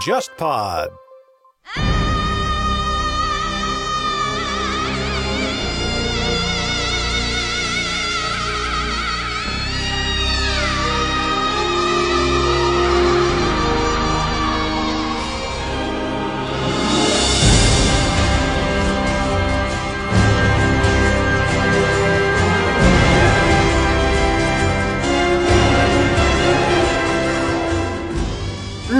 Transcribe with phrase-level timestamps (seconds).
[0.00, 0.88] JustPod。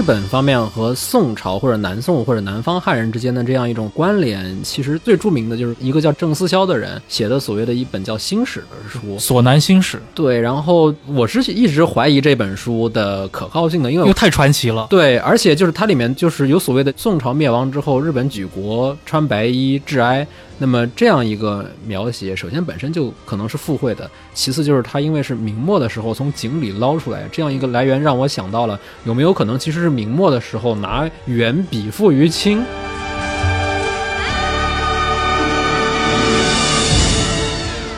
[0.01, 9.19] 日本方面和宋朝或者南宋或者南方汉人之间的这样一种关联，其实最著名的就是一个叫郑思肖的人写的所谓的一本叫《新史》的书。
[9.19, 14.87] 索南新史，对，然后我是一直怀疑这本书的可靠性的，因为因为太传奇了。
[14.89, 20.27] 对，而且就是它里面就是有所谓的宋朝灭亡之后，日本举国穿白衣致哀。
[20.63, 32.63] 那么这样一个描写，首先本身就可能是附会的，其次就是它因为是明末的时候从井里捞出来，这样一个来源让我想到了有没有可能其实是明末的时候拿元笔赋于清。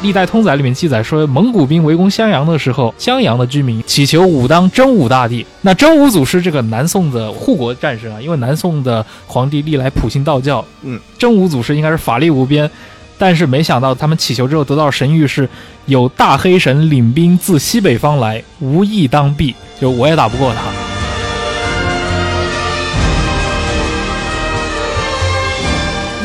[0.02, 5.46] 历代通载里面记载说，蒙古兵围攻襄阳的时候，襄阳的居民祈求武当真武大帝。
[5.60, 12.68] 那真武祖师这个南宋的护国战神啊，因为南宋的皇帝历来普信道教，嗯，真武祖师应该是法力无边。
[13.16, 15.48] 但是没想到他们祈求之后得到神谕是，
[15.86, 20.91] 有大黑神领兵自西北方来，无意当避，就我也打不过他。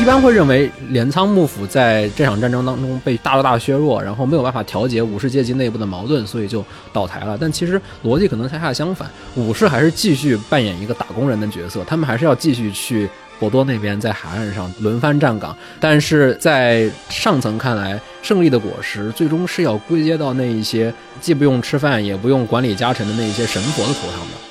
[0.00, 7.36] 一般会认为镰仓幕府在这场战争当中被大大削弱，然后没有办法调节武士阶级内部的矛盾，所以就倒台了。
[7.38, 15.54] 但其实逻辑可能恰恰相反，武士还是继续扮演一个打工人的角色，他们还是要继续去博多那边在海岸上轮番站岗。
[15.80, 24.47] 但是在上层看来，胜利的果实最终是要归结到那一些既不用吃饭也不用管理家臣的那一些神佛的头上的。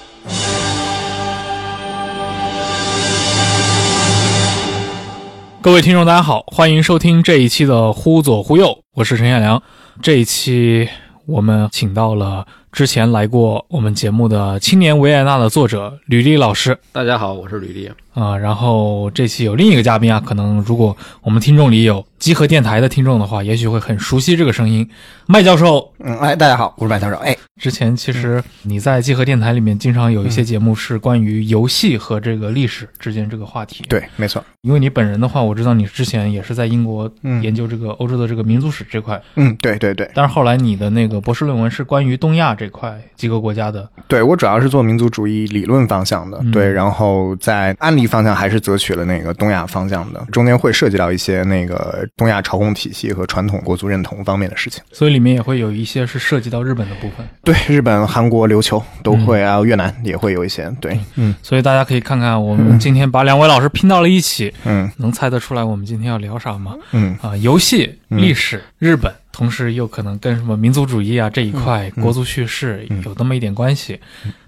[5.67, 9.61] 各位听众，大家好，欢迎收听这一期的《忽左忽右》，我是陈彦良。
[10.01, 10.87] 这一期
[11.25, 17.91] 我们请到了之前来过我们节目的青年维也纳的作者吕丽老师大家好，我是吕丽。
[18.17, 24.89] 啊、然后这期有另一个嘉宾啊，可能如果我们听众里有集合电台的听众的话，也许会很熟悉这个声音，
[25.27, 25.93] 麦教授。
[25.99, 27.15] 嗯，哎，大家好，我是麦教授。
[27.17, 33.83] 哎，之前其实你在集合电台里面经常有一些节目是关于游戏和这个历史之间这个话题。
[33.87, 34.43] 对，没错。
[34.61, 54.81] 因为你本人的话，我知道你之前也是在英国嗯研究这个欧洲的这个民族史这块，嗯，对对对，但是后来你的那个博士论文是关于东亚这块几个国家的，对我主要是做民族主义理论方向的，嗯对，然后在案例方向还是择取了那个东亚方向的，中间会涉及到一些那个东亚朝贡体系和传统国族认同方面的事情。
[54.91, 57.27] 所以里面也会有一些是涉及到日本的部分。
[57.43, 60.71] 对，日本、韩国、琉球都会，还有越南也会有一些。
[60.79, 66.75] 对，嗯所以大家可以看看，我们今天把两位老师拼到了一起，嗯能猜得出来我们今天要聊啥吗？
[66.91, 72.03] 嗯啊，游戏、嗯历史、日本，同时又可能跟什么民族主义啊这一块、嗯。
[72.03, 73.03] 国族叙事嗯。
[73.05, 73.99] 有那么一点关系，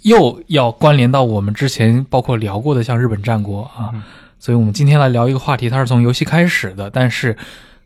[0.01, 4.01] 又要关联到我们之前包括聊过的像日本战国啊，嗯。
[4.39, 7.37] 所以我们今天来聊一个话题，它是从游戏开始的，但是。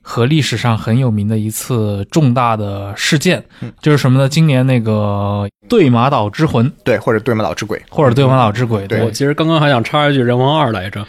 [0.06, 3.72] 和历史上很有名的一次重大的事件，嗯。
[3.82, 4.30] 就是什么呢？
[4.30, 9.02] 今年那个对马岛之魂，对，或者对马岛之鬼，或者对马岛之鬼，对。
[9.02, 11.04] 我其实刚刚还想插一句《人王二》来着，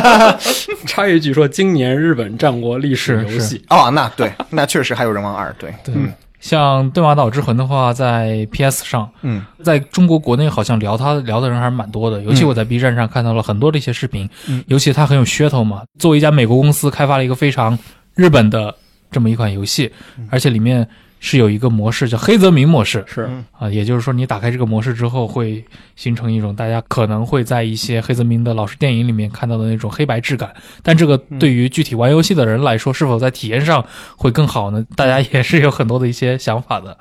[0.88, 6.12] 插一句说今年日本战国历史游戏，哦，那对，那确实还有人王二，对，对嗯。
[6.40, 9.42] 像对马岛之魂的话，在 PS 上，嗯。
[9.62, 14.62] 在中国国内好像聊它聊的人还是蛮多的，尤其我在 B 站上看到了很多的一些视频，嗯。
[14.66, 15.80] 尤其它很有噱头嘛。
[15.98, 17.78] 作为一家美国公司，开发了一个非常
[18.14, 18.74] 日本的
[19.10, 20.28] 这么一款游戏，嗯。
[20.30, 20.86] 而且里面
[21.20, 23.04] 是有一个模式叫黑泽明模式。
[23.06, 23.26] 是。
[23.30, 23.44] 嗯。
[23.52, 25.64] 啊，也就是说你打开这个模式之后，会
[25.96, 33.84] 形成一种大家可能会在一些黑泽明的老式电影里面看到的那种黑白质感，但这个对于具体玩游戏的人来说，是否在体验上
[34.16, 34.84] 会更好呢？
[34.96, 36.98] 大家也是有很多的一些想法的。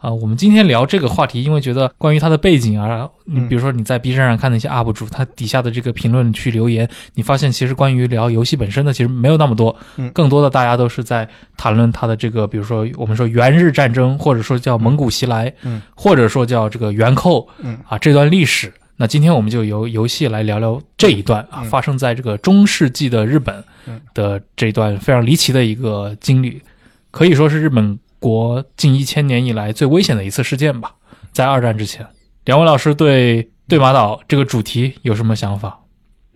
[0.00, 3.48] 啊，我们今天聊这个话题，因为觉得关于它的背景啊，你嗯。
[3.48, 17.78] 比如说你在 B 站上看那些 UP 主，他底下的这个评论区留言，你发现其实关于聊游戏本身的其实没有那么多，嗯更多的大家都是在谈论它的这个，比如说我们说元日战争，或者说叫蒙古袭来，嗯，或者说叫这个元寇，嗯。
[17.86, 18.72] 啊这段历史。
[18.96, 21.64] 那今天我们就由游戏来聊聊这一段啊，嗯。
[21.64, 24.00] 发生在这个中世纪的日本嗯。
[24.14, 26.60] 的这一段非常离奇的一个经历，
[27.10, 30.94] 可以说是日本国近一千年以来最危险的一次事件吧。
[31.32, 32.06] 在二战之前，
[32.44, 35.80] 两位老师对对马岛这个主题有什么想法？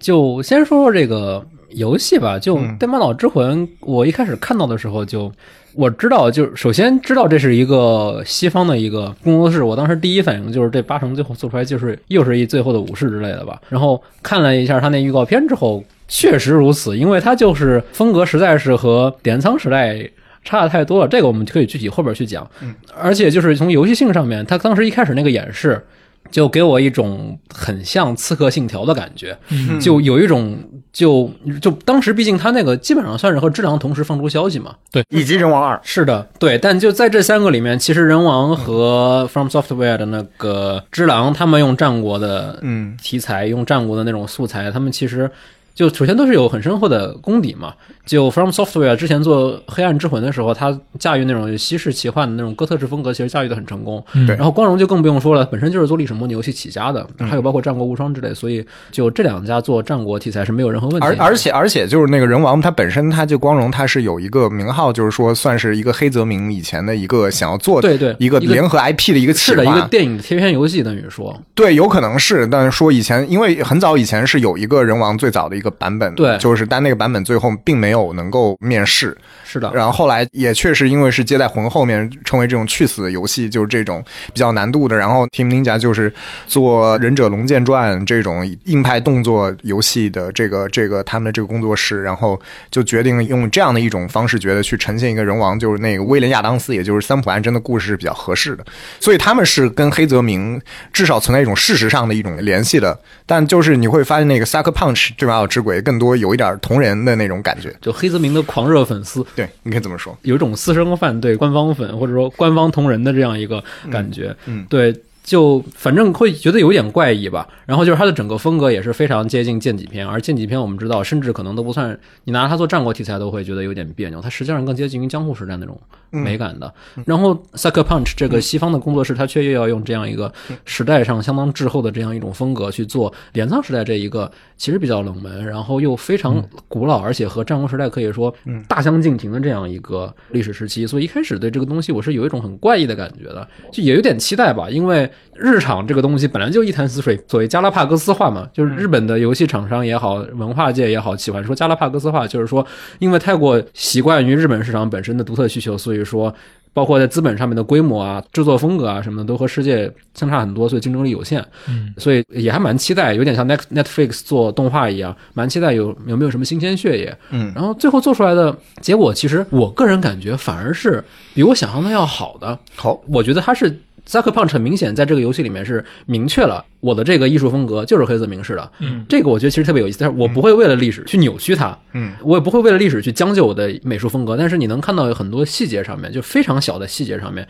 [0.00, 2.38] 就先说说这个游戏吧。
[2.38, 5.31] 就对《马岛之魂》，我一开始看到的时候就。
[5.76, 13.60] 我知道，就是首先知道这是一个西方的一个工作室，我当时第一反应就是这八成最后做出来就是又是一最后的武士之类的吧。
[13.69, 20.08] 然后看了一下他那预告片之后，确实如此，因为它就是风格实在是和镰仓时代
[20.44, 21.08] 差的太多了。
[21.08, 22.49] 这个我们可以具体后边去讲。
[22.61, 25.85] 嗯，而且就是从游戏性上面，他当时一开始那个演示。
[26.31, 30.58] 就给我一种很像《刺客信条》的感觉，嗯就有一种
[30.91, 31.31] 就
[31.61, 45.31] 就当时毕竟他那个基本上算是和质量同时放出消息嘛，对以及人王二，是的，对，但就在这三个里面，其实人王和 From Software 的那个只狼，他们用战国的嗯题材，用战国的那种素材，他们其实
[45.75, 47.75] 就首先都是有很深厚的功底嘛。
[48.06, 54.04] 就 From Software 之前做《黑暗之魂》的时候，他驾驭那种西式奇幻的那种哥特式风格，其实驾驭的很成功。
[54.14, 61.06] 嗯对然后光荣就更不用说了，本身就是做历史模拟游戏起家的，还有包括战国无双之类，所以就这两家做战国题材是没有任何问题。
[61.06, 86.12] 而而且而且就是那个人王，他本身他就光荣，他是有一个名号，就是说算是一个黑泽明以前的一个想要做对对一个联合 IP 的一个企是的，一划个电影的贴片游戏，等于说，对，有可能是，但是说以前，因为很早以前是有一个人王最早的一个版本，对就是但那个版本最后并没有能够面世，是的，然后后来也确实因为是接在魂后面成为这种去死的游戏，就是这种比较难度的，然后 Team Ninja 就是
[86.46, 98.64] 做忍者龙剑传这种硬派动作游戏的这个这个他们的这个工作室，然后就决定用这样的一种方式，觉得去呈现一个人王，就是那个威廉亚当斯，也就是三浦安真的故事是比较合适的，
[99.00, 100.61] 所以他们是跟黑泽明
[100.93, 110.16] 至少存在一种事实上的一种联系的，但就是你会发现那个 Sucker Punch 这把岛之鬼更多有一点同人的那种感觉，就黑泽明的狂热粉丝，对，你可以这么说。
[110.22, 114.94] 有一种私生饭对官方粉或者说官方同人的这样一个感觉，嗯对。
[115.25, 125.81] 就反正会觉得有点怪异吧，然后就是它的整个风格也是非常接近剑戟片，而剑戟片我们知道，甚至可能都不算，你拿它做战国题材都会觉得有点别扭，它实际上更接近于江户时代那种
[126.11, 126.73] 美感的。
[127.06, 130.31] 然后 Sucker Punch 这个西方的工作室，它却又要用这样一个
[130.67, 138.35] 时代上相当滞后的这样一种风格去做镰仓时代这一个其实比较冷门，然后又非常古老，而且和战国时代可以说
[138.69, 140.87] 大相径庭的这样一个历史时期。
[140.87, 152.66] 所以一开始对这个东西我是有一种很怪异的感觉的，就也有点期待吧，因为日常这个东西本来就一潭死水，所谓加拉帕戈斯化嘛，就是日本的游戏厂商也好，文化界也好，喜欢说加拉帕戈斯化，就是说
[152.99, 156.34] 因为太过习惯于日本市场本身的独特需求，所以说。
[156.75, 161.40] 包括在资本上面的规模啊、制作风格啊什么的，都和世界相差很多，所以竞争力有限。
[161.69, 167.16] 嗯，所以也还蛮期待，有点像 Net Netflix 做动画一样，蛮期待有有没有什么新鲜血液。
[167.31, 172.58] 嗯然后最后做出来的结果，其实我个人感觉反而是比我想象的要好的。
[172.75, 178.72] 好，我觉得它是 Sucker Punch 很明显在这个游戏里面是明确了我的这个艺术风格就是黑色明式的。
[178.80, 181.76] 嗯，这个我觉得其实特别有意思，但是我不会为了历史去扭曲它。
[181.92, 187.48] 嗯，我也不会为了历史去将就我的美术风格，但是你能看到有很多细节上面，就非常小的细节上面，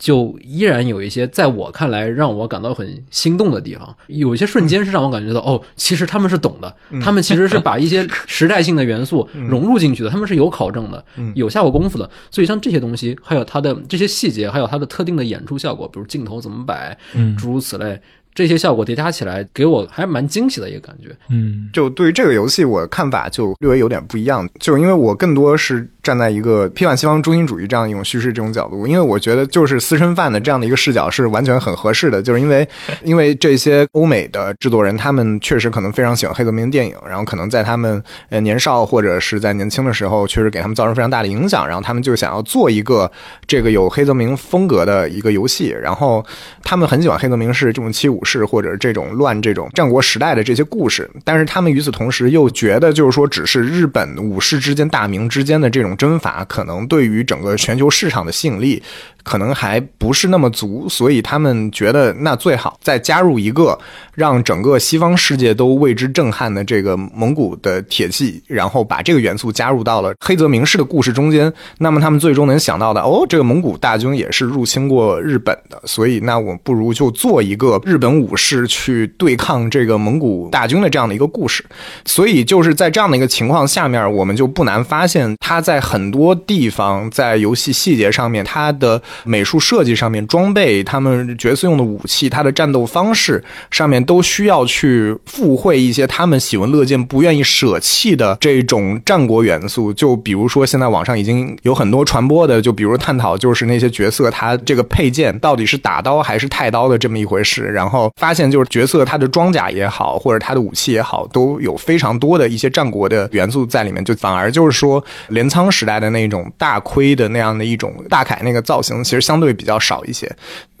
[0.00, 3.94] 就依然有一些在我看来让我感到很心动的地方。
[4.08, 11.04] 有一些瞬间是让我感觉到，哦，其实他们是懂的，他们其实是把一些 时代性的元素融入进去的，他们是有考证的，
[11.34, 12.10] 有下过功夫的。
[12.30, 18.00] 所以像这些东西，还有它的这些细节，还有它的特定的演出效果，比如镜头怎么摆，嗯诸如此类。
[18.32, 21.14] 这些效果叠加起来，给我还蛮惊喜的一个感觉。
[21.30, 32.68] 嗯就对于这个游戏，我看法就略微有点不一样，就因为我更多是站在一个批判西方中心主义这样一种叙事这种角度，因为我觉得就是私生饭的这样的一个视角是完全很合适的，就是因为
[33.04, 43.10] 因为这些欧美的制作人，他们确实可能非常喜欢黑泽明电影，然后可能在他们呃年少或者是在年轻的时候，确实给他们造成非常大的影响，然后他们就想要做一个
[43.46, 46.24] 这个有黑泽明风格的一个游戏，然后
[46.62, 58.82] 他们很喜欢黑泽明是这种七武士或者这种乱这种战国时代的这些故事，但是他们与此同时又觉得就是说，只是日本武士之间大名之间的这种征伐，可能对于整个全球市场的吸引力
[59.22, 63.78] 可能还不是那么足，所以他们觉得那最好再加入一个
[64.14, 71.52] 让整个西方世界都为之震撼的这个蒙古的铁骑，然后把这个元素加入到了黑泽明式的故事中间。
[71.78, 81.64] 那么他们最终能想到的，哦，这个蒙古大军也是入侵过日本的，所以那我不如就做一个日本武士去对抗这个蒙古大军的这样的一个故事。
[82.04, 99.92] 所以就是在这样的一个情况下面，我们就不难发现，他在很多地方在游戏细节上面，他的美术设计上面、装备、他们角色用的武器、他的战斗方式上面，都需要去附会一些他们喜闻乐见、不愿意舍弃的这种战国元素。
[99.92, 107.62] 就比如说，现在网上已经有很多传播的，就比如探讨就是那些角色他这个配件到底是打刀还是太刀的这么一回事。
[107.62, 120.30] 然后发现就是角色他的装甲也好，或者他的武器也好，都有非常多的一些战国的元素在里面，就反而就是说镰仓时代的那种大盔的那样的一种大铠那个造型，其实相对比较少一些。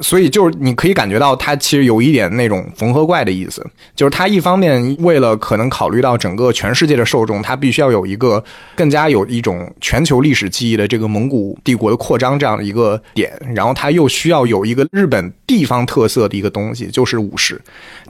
[0.00, 3.64] 所以就是你可以感觉到它其实有一点那种缝合怪的意思，
[3.94, 8.42] 就是它一方面为了可能考虑到整个全世界的受众，它必须要有一个
[8.74, 17.60] 更加有一种全球历史记忆的这个蒙古帝国的扩张这样的一个点，然后它又需要有一个日本地方特色的一个东西，就是武士。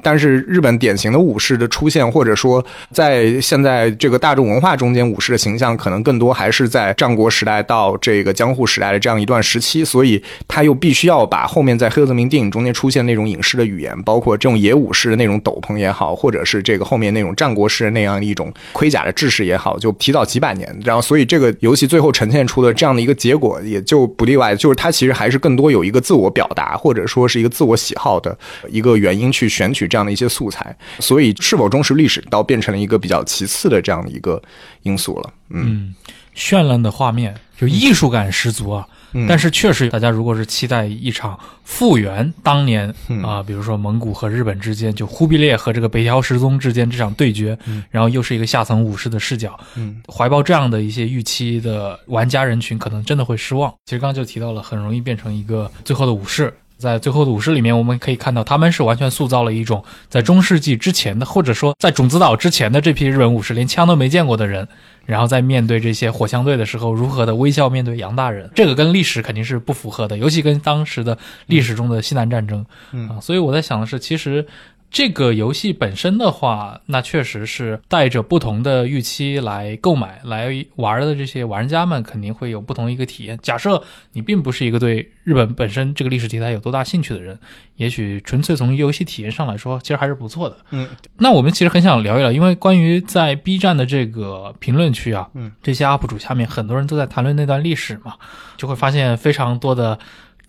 [0.02, 20.78] 但是日本典型的武士的出现，或者说在现在这个大众文化中间，武士的形象可能更多还是在战国时代到这个江户时代的这样一段时期，所以他又必须要把后面在黑泽明电影中间出现那种影视的语言，包括这种野武士的那种斗篷也好，或者是这个后面那种战国式的那样一种盔甲的制式也好，就提早几百年。
[20.84, 30.76] 然后，所以这个游戏最后呈现出的这样的一个结果，也就不例外，就是它其实还是更多有一个自我表达，或者说是一个自我喜好的一个原因去选取这样的一些素材。
[30.98, 34.40] 所以，是否忠实历史，倒变成了一个比较其次的这样的一个
[34.82, 35.32] 因素了。
[35.48, 35.94] 嗯，
[36.36, 38.86] 绚烂的画面，就艺术感十足啊。
[39.28, 43.22] 但是确实，大家如果是期待一场复原当年嗯。
[43.22, 47.58] 啊、比如说蒙古和日本之间，就忽必烈和这个北条时宗之间这场对决，
[47.90, 53.72] 然后又是一个下层武士的视角，嗯，怀抱这样的一些预期的玩家人群，可能真的会失望。
[53.86, 56.52] 其实刚刚就提到了，很容易变成一个最后的武士。
[56.78, 64.66] 在最后的武士里面，我们可以看到，他们是完全塑造了一种在中世纪之前的，或者说在种子岛之前的这批日本武士，连枪都没见过的人，
[65.10, 73.08] 然后在面对这些火枪队的时候，如何的微笑面对杨大人，这个跟历史肯定是不符合的，尤其跟当时的历史中的西南战争，嗯。
[73.08, 74.46] 啊，所以我在想的是，其实
[74.90, 83.38] 这个游戏本身的话，那确实是带着不同的预期来购买、来玩的这些玩家们肯定会有不同的一个体验。
[83.40, 83.80] 假设
[84.12, 87.38] 你并不是一个对日本本身这个历史题材有多大兴趣的人，
[87.76, 90.56] 也许纯粹从游戏体验上来说，其实还是不错的。
[90.70, 98.14] 嗯，那我们其实很想聊一聊，因为关于在 B 站的这个评论区啊，嗯，这些 UP 主下面很多人都在谈论那段历史嘛，
[98.56, 99.98] 就会发现非常多的。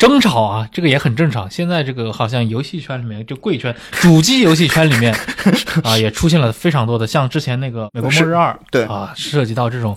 [0.01, 1.50] 争吵啊，这个也很正常。
[1.51, 5.15] 现在这个好像游戏圈里面，就贵圈、主机游戏圈里面
[5.86, 9.96] 啊，也出现了非常多的，像之前那个《美国末日二》对啊，涉及到这种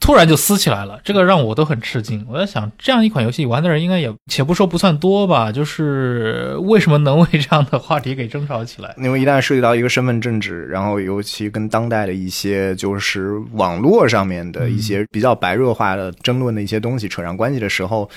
[0.00, 2.26] 突然就撕起来了，这个让我都很吃惊。
[2.28, 8.92] 我在想，这样一款游戏玩的人应该也，且不说不算多吧，就是为什么能为这样的话题给争吵起来？
[9.00, 18.10] 因为一旦涉及到一个身份政治，然后尤其跟当代的一些就是网络上面的一些比较白热化的争论的一些东西扯上关系的时候，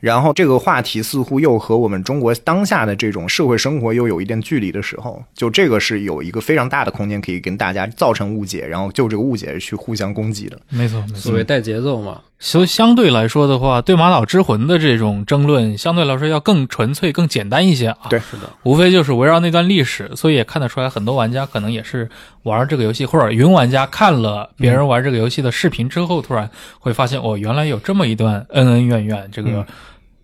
[0.00, 10.58] 然后这个话题似乎又和我们中国当下的这种社会生活又有一点距离的时候，就这个是有一个非常大的空间可以跟大家造成误解，然后就这个误解去互相攻击的。
[10.70, 11.16] 没错，没错。
[11.16, 18.08] 所谓带节奏嘛，所以相对来说的话，对马岛之魂的这种争论，相对来说要更纯粹、更简单一些啊。
[18.08, 22.08] 对是的，无非就是围绕那段历史，所以也看得出来，很多玩家可能也是
[22.44, 29.28] 玩这个游戏，或者云玩家看了别人玩这个游戏的视频之后，突然会发现，哦，原来有这么一段恩恩怨怨。
[29.30, 29.66] 这个嗯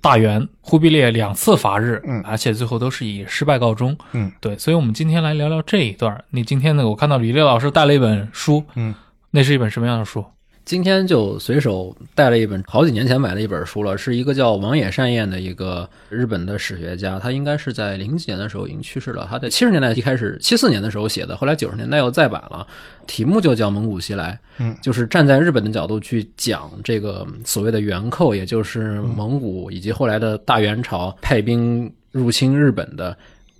[0.00, 3.96] 大元忽必烈两次伐日，嗯而且最后都是以失败告终。
[4.12, 6.22] 嗯，对，所以我们今天来聊聊这一段。
[6.30, 8.94] 你今天呢，我看到李烈老师带了一本书，嗯，
[9.32, 10.24] 那是一本什么样的书？
[10.66, 19.28] 今天就随手带了一本好几年前买的一本书了，是一个叫王野善彦的一个日本的史学家，他应该是在零几年的时候已经去世了。
[19.30, 22.66] 他在七十年代一开始，七四年的时候写的，后来九十年代又再版了，
[23.06, 33.16] 题目就叫《蒙古袭来》，嗯，就是站在日本的角度去讲这个所谓的元寇，也就是蒙古以及后来的大元朝派兵入侵日本的。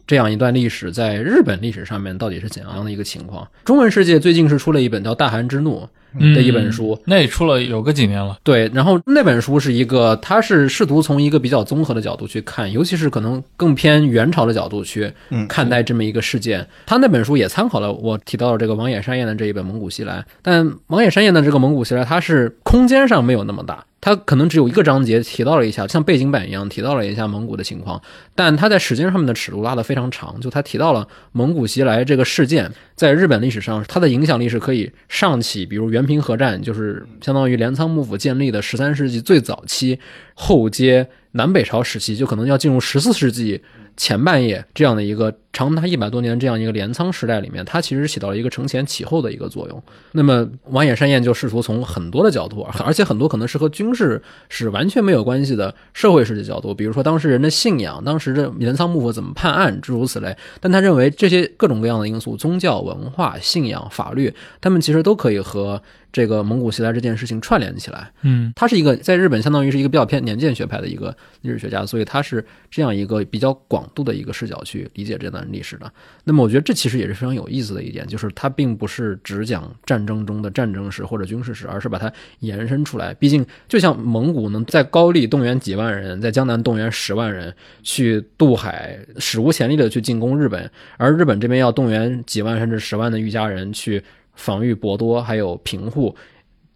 [0.08, 3.44] 这样一段历史，在日本历史上面到底是怎样的一个情况？
[3.64, 5.80] 中文世界最近是出了一本叫《大汗之怒》
[6.18, 8.38] 的一本书，嗯那也出了有个几年了。
[8.42, 16.66] 对，然后那本书是一个，他是试图从一个比较综合的角度去看，尤其是可能更偏元朝的角度去嗯看待这么一个事件。
[16.87, 23.85] 他那本书也参考了我提到的这个王野山彦的这一本《蒙古袭来》，但王野山彦的这个《蒙古袭来》，它是空间上没有那么大。
[23.99, 28.00] 它可能只有一个章节提到了一下，像背景板一样提到了一下蒙古的情况，
[28.37, 30.38] 但他在时间上面的尺度拉得非常长。
[30.40, 39.98] 就他提到了蒙古袭来这个事件，在日本历史上，它的影响力是可以上起，比如元平和战，就是相当于镰仓幕府建立的十三世纪最早期，
[40.34, 43.60] 后接南北朝时期，就可能要进入十四世纪
[43.96, 49.82] 前半叶这样的一个长达一百多年这样一个镰仓时代里面，它其实起到了一个承前启后的一个作用。
[50.12, 54.20] 那么王野山彦就试图从很多的角度，而且很多可能是和军事
[54.50, 60.36] 是完全没有关系的社会史的角度，比如说当时人的信仰，当时的镰仓幕府怎么判案，诸如此类。
[60.60, 65.82] 但他认为这些各种各样的因素，宗教、文化、信仰、法律，他们其实都可以和
[66.12, 68.10] 这个蒙古袭来这件事情串联起来。
[68.20, 75.93] 嗯他是一个在日本相当于是一个比较偏年鉴学派的一个历史学家，所以他是这样一个比较广度的一个视角去理解这段历史的。
[76.25, 83.15] 那么我觉得这其实也是非常有意思的一点，就是它并不是只讲战争中的战争史或者军事史，而是把它延伸出来。
[83.15, 94.03] 毕竟，就像蒙古能在高丽动员几万人，在江南动员十万人去渡海，史无前例的去进攻日本，而日本这边要动员几万甚至十万的御家人去
[94.35, 96.15] 防御博多还有平户。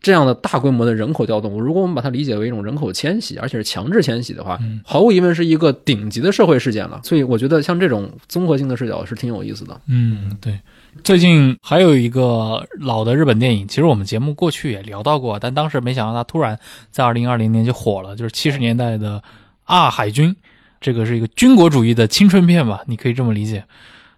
[0.01, 7.01] 这样的大规模的人口调动，如果我们把它理解为一种人口迁徙，而且是强制迁徙的话，毫无疑问是一个顶级的社会事件了。
[7.05, 9.79] 所以我觉得像这种综合性的视角是挺有意思的。
[9.87, 10.59] 嗯，对。
[11.05, 16.59] 最近还有一个老的日本电影，其实我们节目过去也聊到过，但当时没想到它突然
[16.91, 19.19] 在二零二零年就火了，就是七十年代的
[19.65, 20.31] 《阿海军》，
[20.81, 23.65] 这个是一个军国主义的青春片吧，你可以这么理解。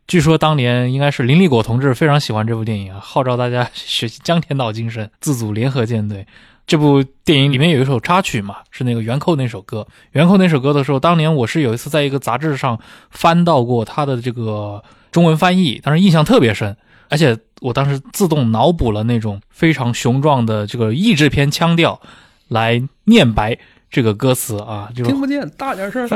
[0.06, 6.26] 据说当年应该是林立果同志非常喜欢这部电影啊，号召大家学习江田岛精神，自组联合舰队。
[6.66, 9.86] 这部电影里面有一首插曲嘛，是那个元寇那首歌。
[10.12, 12.78] 元寇那首歌的时候，当年我是有一次在一个杂志上
[13.10, 16.76] 翻到过他的这个中文翻译，当时印象特别深，
[17.08, 22.00] 而且我当时自动脑补了那种非常雄壮的这个译制片腔调
[22.48, 23.58] 来念白
[23.90, 26.08] 这个歌词啊，就听不见，大点声。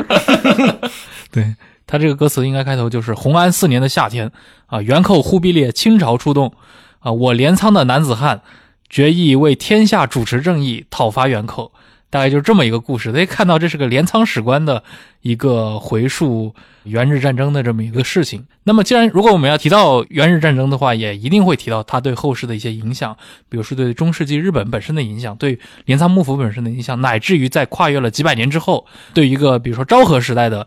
[1.32, 1.54] 对。
[1.86, 4.32] 他这个歌词应该开头就是“洪安四年的夏天，
[4.66, 6.52] 啊，元寇忽必烈倾巢出动，
[6.98, 8.42] 啊，我镰仓的男子汉
[8.88, 11.72] 决意为天下主持正义，讨伐元寇。”
[12.08, 13.12] 大概就是这么一个故事。
[13.12, 14.82] 大家看到这是个镰仓史官的
[15.22, 18.46] 一个回述元日战争的这么一个事情。
[18.62, 23.14] 那么，既然如果我们要提到元日战争的话，也一定会提到它对后世的一些影响，
[23.48, 30.66] 比如说对中世纪日本本身的影响，对镰仓幕府本身的影响，乃至于在跨越了几百年之后，对一个比如说昭和时代的。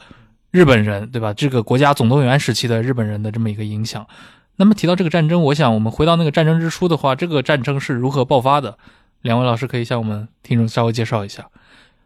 [0.52, 1.34] 日本人对吧？
[1.34, 4.06] 这个国家总动员时期的日本人的这么一个影响。
[4.56, 8.78] 那么提到这个战争，我想我们回到那个战争之初的话，这个战争是如何爆发的？
[9.22, 11.46] 两位老师可以向我们听众稍微介绍一下。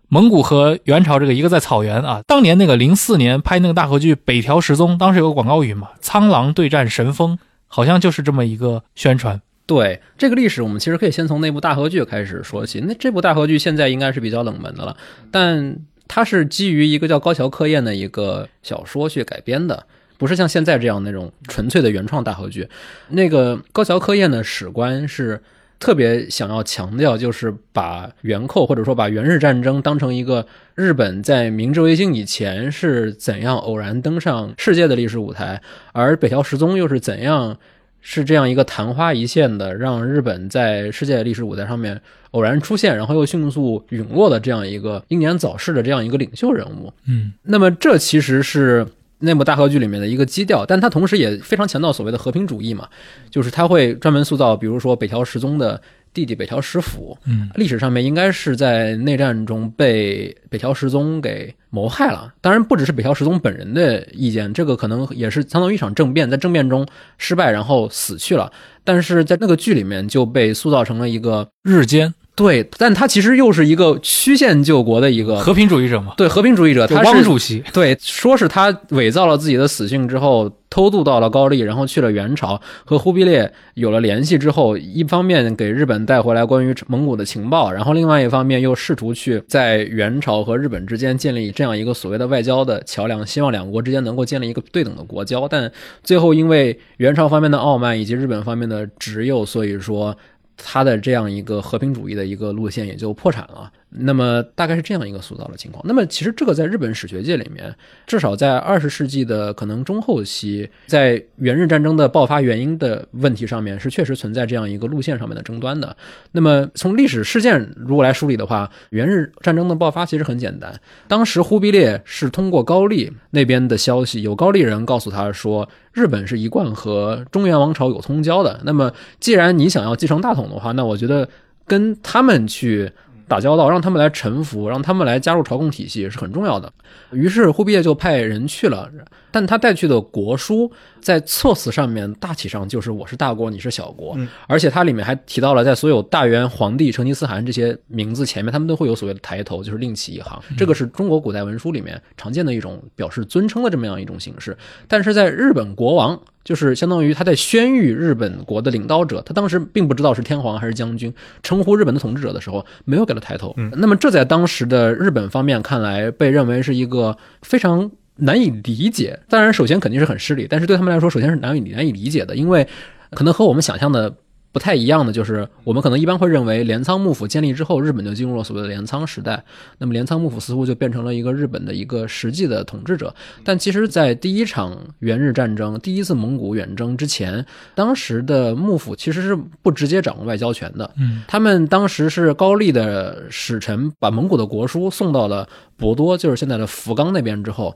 [0.09, 9.41] 蒙古和元朝这个一个在草原啊，当年那个零四年拍那个大合剧《北条时宗》，当时有个广告语嘛，“苍狼对战神风”，好像就是这么一个宣传。
[9.65, 12.81] 对这个历史，我们其实可以先从那部大合剧开始说起。
[12.81, 14.97] 那这部大合剧现在应该是比较冷门的了，
[15.31, 15.77] 但。
[16.15, 19.83] 它是基于一个叫高桥克彦的一个小说去改编的，
[20.19, 22.69] 不是像现在这样那种纯粹的原创大合剧。
[23.09, 25.41] 那个高桥克彦的史观是
[25.79, 30.45] 特别想要强调，就是把元寇或者说把元日战争当成一个
[30.75, 37.57] 日本在明治维新以前是怎样偶然登上世界的历史舞台，而北条时宗又是怎样。
[38.03, 41.99] 是这样一个昙花一现的，让日本在世界历史舞台上面
[42.31, 46.93] 偶然出现，然后又迅速陨落的这样一个英年早逝的这样一个领袖人物。
[47.07, 48.85] 嗯，那么这其实是
[49.19, 52.87] 那部大合剧里面的一个基调，但它同时也非常强调所谓的和平主义嘛，
[53.31, 55.81] 就是他会专门塑造，比如说北条时宗的。
[56.13, 62.33] 弟弟北条时辅，嗯，历史上面应该是在内战中被北条时宗给谋害了。
[62.39, 68.51] 当然，不只是北条时宗本人的意见，这个可能也是相当于一场政变，在政变中失败，然后死去了。
[68.83, 72.13] 但是在那个剧里面就被塑造成了一个日奸。
[72.35, 76.13] 对，但他其实又是一个曲线救国的一个和平主义者嘛？
[76.17, 77.63] 对，和平主义者，他是汪主席。
[77.71, 95.47] 对，说是他伪造了自己的死讯之后，偷渡到了高丽，然后去了元朝，和忽必烈有了联系之后，一方面给日本带回来关于蒙古的情报，然后另外一方面又试图去在元朝和日本之间建立这样一个所谓的外交的桥梁，希望两国之间能够建立一个对等的国交。
[95.47, 95.71] 但
[96.03, 100.17] 最后因为元朝方面的傲慢以及日本方面的执拗，所以说。
[100.57, 103.71] 他的这样一个和平主义的一个路线也就破产了。
[103.95, 105.83] 那么大概是这样一个塑造的情况。
[105.87, 107.73] 那么其实这个在日本史学界里面，
[108.07, 115.95] 至少在二十世纪的可能中后期，在元日战争的爆发原因的问题上面，是确实存在这样一个路线上面的争端的。
[116.31, 120.73] 那么从历史事件如果来梳理的话，元日战争的爆发其实很简单。
[121.07, 128.59] 当时忽必烈是通过高丽那边的消息，有高丽人告诉他说，日本是一贯和中原王朝有通交的。
[128.63, 131.29] 那么既然你想要继承大统的话，那我觉得
[131.67, 132.91] 跟他们去。
[133.27, 136.71] 打交道，让他们来臣服，让他们来加入朝贡体系是很重要的。
[137.11, 138.89] 于是忽必烈就派人去了，
[139.33, 144.15] 但他带去的国书在措辞上面大体上就是我是大国，你是小国，
[144.47, 150.39] 而且它里面还提到了在所有大元皇帝、成吉思汗这些名字前面，他们都会有所谓的抬头，就是另起一行。
[150.55, 154.55] 这个是中国古代文书里面常见的一种表示尊称的这么样一种形式。
[154.87, 156.21] 但是在日本国王。
[156.43, 163.55] 就是相当于他在宣谕日本国的领导者，他当时并不知道是天皇还是将军，称呼日本的统治者的时候，没有给他抬头。
[163.77, 169.19] 那么这在当时的日本方面看来，被认为是一个非常难以理解。
[169.27, 172.67] 当然，首先肯定是很失礼，但是对他们来说，首先是难以难以理解的，因为
[173.11, 174.13] 可能和我们想象的
[174.51, 179.43] 不太一样的就是，我们可能一般会认为镰仓幕府建立之后，日本就进入了所谓的镰仓时代。
[179.79, 183.11] 那么镰仓幕府似乎就变成了一个日本的一个实际的统治者。
[183.43, 190.87] 但其实，在第一场元日战争、第一次蒙古远征之前，当时的幕府其实是不直接掌握外交权的。
[190.97, 197.75] 嗯，他们当时是高丽的使臣把蒙古的国书送到了博多，就是现在的福冈那边之后，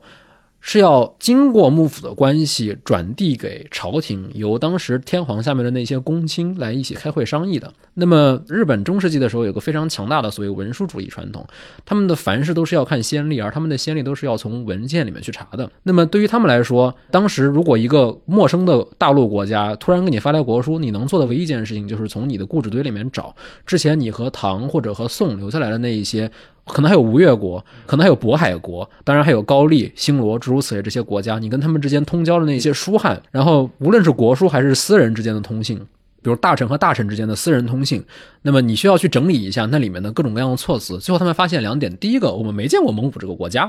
[0.60, 7.72] 是要经过幕府的关系转递给朝廷，由当时天皇下面的那些公卿来一起开会商议的。
[7.94, 11.46] 那么日本中世纪的时候有个非常强大的所谓文书主义传统，
[11.84, 15.70] 他们的凡事都是要看先例，而他们的先例都是要从文件里面去查的。
[15.82, 26.30] 那么对于他们来说，当时如果一个陌生的大陆国家突然给你发来国书，你能做的唯一一件事情就是从你的故纸堆里面找之前你和唐或者和宋留下来的那一些。
[26.68, 35.80] 可能还有吴越国，可能还有渤海国，当然还有高丽、新罗诸如此类这些国家，你跟他们之间通交的那些书汉，然后无论是国书还是私人之间的通信，
[36.22, 38.02] 比如大臣和大臣之间的私人通信，
[38.42, 40.98] 那么你需要去整理一下那里面的各种各样的措辞。
[40.98, 43.64] 最后他们发现两点：第一个，我们没见过蒙古这个国家；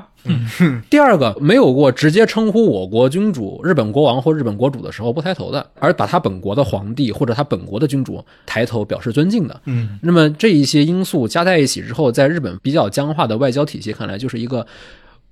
[0.89, 9.62] 第二个，没有过直接称呼我国君主日本国王或日本国主的时候不抬头的，而把他本国的皇帝或者他本国的君主抬头表示尊敬的。
[9.65, 14.65] 嗯，那么这一些因素加在一起之后，在日本比较僵化的外交体系看来，就是一个。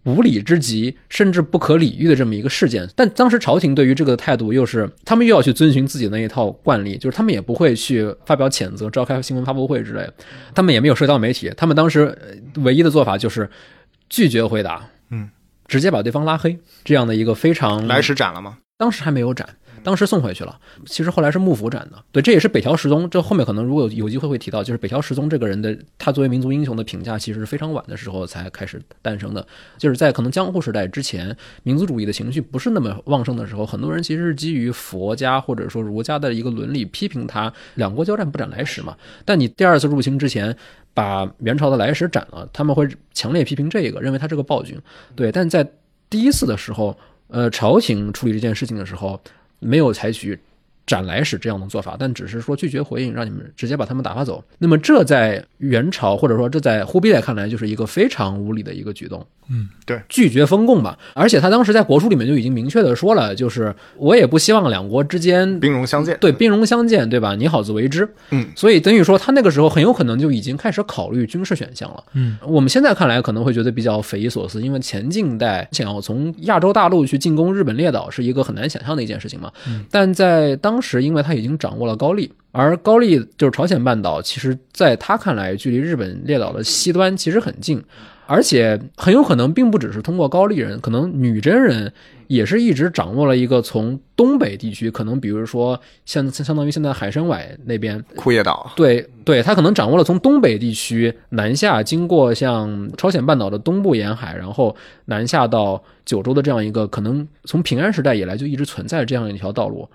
[0.08, 10.14] 无理之极，甚至不可理喻的这么一个事件，但当时朝廷对于这个态度又是，他们又要去遵循自己那一套惯例，就是他们也不会去发表谴责、召开新闻发布会之类的，
[10.56, 13.50] 他们也没有社交媒体，他们当时呃唯一的做法就是
[14.10, 15.30] 拒绝回答，嗯，
[15.68, 18.60] 直接把对方拉黑，这样的一个非常来时斩了吗？
[18.78, 20.60] 当时还没有斩，当时送回去了。
[20.86, 22.04] 其实后来是幕府斩的。
[22.12, 23.10] 对，这也是北条时宗。
[23.10, 29.46] 这后面可能如果有有机会会提到，就是北条时宗这个人的他作为民族英雄的评价，其实是非常晚的时候才开始诞生的。
[29.78, 38.96] 就是在可能江户时代之前，民族主义的情绪不是那么旺盛的时候，很多人其实是基于佛家或者说儒家的一个伦理批评他两国交战不斩来使嘛。
[39.26, 40.56] 但你第二次入侵之前。
[40.98, 44.76] 把元朝的来使斩了，他们会强烈批评这个，认为他是个暴君。
[45.16, 45.64] 对，但在
[46.10, 49.22] 第一次的时候，呃，朝廷处理这件事情的时候，
[49.60, 50.40] 没有采取
[50.88, 54.44] 斩来使这样的做法，但只是说拒绝回应，让你们直接把他们打发走。
[54.58, 59.24] 那么这在元朝或者说这在忽必烈看来，就是一个非常无理的一个举动。
[59.50, 60.98] 嗯，对，拒绝封贡吧。
[61.14, 66.18] 而且他当时在国书里面就已经明确的说了，就是我也不希望两国之间兵戎相见。
[66.20, 67.36] 对兵戎相见，对吧？
[67.36, 68.08] 你好自为之。
[68.32, 72.04] 嗯，所以等于说他那个时候很有可能就已经开始考虑军事选项了。
[72.14, 79.50] 嗯，我们现在看来可能会觉得比较匪夷所思，因为前近代想要从亚洲大陆去进攻日本列岛是一个很难想象的一件事情嘛。
[79.70, 82.32] 嗯，但在当时，因为他已经掌握了高丽。
[82.52, 87.84] 而高丽就是朝鲜半岛，其实在他看来，距离日本列岛的西端其实很近，
[88.26, 91.94] 而且很有可能并不只是通过高丽人，可能女真人
[92.26, 109.88] 也是一直掌握了一个从东北地区，可能比如说像相当于现在海参崴那边，库页岛，对对，他可能掌握了从东北地区南下，经过像朝鲜半岛的东部沿海，然后南下到九州的这样一个可能从平安时代以来就一直存在这样一条道路。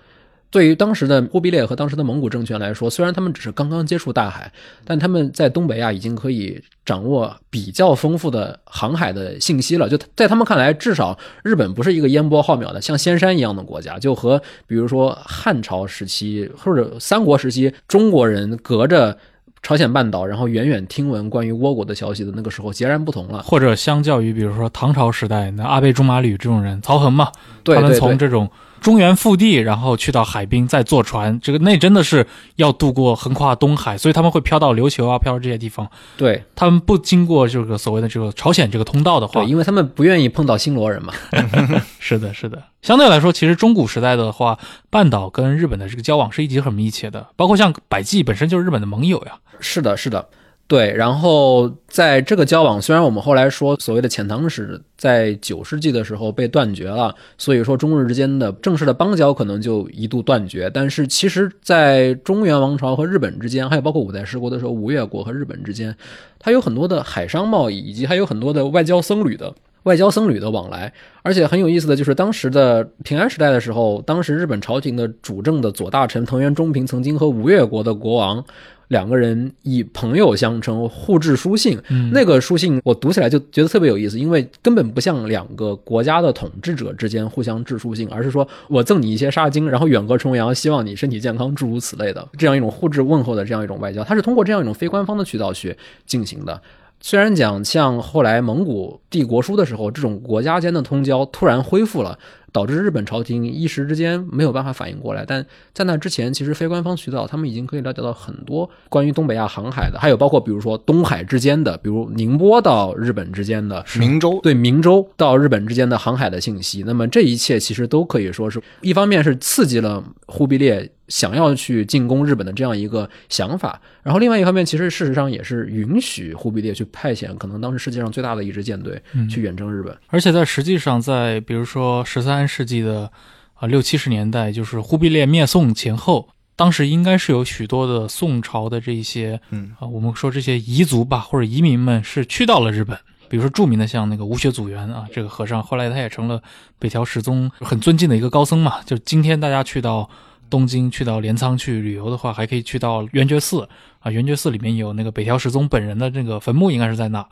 [0.53, 4.53] 对于当时的忽必烈和当时的蒙古政权来说，虽然他们只是刚刚接触大海，
[4.85, 9.89] 但他们在东北亚已经可以掌握比较丰富的航海的信息了。
[9.89, 19.19] 就在他们看来，至少日本不是一个烟波浩渺的像仙山一样的国家，就和比如说汉朝时期或者三国时期中国人隔着。
[19.65, 23.45] 朝鲜半岛，然后远远听闻关于倭国的消息的那个时候截然不同了。
[23.45, 27.31] 或者相较于比如说唐朝时代，那阿倍仲麻吕这种人，曹恒嘛，
[27.65, 28.51] 他们从这种
[28.83, 35.89] 中原腹地，然后去到海滨，再坐船，这个那真的是要渡过横跨东海，所以他们会漂到琉球啊，漂到这些地方。
[36.17, 41.15] 对他们不经过这个所谓的这个朝鲜这个通道的话对，，因为他们不愿意碰到新罗人嘛。
[41.99, 42.63] 是的，是的。
[42.83, 44.59] 相对来说，其实中古时代的话，
[44.91, 49.35] 半岛跟日本的这个交往是一直很密切的，包括像百济本身就是日本的盟友呀。
[49.61, 50.29] 是的，是的，
[50.67, 50.93] 对。
[50.93, 60.71] 然后在这个交往，虽然我们后来说所谓的遣唐使在九世纪的时候被断绝了，所以说中日之间的正式的邦交可能就一度断绝。
[60.73, 65.95] 但是其实，在中原王朝和日本之间，还有包括五代十国的时候，吴越国和日本之间，
[66.39, 69.53] 它有很多的海商贸易，以及还有很多的外交僧侣的。
[69.85, 78.45] 外交僧侣的往来，而且很有意思的就是，当时的平安时代的时候，当时日本朝廷的主政的左大臣藤原忠平曾经和吴越国的国王
[78.93, 81.77] 两个人以朋友相称，互致书信。
[81.89, 95.75] 嗯那个书信我读起来就觉得特别有意思，因为根本不像两个国家的统治者之间互相致书信，而是说我赠你一些纱巾，然后远隔重洋，希望你身体健康，诸如此类的这样一种互致问候的这样一种外交，它是通过这样一种非官方的渠道去
[96.07, 96.61] 进行的。
[97.01, 102.17] 虽然讲像后来蒙古帝国书的时候，这种国家间的通交突然恢复了，
[102.53, 105.25] 导致日本朝廷一时之间没有办法反应过来。
[105.27, 116.83] 但在那之前，其实非官方渠道他们已经可以了解到很多关于东北亚航海的，还有包括比如说东海之间的，比如宁波到日本之间的明州对明州到日本之间的航海的信息。
[116.87, 129.95] 那么这一切其实都可以说是一方面是刺激了忽必烈想要去进攻日本的这样一个想法，然后另外一方面，其实事实上也是允许忽必烈去派遣可能当时世界上最大的一支舰队去远征日本。
[130.09, 133.11] 而且在实际上，在比如说十三世纪的
[133.55, 142.99] 啊六七十年代，就是忽必烈灭宋前后，当时应该是有许多的宋朝的这些嗯啊，我们说这些彝族吧或者移民们是去到了日本。
[143.29, 146.43] 比如说著名的像那个吴学祖元啊，这个和尚后来他也成了
[146.79, 148.83] 北条时宗很尊敬的一个高僧嘛。
[148.85, 150.11] 就今天大家去到
[150.51, 153.67] 东京、去到镰仓去旅游的话，还可以去到圆觉寺
[154.01, 154.11] 啊。
[154.11, 157.27] 圆觉寺里面有那个北条时宗本人的这个坟墓，应该是在那。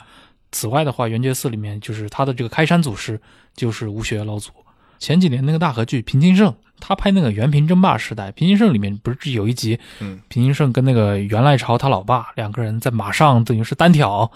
[0.52, 3.20] 此外的话，圆觉寺里面就是他的这个开山祖师
[3.54, 4.50] 就是吴学老祖。
[5.00, 14.30] 前几年那个大河剧《平津盛》，他拍那个元平争霸时代，《平津盛》里面不是有一集，嗯，平津盛跟那个源赖朝他老爸两个人在马上等于是单挑，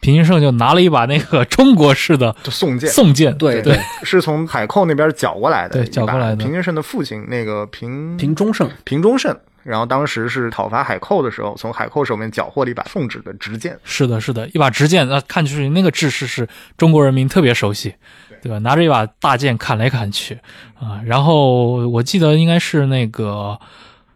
[0.00, 6.36] 平津盛就拿了一把那个中国式的就宋剑，宋剑，对对，是从海寇那边缴过来的，对缴过来的。
[6.36, 13.78] 平津盛的父亲那个平平中盛，平中盛，然后当时是讨伐海寇的时候，从海寇手里面缴获了一把宋制的直剑。
[13.84, 16.48] 是的，是的，一把直剑，那看去那个制式是
[16.78, 17.94] 中国人民特别熟悉，
[18.42, 18.58] 对吧？
[18.58, 20.38] 拿着一把大剑砍来砍去
[20.78, 21.00] 啊。
[21.04, 23.58] 然后我记得应该是那个，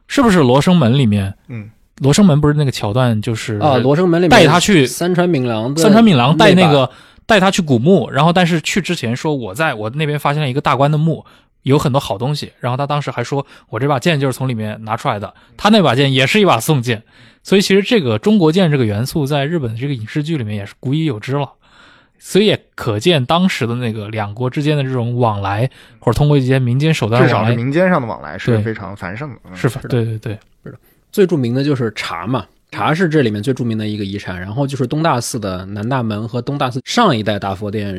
[0.07, 1.35] 是不是《罗生门》里面？
[1.49, 1.65] 嗯，
[2.05, 6.91] 《罗生门》不是那个桥段，就是啊，罗生门里面带他去三川敏郎三川敏郎带那个
[7.27, 11.25] 带他去古墓，然后但是去之前说我在我那边发现了一个大官的墓，
[11.63, 17.03] 有很多好东西，然后他当时还说我这把剑就是从里面拿出来的，他那把剑也是一把宋剑，
[17.43, 21.53] 所以其实这个中国剑这个元素在日本的这个影视剧里面也是古已有之了。
[22.23, 29.37] 所以也可见当时的那个两国之间的这种往来，或者通过一些民间手段至少是往来，民间上的往来是非常繁盛的。
[29.47, 29.81] 嗯是吧？
[29.81, 30.19] 是的对对
[30.63, 30.73] 对，
[31.11, 34.39] 最著名的就是茶嘛，茶是这里面最著名的一个遗产。
[34.39, 37.97] 然后就是东大寺的南大门和东大寺上一代大佛殿，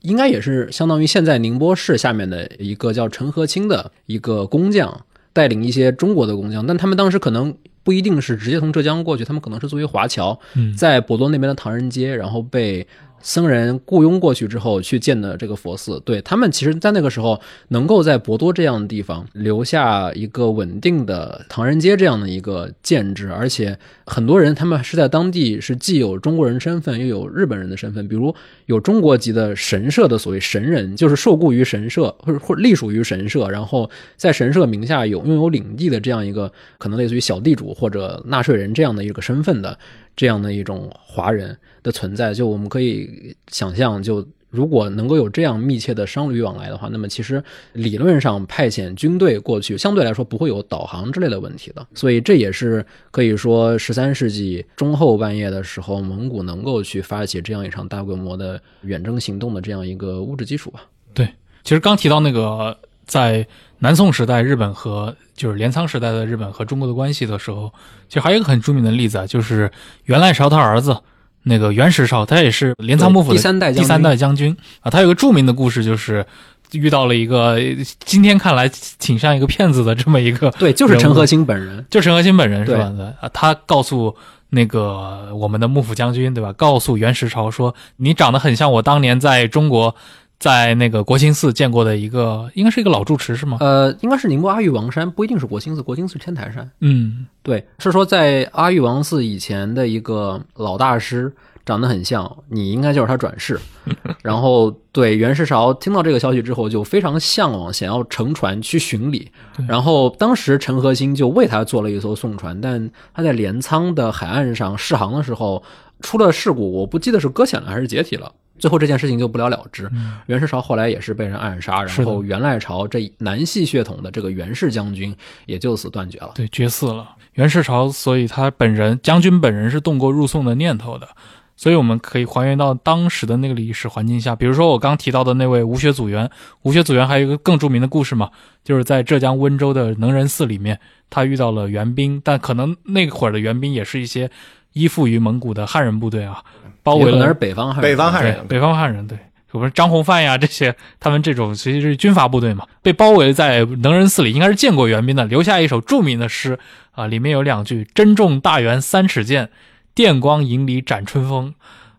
[0.00, 5.00] 应该也是相当于现在宁波市下面的一个叫陈和清的一个工匠，
[5.32, 7.56] 带领一些中国的工匠，但他们当时可能。
[7.82, 12.86] 不一定是直接从浙江过去，他们可能是作为华侨，嗯，在博多那边的唐人街，然后被
[13.22, 16.00] 僧人雇佣过去之后去建的这个佛寺。
[16.04, 28.34] 对他们，其实，在那个时候能够在博多这样的地方留下一个稳定的唐人街这样的一个建制，而且很多人他们是在当地是既有中国人身份又有日本人的身份，比如
[28.66, 39.78] 有中国籍的神社的所谓神人，就是受雇于神社或者或隶属于神社，然后在神社名下有拥有领地的这样一个可能类似于小地主或者纳税人这样的一个身份的
[40.20, 51.86] 这样的一种华人的存在，就我们可以想象，就如果能够有这样密切的商旅往来的话，那么其实理论上派遣军队过去，相对来说不会有导航之类的问题的。
[51.94, 60.84] 所以这也是可以说十三世纪中后半叶的时候，蒙古能够去发起这样一场大规模的远征行动的这样一个物质基础吧。
[61.14, 61.26] 对
[61.64, 63.46] 其实刚提到那个在
[63.80, 67.72] 南宋时代日本和就是镰仓时代的日本和中国的关系的时候，
[68.08, 69.70] 其实还有一个很著名的例子啊，就是
[70.04, 70.96] 源赖朝他儿子
[71.44, 74.90] 那个源实朝，他也是镰仓幕府的第三代将军第三代将军啊。
[74.90, 76.24] 他有个著名的故事，就是
[76.72, 77.58] 遇到了一个
[78.00, 81.84] 今天看来挺像一个骗子的这么一个， 对，就是陈和清本人。
[81.88, 82.92] 就陈和新本人是吧？
[82.94, 84.14] 对啊，他告诉
[84.50, 86.52] 那个我们的幕府将军对吧？
[86.52, 89.96] 告诉袁实朝说，你长得很像我当年在中国。
[90.40, 93.58] 在那个国清寺见过的一个，应该是一个老住持是吗？
[93.60, 96.68] 呃，应该是宁波阿育王山，不一定是国清寺，国清寺是天台山。
[96.80, 101.30] 嗯，对，是说在阿育王寺以前的一个老大师，
[101.66, 103.60] 长得很像，你应该就是他转世。
[104.24, 109.30] 然后对袁世韶听到这个消息之后，就非常向往，想要乘船去巡礼。
[109.68, 115.62] 然后当时陈和兴就为他做了一艘宋船，但他在镰仓的海岸上试航的时候
[116.00, 118.32] 出了事故，我不记得是搁浅了还是解体了。
[118.58, 119.90] 最后这件事情就不了了之。
[120.26, 126.32] 袁世朝后来也是被人暗杀，然后袁赖朝这南系血统的这个袁氏将军也就此断绝了。
[126.34, 127.16] 对，绝嗣了。
[127.34, 131.08] 袁世朝，所以他本人将军本人是动过入宋的念头的，
[131.56, 134.36] 所以我们可以还原到当时的那个历史环境下。
[134.36, 138.30] 比如说我刚提到的那位吴学祖元，吴学祖元还有一个更著名的故事嘛，
[138.62, 144.30] 就是在浙江温州的能仁寺里面，他遇到了援兵，但可能那会儿的援兵也是一些
[144.72, 146.42] 依附于蒙古的汉人部队啊，
[146.82, 149.18] 包围也可能是北方汉人，北方汉人，北方汉人，对，
[149.52, 156.58] 我们张弘范呀这些，他们这种其实是军阀部队嘛，被包围在能仁寺里，应该是见过援兵的，留下一首著名的诗
[156.92, 159.50] 啊，里面有两句“珍重大元三尺剑，
[159.94, 161.54] 电光银里斩春风”，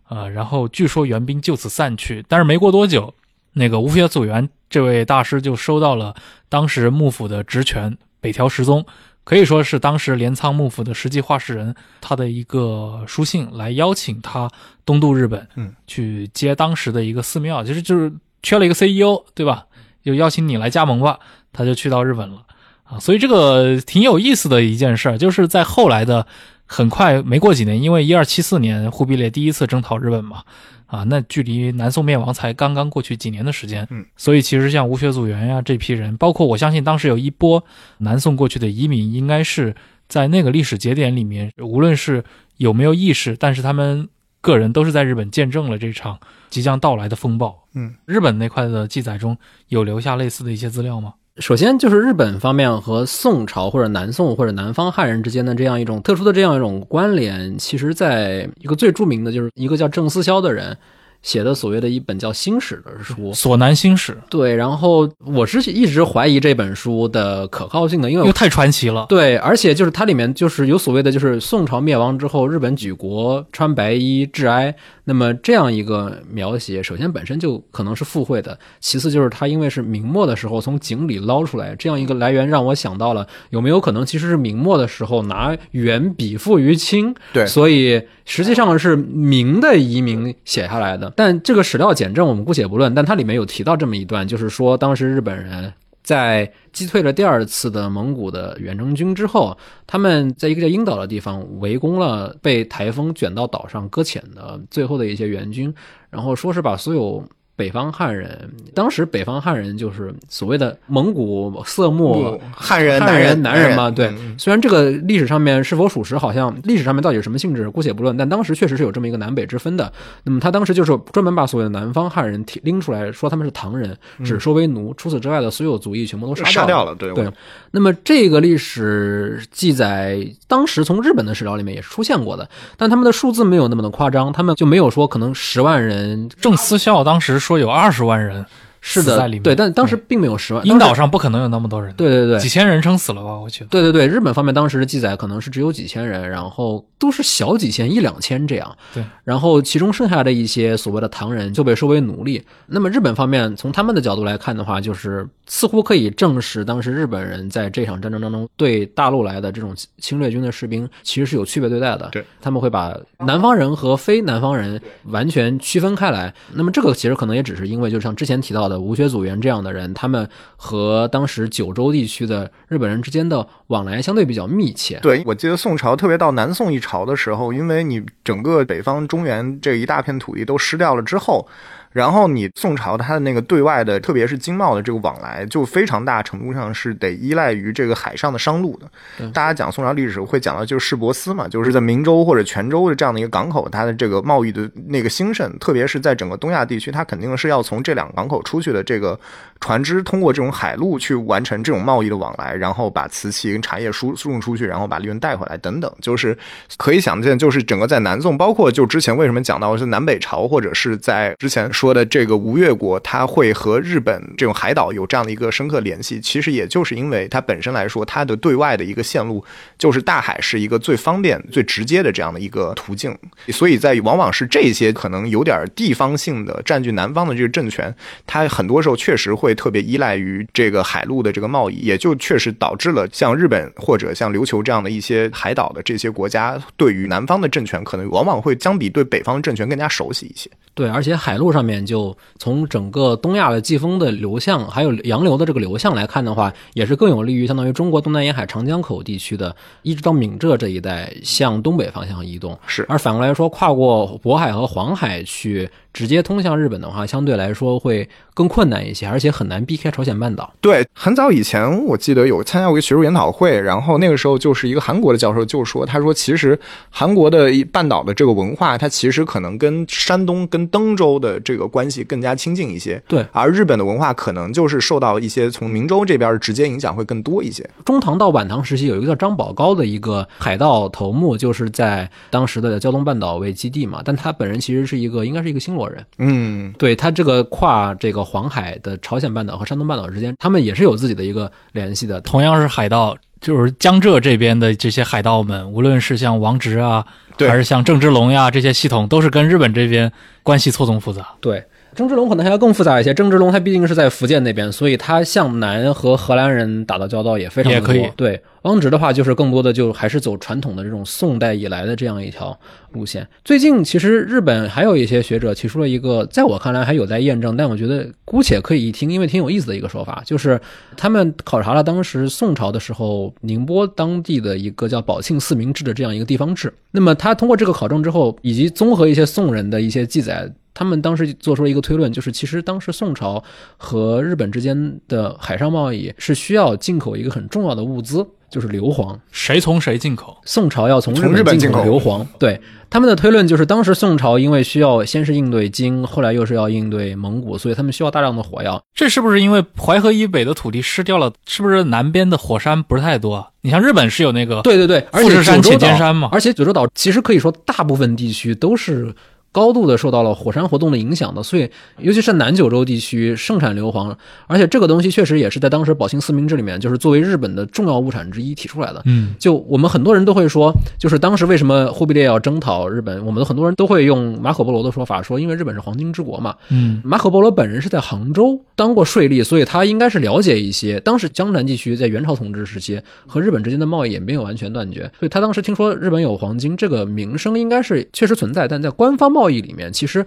[0.07, 3.13] 啊，然后据说援兵就此散去，但是没过多久，
[3.53, 6.15] 那个吴学祖元这位大师就收到了
[6.47, 8.86] 当时幕府的职权北条时宗，
[9.23, 14.49] 可以说是当时镰仓幕府的实际话事人，他的一个书信来邀请他
[14.86, 19.65] 东渡日本，嗯，去接当时的一个寺庙，其实就是缺了一个 CEO，对吧？
[20.03, 21.19] 就邀请你来加盟吧，
[21.53, 22.43] 他就去到日本了
[22.84, 22.97] 啊。
[22.97, 26.25] 所以这个挺有意思的一件事儿，就是在后来的
[26.73, 30.41] 很快没过几年，因为一二七四年忽必烈第一次征讨日本嘛，
[30.86, 37.62] 啊，那距离南宋灭亡才刚刚过去几年的时间，嗯，所以其实像吴学祖元呀这批人，包括我相信当时有一波
[37.97, 39.75] 南宋过去的移民，应该是
[40.07, 42.23] 在那个历史节点里面，无论是
[42.55, 44.07] 有没有意识，但是他们
[44.39, 46.17] 个人都是在日本见证了这场
[46.49, 47.67] 即将到来的风暴。
[47.73, 51.15] 嗯，日本那块的记载中有留下类似的一些资料吗？
[51.38, 60.78] 首先就是日本方面和宋朝或者南宋或者南方汉人之间的这样一种特殊的这样一种关联，其实在一个最著名的就是一个叫郑思肖的人
[61.22, 63.34] 写的所谓的一本叫《新史》的书。
[63.34, 69.06] 索南新史，对，然后我是一直怀疑这本书的可靠性的，因为因为太传奇了。
[69.08, 74.76] 对，而且就是它里面就是有所谓的，就是宋朝灭亡之后，日本举国穿白衣致哀，
[75.12, 91.12] 那么这样一个描写，首先本身就可能是附会的，其次就是它因为是明末的时候从井里捞出来，这样一个来源让我想到了有没有可能其实是明末的时候拿元笔附于清，对所以实际上是明的移民写下来的。
[91.13, 95.74] 但这个史料简证我们姑且不论，但它里面有提到这么一段，就是说当时日本人。
[96.12, 105.74] 在击退了第二次的蒙古的远征军之后，他们在一个叫英岛的地方围攻了被台风卷到岛上搁浅的最后的一些援军，
[106.10, 107.24] 然后说是把所有
[107.62, 114.34] 北方汉人，当时北方汉人就是所谓的蒙古色目汉人、汉人男男人嘛，对嗯。
[114.36, 119.93] 虽然这个历史上面是否属实，好像历史上面到底是什么性质，姑且不论，但当时确实是有这么一个南北之分的。
[120.24, 123.95] 那么他当时就是专门把所谓的南方汉人提拎出来说他们是唐人，
[124.26, 126.56] 只收为奴，除此之外的所有族裔全部都杀掉了。
[126.56, 127.32] 杀掉了，对对
[127.69, 138.45] 那么这个历史记载，当时从日本的史料里面也是出现过的，但他们的数字没有那么的夸张，他们就没有说可能十万人郑思孝当时说说有二十万人
[138.84, 140.65] 是的对，但当时并没有十万。
[140.65, 143.39] 樱岛，上不可能有那么多人，对对对，几千人撑死了吧？
[143.39, 143.67] 我觉得。
[143.67, 148.76] 对对对，日本方面当时的记载可能是只有几千人，然后都是小几千、一两千这样。
[148.91, 152.44] 对，然后其中剩下的一些所谓的唐人就被收为奴隶。
[152.65, 162.10] 那么日本方面从他们的角度来看的话，就是似乎可以证实当时日本人在这场战争当中对大陆来的这种侵略军的士兵其实是有区别对待的。
[162.12, 166.34] 对，他们会把南方人和非南方人完全区分开来。
[166.54, 174.99] 那么这个其实可能也只是因为，就像之前提到的吴学祖元这样的人，他们和当时九州地区的日本人之间的往来相对比较密切。
[175.01, 181.47] 对，我记得宋朝，特别到南宋一朝的时候，因为你整个北方中原这一大片土地都失掉了之后，
[181.91, 189.30] 然后你宋朝它的那个对外的，特别是经贸的这个往来，就非常大程度上是得依赖于这个海上的商路的。
[189.32, 199.19] 大家讲宋朝历史会讲到，就是市舶司嘛，就是在明州或者泉州的这样的一个港口，它的这个贸易的那个兴盛，特别是在整个东亚地区，它肯定是要从这两个港口出去的这个
[199.60, 206.38] 船只，通过这种海路去完成这种贸易的往来，然后把瓷器跟茶叶输输送出去，然后把利润带回来等等，就是
[206.77, 219.44] 可以想见，就是整个在南宋，包括就之前为什么讲到是南北朝，或者是在之前说的这个吴越国，它会和日本这种海岛有这样的一个深刻联系，其实也就是因为它本身来说，它的对外的一个线路
[219.80, 223.17] 就是大海是一个最方便、最直接的这样的一个途径，
[223.48, 227.91] 所以在往往是这些可能有点地方性的占据南方的这个政权，
[228.28, 240.48] 它很多时候确实会特别依赖于这个海陆的这个贸易，也就确实导致了像日本或者像琉球这样的一些海岛的这些国家，对于南方的政权可能往往会相比对北方政权更加熟悉一些。
[240.74, 252.57] 对，而且海路上面就从整个东亚的季风的流向，还有洋流的这个流向来看的话，也是更有利于相当于中国东南沿海长江口地区的，一直到闽浙这一带向东北方向移动。
[252.65, 260.54] 是而反过来说，跨过渤海和黄海去直接通向日本的话，相对来说会更困难一些，而且很难避开朝鲜半岛。
[260.62, 266.58] 对，很早以前我记得有参加过一个学术研讨会，然后那个时候就是一个韩国的教授就说，他说其实
[266.89, 273.01] 韩国的半岛的这个文化，它其实可能跟山东、跟登州的这个关系更加亲近一些。
[273.08, 277.69] 对，而日本的文化可能就是受到一些从明州这边直接影响会更多一些。
[277.84, 286.06] 中唐到晚唐时期，有一个叫张宝高的一个海盗头目，就是在当时的胶东半岛为基地嘛，但他本人其实是一个应该是一个新罗人。
[286.17, 292.19] 嗯，对他这个跨这个黄海的朝鲜半岛和山东半岛之间，他们也是有自己的一个联系的。
[292.21, 297.06] 同样是海盗，就是江浙这边的这些海盗们，无论是像王直啊，
[297.38, 300.12] 对还是像郑芝龙呀这些系统，都是跟日本这边
[300.44, 301.27] 关系错综复杂。
[301.40, 301.63] 对，
[301.96, 303.13] 郑芝龙可能还要更复杂一些。
[303.13, 307.96] 郑芝龙他毕竟是在福建那边，所以他向南和荷兰人打的交道也非常的多。
[307.96, 312.57] 也可以对，汪直的话就是更多的就还是走传统的这种宋代以来的这样一条
[312.91, 313.27] 路线。
[313.43, 320.59] 最近其实日本还有一些学者提出了一个，在我看来还有待验证，但我觉得姑且可以一听，因为挺有意思的一个说法，就是
[320.95, 326.73] 他们考察了当时宋朝的时候宁波当地的一个叫宝庆四明制的这样一个地方志。
[326.91, 330.51] 那么他通过这个考证之后，以及综合一些宋人的一些记载。
[330.73, 333.43] 他们当时做出了一个推论，就是其实当时宋朝
[333.75, 339.17] 和日本之间的海上贸易是需要进口一个很重要的物资，就是硫磺。
[339.31, 340.37] 谁从谁进口？
[340.45, 342.23] 宋朝要从从日本进口硫磺。
[342.37, 348.79] 对他们的推论就是，当时宋朝因为需要先是应对金，后来又是要应对蒙古，所以他们需要大量的火药。
[348.93, 351.31] 这是不是因为淮河以北的土地失掉了？
[351.47, 353.47] 是不是南边的火山不是太多啊？
[353.62, 359.15] 你像日本是有那个对对对，而富士山、且九州岛，浅间山嘛，而且九州岛其实可以说大部分地区都是。
[359.52, 364.15] 高度的受到了火山活动的影响的，所以尤其是南九州地区盛产硫磺，
[364.47, 369.02] 而且这个东西确实也是在当时宝庆四明治里面，就是作为日本的重要物产之一提出来的。
[369.06, 376.56] 嗯，就我们很多人都会说，就是当时为什么忽必烈要征讨日本，我们很多人都会用马可波罗的说法说，因为日本是黄金之国嘛。
[376.69, 390.25] 嗯，马可波罗本人是在杭州当过税吏，所以他应该是了解一些当时江南地区在元朝统治时期和日本之间的贸易也没有完全断绝，所以他当时听说日本有黄金这个名声应该是确实存在，但在官方贸贸易里面其实。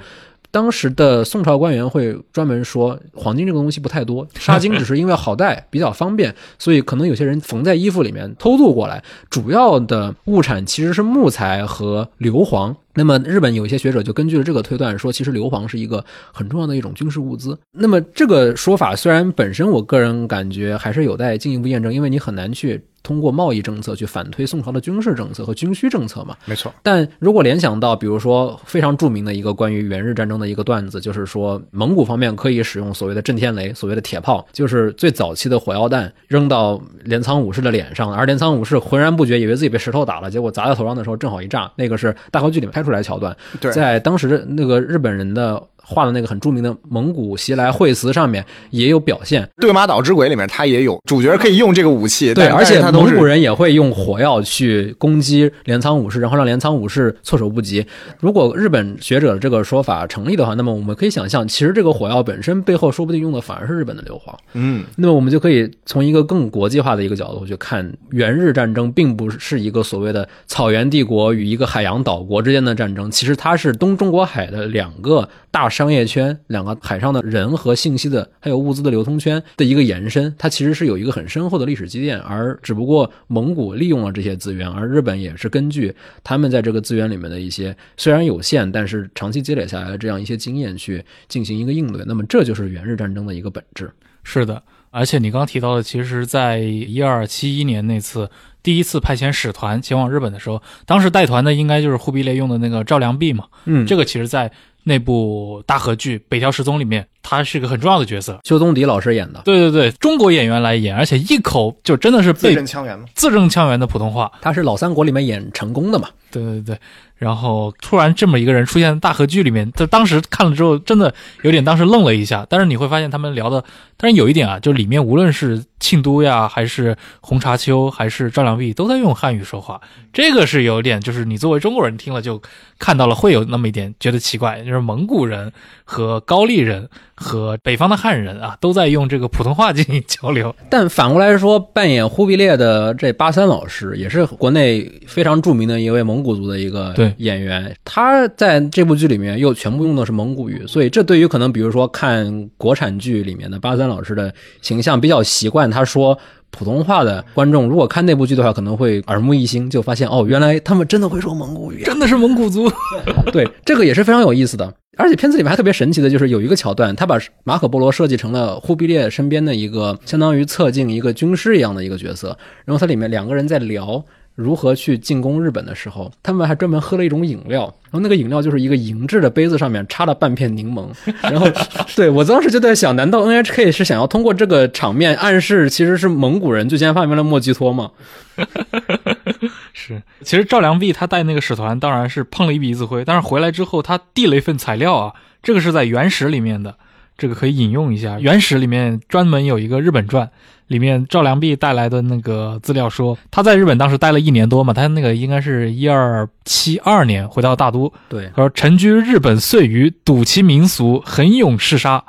[0.54, 9.02] 当时的宋朝官员会专门说，黄金这个东西不太多，纱巾只是因为好带比较方便，所以可能有些人缝在衣服里面偷渡过来。
[9.28, 12.72] 主要的物产其实是木材和硫磺。
[12.94, 17.58] 那么日本有些学者就根据了这个推断说，其实硫磺是一个很重要的一种军事物资。
[17.72, 26.36] 那么这个说法虽然本身我个人感觉还是有待进一步验证，因为你很难去通过贸易政策去反推宋朝的军事政策和军需政策嘛。
[26.44, 41.70] 没错，但如果联想到，比如说非常著名的一个关于元日战争的一个段子，就是说蒙古方面可以使用所谓的震天雷，所谓的铁炮，就是最早期的火药弹扔到镰仓武士的脸上，而镰仓武士浑然不觉，以为自己被石头打了，结果砸在头上的时候正好一炸。
[41.76, 45.62] 那个是大河剧里面拍出来的桥段，对，在当时那个日本人的。
[45.84, 57.86] 画的那个很著名的蒙古袭来会词上面也有表现，对马岛之鬼里面它也有主角可以用这个武器，对，而且蒙古人也会用火药去攻击镰仓武士，然后让镰仓武士措手不及。
[58.20, 64.34] 如果日本学者的这个说法成立的话，那么我们可以想象，其实这个火药本身背后说不定用的反而是日本的硫磺。
[64.54, 93.90] 嗯，那么我们就可以从一个更国际化的一个角度去看，元日战争并不是一个所谓的草原帝国与一个海洋岛国之间的战争，其实它是东中国海的两个大商业圈，两个海上的人和信息的还有物资的流通圈的一个延伸，它其实是有一个很深厚的历史积淀，而只不过蒙古利用了这些资源，而日本也是根据他们在这个资源里面的一些虽然有限，但是长期积累下来的这样一些经验去进行一个应对，那么这就是元日战争的一个本质。
[94.22, 98.30] 是的，而且你刚刚提到的，其实，在一二七一年那次
[98.62, 103.44] 第一次派遣使团前往日本的时候，当时带团的应该就是忽必烈用的那个赵良弼嘛。
[103.66, 104.50] 嗯这个其实，在
[104.84, 108.38] 那部大河剧《北条时宗》里面，他是个很重要的角色。
[108.44, 113.06] 邱宗迪老师演的，对对对，中国演员来演，而且一口就真的是字正腔圆嘛。
[113.14, 114.30] 字正腔圆的普通话。
[114.40, 116.08] 他是老三国里面演成功的嘛？
[116.30, 116.78] 对对对，
[117.16, 122.46] 然后突然这么一个人出现在大河剧里面，他当时看了之后，真的有点当时愣了一下。
[122.50, 123.64] 但是你会发现他们聊的，
[123.96, 129.78] 但是有一点啊，就里面无论是庆都呀，还是红茶丘，还是赵良弼，都在用汉语说话。
[130.14, 132.40] 这个是有点，就是你作为中国人听了就
[132.78, 135.52] 看到了，会有那么一点觉得奇怪，就是蒙古人
[135.84, 140.54] 和高丽人和北方的汉人啊，都在用这个普通话进行交流。
[140.70, 154.32] 但反过来说，扮演忽必烈的这巴三老师也是国内非常著名的一位蒙古族的一个对演员，他在这部剧里面又全部用的是蒙古语，所以这对于可能比如说看国产剧里面的巴三老师的
[154.62, 156.16] 形象比较习惯他说
[156.50, 161.86] 普通话的观众，如果看那部剧的话，可能会耳目一新，就发现哦，原来他们真的会说蒙古语啊。
[161.86, 162.70] 真的是蒙古族，
[163.32, 164.72] 对，这个也是非常有意思的。
[164.96, 172.38] 而且片子里面还特别神奇的，就是有一个桥段，他把马可波罗设计成了忽必烈身边的一个相当于侧镜一个军师一样的一个角色。
[172.64, 174.04] 然后它里面两个人在聊
[174.34, 180.88] 如何去进攻日本的时候，他们还专门喝了一种饮料，然后那个饮料就是一个银质的杯子，上面插了半片柠檬。
[181.22, 181.46] 然后，
[181.94, 187.92] 对我当时就在想，难道 NHK 是想要通过这个场面暗示其实是蒙古人最先发明了莫吉托吗？
[189.72, 195.12] 是，其实赵良弼他带那个使团当然是碰了一鼻子灰，但是回来之后他递了一份材料啊，
[195.42, 196.74] 这个是在原始里面的。
[197.16, 200.28] 这个可以引用一下，《原始》里面专门有一个日本传，
[200.66, 212.04] 里面赵良弼带来的那个资料说，他在日本当时待了一年多嘛，他那个应该是一二七二年回到大都，对，他说臣居日本岁余，睹其民俗，横勇嗜杀，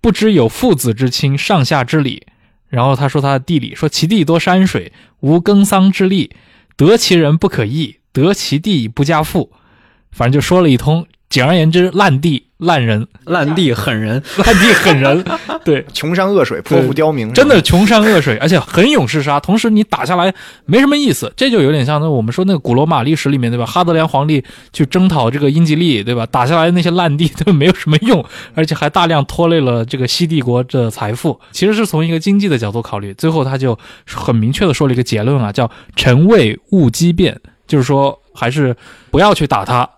[0.00, 2.26] 不知有父子之亲，上下之礼。
[2.68, 6.30] 然后他说他的地理，说其地多山水，无耕桑之力，
[6.76, 9.50] 得其人不可易，得其地不加富，
[10.12, 11.04] 反正就说了一通。
[11.30, 15.24] 简而言之，烂地烂人，烂地狠人，烂地狠人，
[15.64, 19.38] 对， 穷山恶水，泼妇刁民，真的穷山恶水，而且很勇嗜杀。
[19.38, 20.34] 同时，你打下来
[20.66, 23.64] 没什么意思，这就有点像那我们说那个古罗马历史里面，对吧？
[23.64, 26.26] 哈德良皇帝去征讨这个英吉利，对吧？
[26.26, 28.22] 打下来那些烂地 都没有什么用，
[28.56, 31.40] 而且还大量拖累了这个西帝国的财富。
[31.52, 38.76] 其实是从一个经济的角度考虑，最后他就很明确的说了一个结论啊，叫“臣位勿激变”，就是说还是
[39.12, 39.88] 不要去打他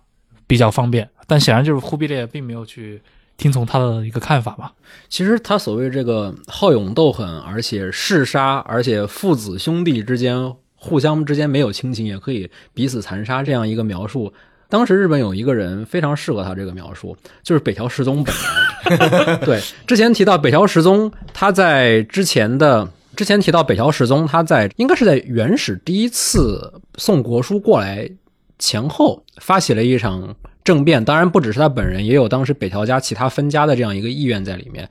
[0.47, 1.09] 比较方便。
[1.33, 3.01] 但显然就是忽必烈并没有去
[3.39, 4.71] 听从他的一个看法嘛。
[5.09, 14.31] 其实他所谓这个好勇斗狠，而且嗜杀，而且父子兄弟之间互相之间没有亲情，也可以彼此残杀这样一个描述。
[14.69, 18.35] 当时日本有一个人非常适合他这个描述，就是北条时宗本
[18.91, 19.41] 人。
[19.41, 28.07] 对，之前提到北条时宗，他在之前的之前提到北条时宗，他在应该是在原始第一次送国书过来
[28.59, 30.37] 前后发起了一场。
[30.65, 34.89] 政变当然不只是他本人，也有当时北条家其他分家的这样一个意愿在里面。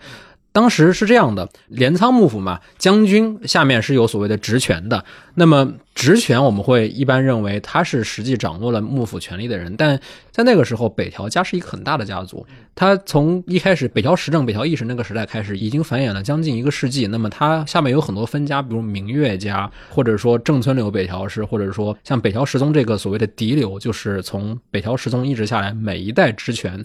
[0.53, 5.05] 当时是这样的，镰仓幕府嘛，将军下面是有所谓的职权的。
[5.35, 9.97] 那么职权我们会一般认为他是实际掌握了幕府权力的人，但
[10.29, 12.45] 在那个时候，北条家是一个很大的家族。
[12.75, 17.07] 他从一开始北条时政、北条义时那个时代开始，已经繁衍了将近一个世纪。
[17.07, 26.83] 那么他下面有很多分家，比如明月家，或者说正村流北条氏，或者说像北条时宗这个所谓的嫡流，就是从北条时宗一直下来每一代职权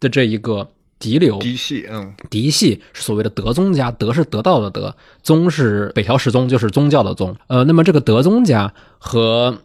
[0.00, 0.68] 的这一个。
[0.98, 7.36] 嫡流嫡系，嗯，嫡系是所谓的德宗家，德是得到的德，宗是北条氏宗，就是宗教的宗。
[7.48, 9.58] 呃，那么这个德宗家和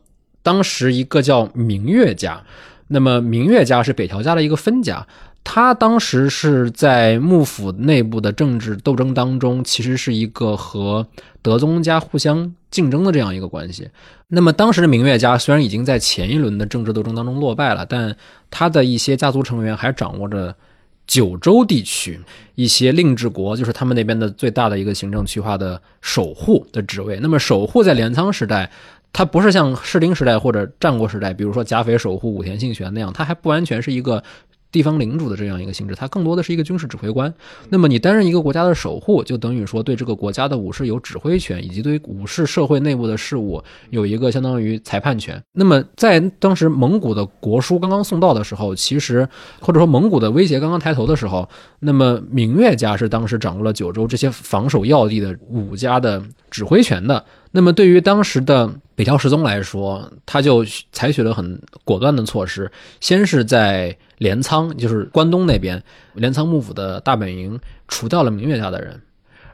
[0.43, 2.43] 当时一个叫明月家，
[2.89, 5.07] 那么明月家是北条家的一个分家，
[5.41, 11.07] 他当时是在幕府内部的政治斗争当中，其实是一个和
[11.41, 13.87] 德宗家互相竞争的这样一个关系。
[14.27, 18.13] 那么当时的明月家虽然已经在前一轮的政治斗争当中落败了，但
[18.49, 20.53] 他的一些家族成员还掌握着。
[21.11, 22.17] 九州地区
[22.55, 27.19] 一些令制国，就是他们那边的最大的一个行政区划的守护的职位。
[27.21, 28.71] 那么守护在镰仓时代，
[29.11, 34.23] 它不是像室町时代或者战国时代，比如说甲斐守护武田信玄那样，它还不完全是一个。
[34.71, 37.33] 地方领主的这样一个性质，它更多的是一个军事指挥官。
[37.69, 45.41] 那么你担任一个国家的守护，就等于说对这个国家的武士有指挥权，以及对于武士社会内部的事务有一个相当于裁判权。
[45.53, 49.27] 那么在当时蒙古的国书刚刚送到的时候，其实
[49.59, 51.47] 或者说蒙古的威胁刚刚抬头的时候，
[51.79, 57.25] 那么明月家是当时掌握了九州这些防守要地的武家的指挥权的。
[57.53, 62.71] 那么对于当时的北条时宗来说，他就采取了很果断的措施，
[63.01, 65.83] 先是在镰仓，就是关东那边
[66.13, 69.01] 镰仓幕府的大本营，除掉了明月家的人，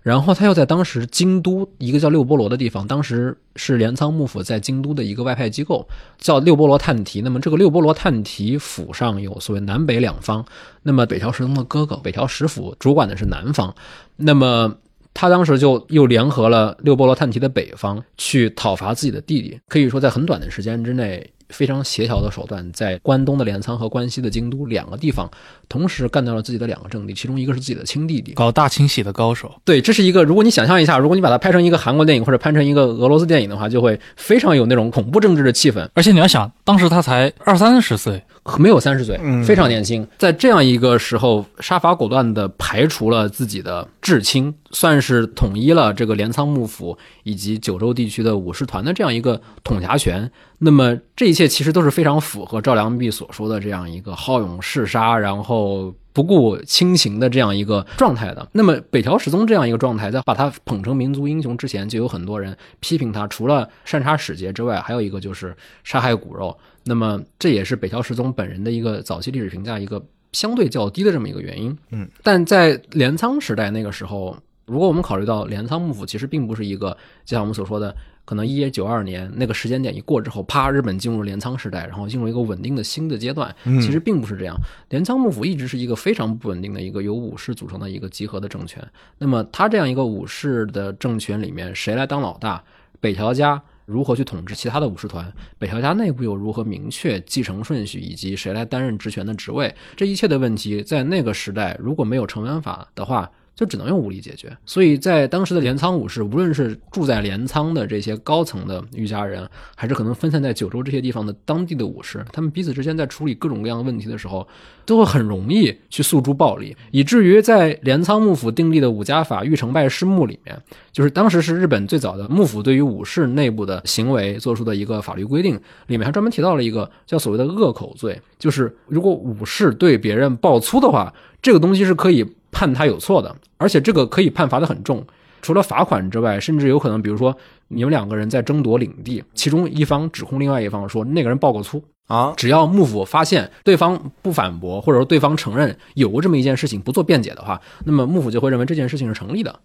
[0.04, 5.88] 然后他又在当时京都一个叫六波罗的地方，当时是镰仓幕府在京都的一个外派机构，
[6.20, 7.22] 叫六波罗探提。
[7.22, 10.46] 那么这个六波罗探提府上有所谓南北两方，
[10.84, 13.74] 那么北条时宗的哥哥北条时府主管的是南方，
[14.18, 14.76] 那么。
[15.20, 21.28] 他当时就又联合了六波罗探提的北方去讨伐自己的弟弟，可以说在很短的时间之内。
[21.50, 25.32] 非常协调的手段，在关东的镰仓和关西的京都两个地方
[25.70, 29.50] 同时干掉了自己的两个政敌，其中一个是自己的亲弟弟，搞大清洗的高手。
[29.64, 35.88] 对，这是一个，如果你想象一下，如果你把它拍成一个韩国电影或者拍成一个俄罗斯电影的话，就会非常有那种恐怖政治的气氛。
[35.94, 38.22] 而且你要想，当时他才二三十岁，
[38.58, 40.08] 没有三十岁，非常年轻。
[40.18, 50.32] 在这样一个时候，杀伐果断地排除了自己的至亲，算是统一了这个镰仓幕府以及九州地区的武士团的这样一个统辖权。
[50.60, 58.48] 那么这一切其实都是非常符合赵良弼所说的这样一个好勇嗜杀，然后不顾亲情的这样一个状态的。
[58.54, 66.58] 那么北条时宗这样一个状态，在把他捧成民族英雄之前，就有很多人批评他，除了擅杀使节之外，还有一个就是杀害骨肉。
[66.88, 71.78] 那么这也是北条时宗本人的一个早期历史评价一个相对较低的这么一个原因。
[71.92, 74.36] 嗯，但在镰仓时代那个时候，
[74.66, 76.92] 如果我们考虑到镰仓幕府其实并不是一个，
[77.26, 77.96] 就像我们所说的。
[78.28, 83.56] 可能一九二年那个时间点一过之后，啪，日本进入镰仓时代，然后进入一个稳定的新的阶段。
[83.64, 84.54] 其实并不是这样，
[84.90, 88.86] 镰仓幕府一直是一个非常不稳定的一个由武士组成的一个集合的政权。
[89.18, 92.62] 那么他这样一个武士的政权里面，谁来当老大？
[93.00, 103.32] 北条家如何去统治其他的武士团，北条家内部又如何明确继承顺序以及谁来担任职权的职位，这一切的问题在那个时代如果没有成文法的话。
[103.58, 114.48] 就只能用武力解决，所以在当时的镰仓武士，无论是住在镰仓的这些高层的御家人，还是可能分散在九州这些地方的当地的武士，他们彼此之间在处理各种各样的问题的时候，
[114.86, 120.56] 都会很容易去诉诸暴力，以至于在镰仓幕府订立的武家法御成败事目里面，
[120.92, 132.24] 就是当时是日本最早的幕府对于武士内部的行为做出的一个法律规定，里面还专门提到了一个叫所谓的恶口罪，就是如果武士对别人爆粗的话，这个东西是可以。
[132.58, 135.06] 判他有错的，而且这个可以判罚的很重，
[135.44, 137.38] 除了罚款之外，甚至有可能，比如说
[137.68, 141.84] 你们两个人在争夺领地，其中一方指控另外一方说那个人爆过粗。
[142.08, 149.60] 啊，只要幕府发现对方不反驳，或者说对方承认有过这么一件事情，不做辩解的话，那么幕府就会认为这件事情是成立的。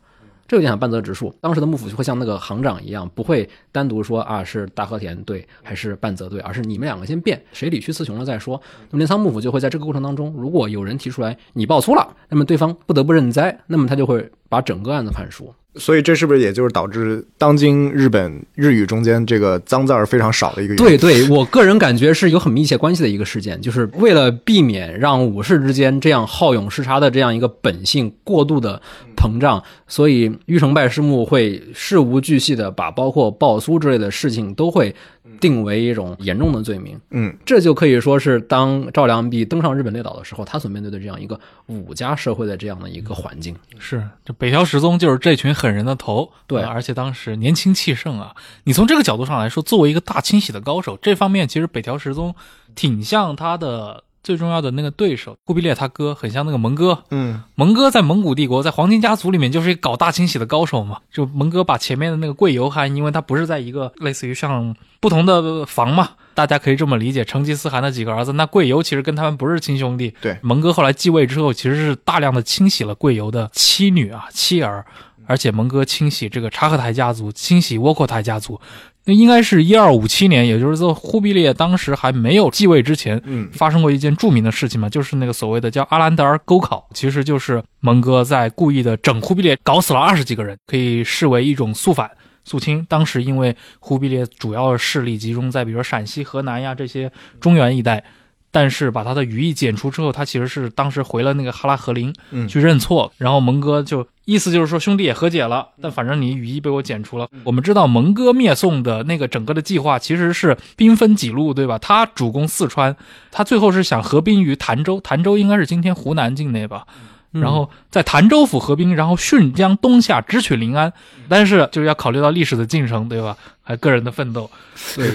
[0.53, 8.61] 这有点像半泽直树，当时的幕府就会像那个行长一样，不会单独说啊是大和田对还是半泽对，而是你们两个先辩，谁理屈词穷了再说。
[8.91, 15.55] 那么镰仓幕府就会在这个过程当中，如果有人提出来你爆粗了，那么对方不得不认栽，那么他就会把整个案子判输。
[15.77, 20.77] 所以这是不是也就是导致当今日本日语中间这个脏字儿非常少的一个？
[20.77, 28.81] 对对，我个人感觉是有很密切关系的一个事件，就是为了避免让武士之间这样好勇嗜杀的这样一个本性过度的
[29.17, 34.95] 膨胀，所以玉成败师木会事无巨细的把包括暴苏之类的事情都会。
[35.41, 43.55] 定为一种严重的罪名，嗯，这就可以说是当赵良弼登上日本列岛的时候，他所面对的这样一个武家社会的这样的一个环境。
[43.79, 48.35] 是，这北条时宗就是这群狠人的头，对，而且当时年轻气盛啊。
[48.65, 52.35] 你从这个角度上来说，作为一个大清洗的高手，这方面其实北条时宗
[52.75, 54.03] 挺像他的。
[54.25, 60.99] 最重要的那个对手忽必烈他哥很像那个蒙哥，嗯，蒙哥在蒙古帝国在黄金家族里面就是一个搞大清洗的高手嘛。
[61.13, 67.25] 就蒙哥把前面的那个贵由汗，因为他不是在一个类似于像不同的房嘛，大家可以这么理解。
[67.25, 70.15] 成吉思汗的几个儿子，那贵由其实跟他们不是亲兄弟。
[70.21, 74.87] 对，蒙哥后来继位之后，其实是大量的清洗了贵由的妻女啊妻儿，
[75.27, 78.61] 而且蒙哥清洗这个察合台家族，清洗窝阔台家族。
[79.05, 92.11] 那应该是一二五七年，也就是说忽必烈当时还没有继位之前，嗯，发生过一件著名的事情嘛，就是那个所谓的叫阿兰德尔沟考，其实就是蒙哥在故意的整忽必烈，搞死了二十几个人，可以视为一种肃反
[92.45, 92.87] 肃清。
[92.89, 97.11] 当时因为忽必烈主要势力集中在比如说陕西、河南呀这些
[97.41, 98.05] 中原一带。
[98.53, 102.15] 但是把他的羽翼剪除之后，他其实是当时回了那个哈拉和林，
[102.47, 103.11] 去认错。
[103.17, 107.27] 然后蒙哥就意思就是说兄弟也和解了，但反正你羽翼被我剪除了。
[107.45, 111.79] 我们知道蒙哥灭宋的那个整个的计划其实是兵分几路，对吧？
[111.79, 112.95] 他主攻四川，
[113.31, 116.87] 他最后是想合兵于潭州，潭州应该是今天湖南境内吧。
[117.33, 120.93] 然后在潭州府合兵，然后顺江东下，直取临安。
[121.29, 123.37] 但是就是要考虑到历史的进程，对吧？
[123.65, 124.51] 还个人的奋斗，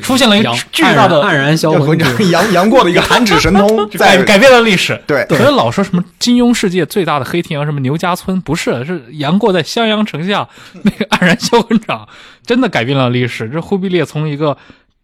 [0.01, 1.99] 出现了一个巨大的黯然销魂，
[2.31, 4.99] 杨杨过的一个弹指神通， 改改变了历史。
[5.05, 10.47] 对，所以老说什么金庸世界最大的黑天鹅，什么牛家村，不是，是杨过在襄阳城下
[10.83, 12.07] 那个黯然销魂掌，
[12.45, 13.49] 真的改变了历史。
[13.49, 14.57] 这忽必烈从一个。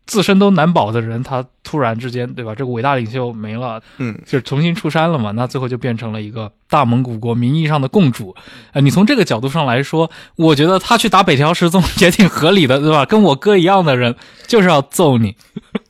[0.05, 2.53] 自身都难保的人，他突然之间，对吧？
[2.53, 5.31] 这个伟大领袖没了，嗯，就重新出山了嘛。
[5.31, 8.35] 那最后就变成了一个大蒙古国名义上的共主。
[8.73, 13.05] 呃，你从这个角度上来说，我觉得他去打北条时宗也挺合理的，对吧？
[13.05, 14.15] 跟我哥一样的人，
[14.47, 15.35] 就是要揍你。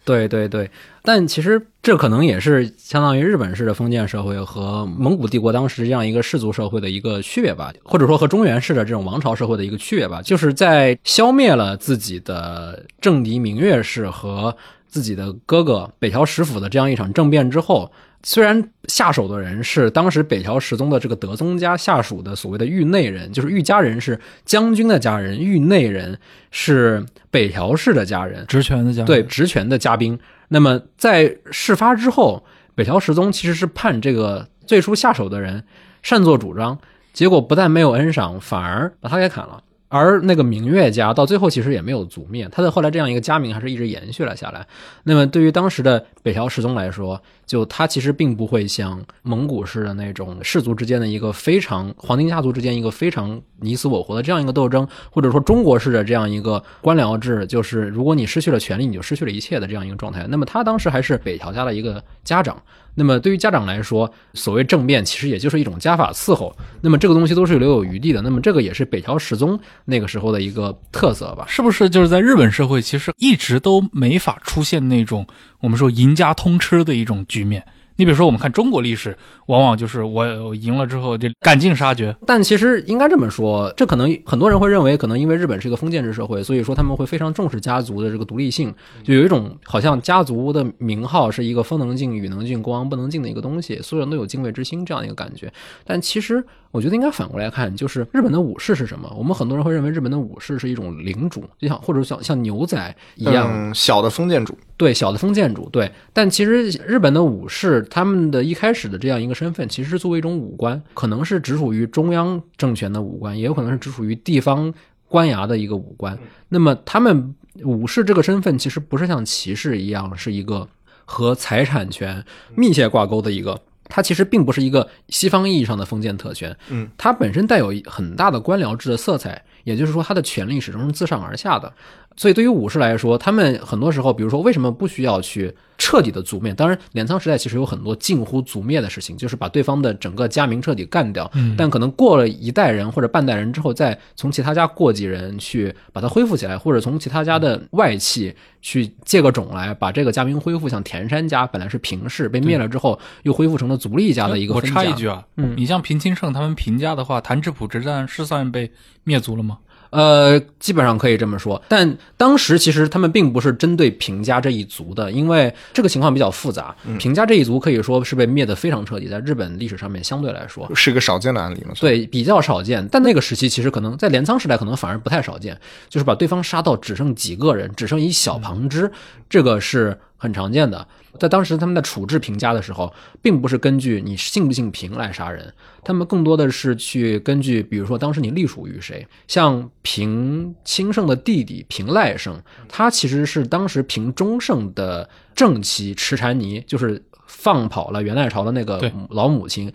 [0.05, 0.69] 对对对。
[1.01, 14.55] 但其实这可能也是相当于日本式的封建社会和蒙古帝国当时这样一个氏族社会的一个区别吧，或者说和中原式的这种王朝社会的一个区别吧，就是在消灭了自己的政敌明月氏和
[14.87, 17.91] 自己的哥哥北条石府的这样一场政变之后，
[18.25, 26.17] 虽然下手的人是当时北条时宗的这个德宗家下属的所谓的域内人，就是域家人是将军的家人，域内人
[26.49, 30.17] 是北条氏的家人，职权的家对职权的家兵。
[30.47, 32.43] 那么在事发之后，
[32.75, 35.63] 北条时宗其实是判这个最初下手的人
[36.01, 36.79] 擅作主张，
[37.11, 39.61] 结果不但没有恩赏，反而把他给砍了。
[39.93, 44.65] 而那个明月家到最后其实也没有族灭，他的后来这样一个家名还是一直延续了下来。
[45.03, 60.25] 那么对于当时的北条氏宗来说，就他其实并不会像蒙古式的那种氏族之间的一个非常黄金家族之间一个非常你死我活的这样一个斗争，或者说中国式的这样一个官僚制，就是如果你失去了权力，你就失去了一切的这样一个状态。
[60.27, 62.59] 那么他当时还是北条家的一个家长。
[62.95, 66.55] 那么对于家长来说，所谓政变其实也就是一种家法伺候。
[66.81, 68.21] 那么这个东西都是留有余地的。
[68.21, 71.45] 那么这个也是北条时宗那个时候的一个特色吧？
[71.47, 71.89] 是不是？
[71.89, 75.25] 就是在日本社会，其实一直都没法出现那种
[75.59, 77.65] 我们说赢家通吃的一种局面。
[77.95, 79.15] 你比如说，我们看中国历史，
[79.45, 82.15] 往往就是我赢了之后就赶尽杀绝。
[82.25, 88.73] 但其实应该这么说，这可能很多人会认为，可能因为日本是一个封建制社会，所以说他们会非常重视家族的这个独立性，
[89.03, 95.53] 就有一种好像家族的名号是一个风能进、雨能进、国王不能进的一个东西，所有人都有敬畏之心这样一个感觉。
[95.85, 96.43] 但其实
[96.73, 99.07] 我觉得应该反过来看，就是日本的武士是什么？
[99.15, 105.91] 我们很多人会认为日本的武士是一种领主，就像或者像像牛仔一样，嗯，小的封建主，对小的封建主，对。
[106.11, 114.73] 但其实日本的武士他们的一开始的这样一个身份，其实是作为一种武官，可能是直属于中央政权的武官，也有可能是直属于地方
[115.07, 116.17] 官衙的一个武官。
[116.49, 120.67] 那么他们武士这个身份，其实不是像骑士一样是一个
[121.05, 123.61] 和财产权密切挂钩的一个。
[123.89, 131.71] 它其实并不是一个西方意义上的封建特权，嗯，它本身带有很大的官僚制的色彩，也就是说，它的权力始终是自上而下的。
[132.15, 136.53] 所以，对于武士来说，他们很多时候，比如说，为什么不需要去彻底的族灭？
[136.53, 141.29] 当然，镰仓时代其实有很多近乎族灭的事情，就是把对方的整个家名彻底干掉。
[141.33, 150.69] 嗯但可能过了一代人或者半代人之后，再从其他家过几人去把它恢复起来，或者从其他家的外戚去借个种来把这个家名恢复。
[150.69, 154.83] 像田山家本来是平氏，被灭了之后又恢复成了足利家的一个我分家。
[154.83, 158.71] 插一句啊，嗯你像平清盛他们平家的话，弹指浦之战是算被
[159.03, 159.57] 灭族了吗？
[159.93, 166.75] 呃，基本上可以这么说，但当时其实他们并不是针对平家这一族的，因为这个情况比较复杂。
[166.97, 171.73] 平家这一族可以说是被灭得非常彻底，在日本历史上面相对来说，是一个少见的案例嘛？
[171.79, 172.87] 对比较少见。
[172.91, 175.55] 但那个时期其实可能在镰仓时代可能反而不太少见，
[175.89, 178.91] 就是把对方杀到只剩几个人，只剩一小旁支，
[179.29, 180.87] 这个是很常见的。
[181.19, 185.53] 在当时他们在处置平家的时候，并不是根据你姓不姓平来杀人，
[185.83, 199.71] 他们更多的是去根据，比如说当时你隶属于谁，像平清盛的弟弟平赖盛，他其实是当时平中盛的正妻池禅尼，就是放跑了元赖朝的那个老母亲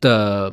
[0.00, 0.52] 的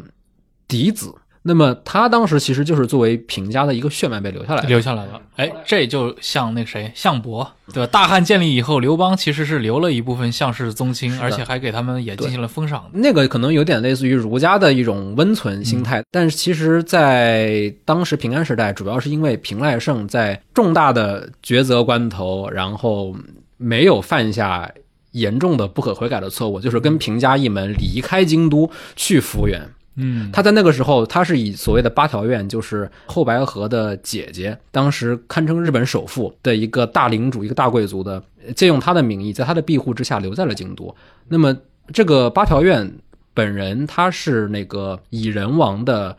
[0.68, 1.12] 嫡子。
[1.41, 4.67] 那么他当时其实就是作为平家的一个血脉被留下来的。
[4.67, 5.21] 留下来了。
[5.37, 7.89] 哎，这就像那谁项伯，对吧？
[7.91, 12.89] 大汉建立以后，刘邦其实是留了一部分项氏宗亲，而且还给他们也进行了封赏。
[12.91, 23.15] 那个可能有点类似于儒家的一种温存心态，但是其实，在当时平安时代，主要是因为平赖盛在重大的抉择关头，然后
[23.55, 24.69] 没有犯下
[25.11, 29.69] 严重的不可悔改的错误，就是跟平家一门离开京都去福原。
[30.00, 38.24] 嗯，他在那个时候，他是以所谓的八条院，就是后白河的姐姐，当时堪称日本首富的一个大领主、一个大贵族的，
[38.56, 40.95] 借用他的名义，在他的庇护之下留在了京都。
[41.28, 41.56] 那么
[41.93, 42.91] 这个八条院
[43.34, 46.16] 本人，他是那个蚁人王的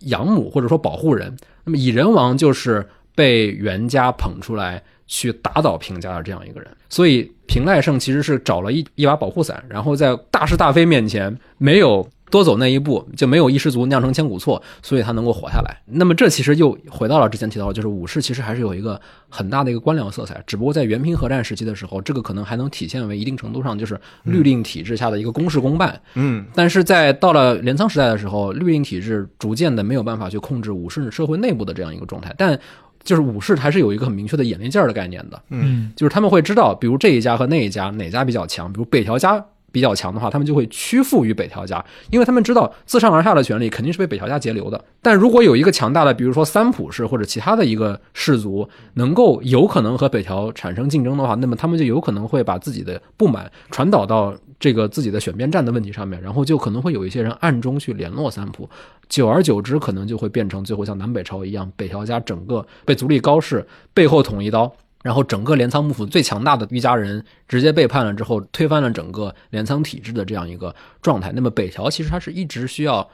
[0.00, 1.36] 养母或者说保护人。
[1.64, 15.76] 那么蚁人王就是被袁家捧出来去打倒平家的这样一个人，所以平赖盛其实是找了一一把保护伞，然后在大是大非面前没有多走那一步，就没有一失足酿成千古错，所以他能够活下来。
[15.86, 26.00] 那么这其实又回到了之前提到的，就是武士其实还是有一个很大的一个官僚色彩，只不过在元平和战时期的时候，这个可能还能体现为一定程度上就是律令体制下的一个公事公办。
[26.14, 32.58] 嗯，但是在到了镰仓时代的时候，律令体制逐渐的没有办法去控制武士社会内部的这样一个状态，但
[33.04, 39.44] 就是武士还是有一个很明确的眼力劲儿的概念的，嗯就是他们会知道，比如这一家和那一家哪家比较强，比如北条家
[39.74, 44.84] 比较强的话，他们就会屈服于北条家，因为他们知道自上而下的权力肯定是被北条家截留的。
[45.02, 58.70] 但如果有一个强大的，比如说三浦氏或者其他的一个氏族，能够有可能和北条产生竞争的话，那么他们就有可能会把自己的不满传导到这个自己的选边站的问题上面，然后就可能会有一些人暗中去联络三浦，
[59.08, 64.72] 久而久之，可能就会变成最后像南北朝一样，北条家整个被足利高氏背后捅一刀。
[65.04, 71.30] 然后整个镰仓幕府最强大的一家人直接背叛了之后，推翻了整个镰仓体制的这样一个状态。
[71.30, 73.06] 那么北条其实他是一直需要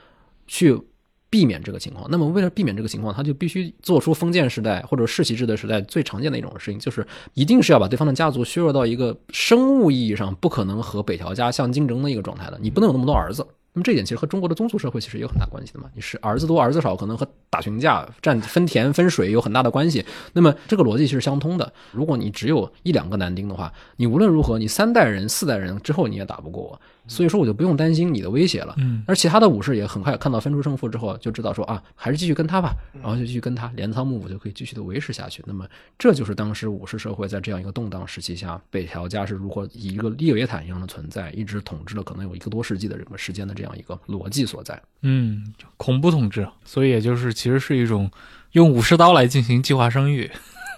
[0.47, 0.81] 去
[1.29, 2.07] 避免这个情况。
[2.09, 12.59] 那么为了避免这个情况，他就必须做出封建时代或者世袭制的时代最常见的一种事情，就是一定是要把对方的家族削弱到一个生物意义上不可能和北条家相竞争的一个状态的。
[12.63, 13.45] 你不能有那么多儿子。
[13.73, 15.89] 那么这一点其实和中国的宗族社会其实有很大关系的嘛。
[15.95, 20.05] 你是儿子多儿子少，可能和打群架、占分田分水有很大的关系。
[20.33, 21.73] 那么这个逻辑其实相通的。
[21.93, 26.81] 如果你只有一两个男丁的话，你无论如何，你三代人、四代人之后你也打不过我。
[27.11, 28.73] 所以说我就不用担心你的威胁了。
[28.79, 35.43] 嗯，而其他的武士也很快看到分出胜负之后，就知道说啊，还是继续跟他吧，然后就继续跟他，镰仓幕府就可以继续的维持下去。
[35.45, 35.67] 那么
[35.99, 44.81] 这就是当时武士社会在这样一个动荡时期下，北条家是如何以一个列维坦一样的存在，一直统治了可能有一个多世纪的这个时间的这样一个逻辑所在。
[45.03, 48.11] 嗯，恐怖统治，所以也就是其实是一种
[48.53, 50.31] 用武士刀来进行计划生育。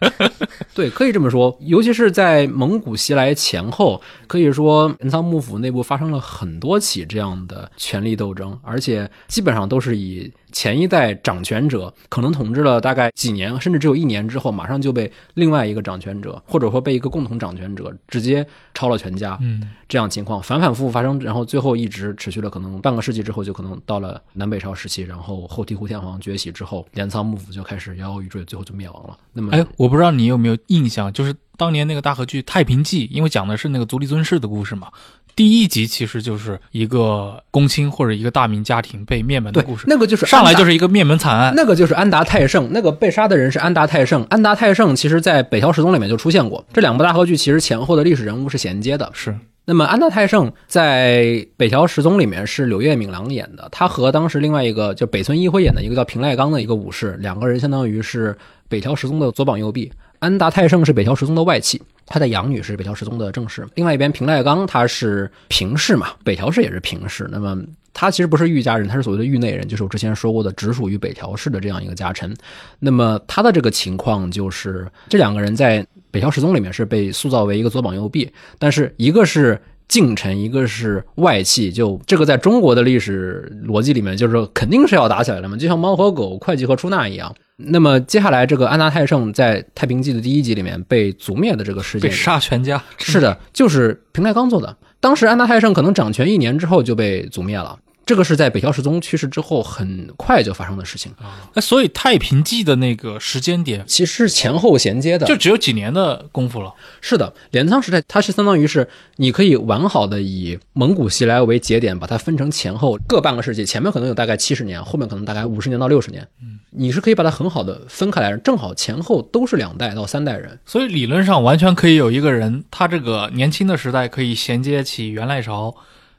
[0.74, 1.56] 对，可以这么说。
[1.60, 19.38] 尤其是在蒙古袭来前后，可以说镰仓幕府内部发生了很多起这样的权力斗争，而且基本上都是以前一代掌权者可能统治了大概几年，甚至只有一年之后，马上就被另外一个掌权者，或者说被一个共同掌权者直接抄了全家。
[19.40, 29.16] 嗯，这样情况反反复复发生，然后最后一直持续了可能半个世纪之后，就可能到了南北朝时期，然后后醍醐天皇崛起之后，镰仓幕府就开始摇摇欲坠，最后就灭亡了。
[29.32, 34.88] 那么，哎，我不知道你有没有印象，就是当年那个大河剧《太平记》，因为讲的是那个足利尊氏的故事嘛。
[35.34, 41.54] 第一集其实就是一个公卿或者一个大名家庭被灭门的故事，，那个就是上来就是一个灭门惨案。
[41.56, 44.22] 那个就是安达泰盛，那个被杀的人是安达泰盛。
[44.24, 49.10] 安达泰盛其实在北条时宗里面就出现过，这两部大河剧其实前后的历史人物是衔接的。
[49.14, 49.34] 是，
[49.64, 58.36] 那么安达泰盛在北条时宗里面是柳叶敏郎演的，他和当时另外一个就北村一辉演的一个叫平赖刚的一个武士，两个人相当于是
[58.68, 59.90] 北条时宗的左膀右臂。
[60.22, 63.66] 安达泰胜是北条时宗的外戚，他的养女是北条时宗的正室。
[63.74, 67.28] 另外一边平赖刚他是平氏嘛，北条氏也是平氏。
[67.32, 67.60] 那么
[67.92, 72.32] 他其实不是御家人，他是所谓的域内人，就是我之前说过的，直属于北条氏的这样一个家臣。
[72.78, 87.34] 那么他的这个情况就是，这两个人在北条时宗里面是被塑造为一个左膀右臂，但是一个是近臣，一个是外戚，就这个在中国的历史逻辑里面，就是肯定是要打起来的嘛，就像猫和狗、会计和出纳一样。
[87.56, 92.82] 那么接下来，这个安达泰盛在《太平记》的第一集里面被族灭的这个事件被，杀全家。
[92.98, 94.76] 是的，就是平太刚做的。
[95.00, 101.12] 当时安达泰盛可能掌权一年之后就被族灭了，这个是在北条时宗去世之后很快就发生的事情，
[101.54, 105.26] 那，所以《太平记》的那个时间点其实是前后衔接的。
[105.26, 106.74] 就只有几年的功夫了。
[107.00, 116.26] 是的，镰仓时代它是相当于是你可以完好的以蒙古袭来为节点，把它分成前后各半个世纪，前面可能有大概七十年，后面可能大概五十年到六十年。
[116.42, 120.58] 嗯，你是可以把它很好的分开来，正好前后都是两代到三代人。
[120.66, 125.74] 所以理论上完全可以有一个人，他这个年轻的时代可以衔接起元赖朝，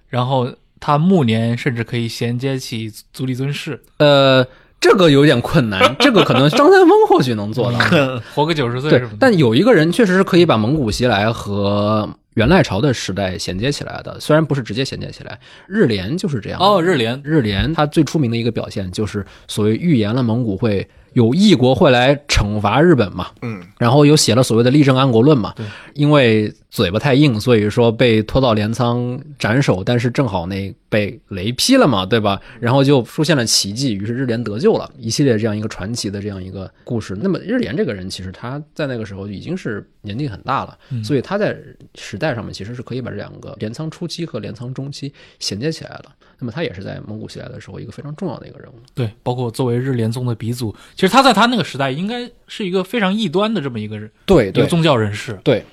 [0.08, 0.54] 然后
[0.86, 4.46] 他暮年甚至可以衔接起足利尊氏，呃，
[4.82, 7.80] 这个有点困难， 这个可能张三丰或许能做到。
[8.36, 9.02] 活个九十岁。
[9.18, 16.66] 但有一个人确实是可以把蒙古袭来和元赖朝的时代衔接起来的，虽然不是直接衔接起来，日莲就是这样的。
[16.66, 32.42] 哦，日莲日莲它最出名的一个表现就是所谓预言了蒙古会有异国会来惩罚日本嘛，嗯，然后又写了所谓的《立正安国论》嘛对，因为嘴巴太硬，所以说被拖到镰仓斩首，但是正好那被雷劈了嘛，对吧？
[32.60, 37.16] 然后就出现了奇迹，于是日莲得救了，一系列这样一个传奇的这样一个故事。
[37.22, 41.56] 那么日莲这个人，其实他在那个时候已经是年纪很大了，所以他在
[41.94, 46.06] 时代上面其实是可以把这两个镰仓初期和镰仓中期衔接起来的。
[46.40, 48.74] 那么他也是在蒙古袭来的时候一个非常重要的一个人物。
[48.96, 55.40] 对，包括作为日莲宗的鼻祖，其实他在他那个时代应该是一个非常异端的这么一个人，对一个宗教人士。
[55.44, 55.64] 对，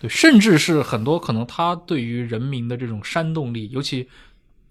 [0.00, 4.08] 对，甚至是很多可能他对于人民的这种煽动力，尤其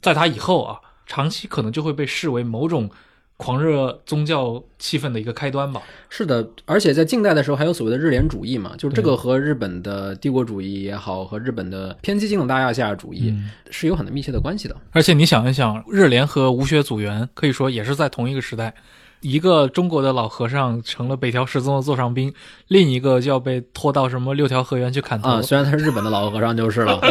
[0.01, 2.89] 在他以后啊，长期可能就会被视为某种
[3.35, 5.81] 狂热宗教气氛的一个开端吧。
[6.09, 14.75] 是的，而且在近代的时候还有所谓的日联主义嘛，就是这个和日本的帝国主义也好，和日本的偏激进的大亚细亚主义嗯是有很密切的关系的。
[14.91, 18.73] 而且你想一想，日联和吴学祖元可以说也是在同一个时代。
[19.21, 22.33] 一个中国的老和尚成了北条氏宗的座上宾，
[22.67, 25.29] 另一个就要被拖到什么六条河原去砍头。
[25.29, 26.99] 啊，虽然他是日本的老和尚就是了。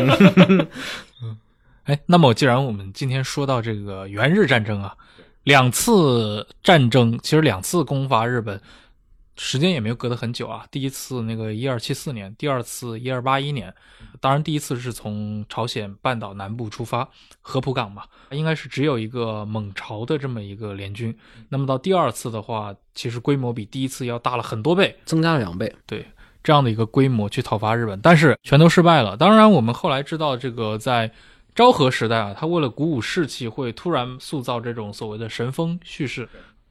[1.23, 1.37] 嗯
[1.85, 4.93] 哎，那么既然我们今天说到这个元日战争啊，
[5.45, 8.61] 两次战争其实两次攻伐日本，
[9.37, 10.67] 时间也没有隔得很久啊。
[10.71, 13.73] 第一次那个一二七四年，第二次一二八一年。
[14.21, 17.09] 当然，第一次是从朝鲜半岛南部出发，
[17.43, 21.17] 合浦港嘛，应该是只有一个蒙朝的这么一个联军。
[21.51, 24.99] 那么到第二次的话，其实规模比第一次要大了很多倍。
[25.05, 25.73] 增加了两倍。
[25.85, 26.07] 对
[26.43, 29.17] 这样的一个规模去讨伐日本，但是全都失败了。
[29.17, 31.13] 当然，我们后来知道，这个在
[31.55, 36.29] 昭和时代啊，他为了鼓舞士气，会突然塑造这种所谓的神风叙事。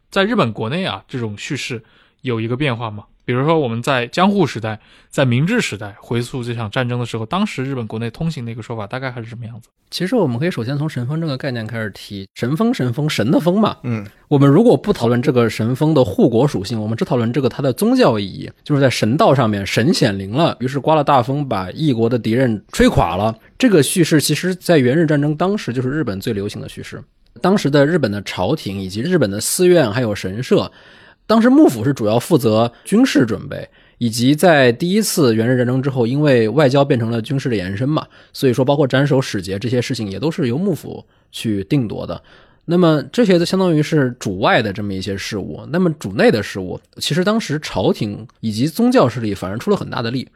[0.09, 1.84] 在日本国内啊，这种叙事
[2.26, 3.05] 有一个变化吗。
[3.23, 9.69] 比如说，我们在江户时代，在明治时代回溯这场战争的时候，当时日本国内通行的一个说法大概还是什么样子？
[9.89, 13.78] 其实我们可以首先从神风这个概念开始提，神风神风神的风嘛。
[13.82, 23.36] 嗯，我们如果不讨论这个神风的护国属性，我们只讨论这个它的宗教意义，就是在神道上面神显灵了，于是刮了大风把异国的敌人吹垮了。
[23.57, 27.01] 这个叙事其实在元日战争当时就是日本最流行的叙事。
[27.41, 30.71] 当时的日本的朝廷以及日本的寺院还有神社，
[31.28, 33.67] 当时幕府是主要负责军事准备，
[33.97, 42.21] 以及在第一次元日战争之后，因为外交变成了军事的延伸嘛，所以说包括斩首使节这些事情也都是由幕府去定夺的。
[42.65, 45.61] 那么这些都相当于是主外的这么一些事物。
[45.69, 50.28] 那么主内的事物，其实当时朝廷以及宗教势力反而出了很大的力。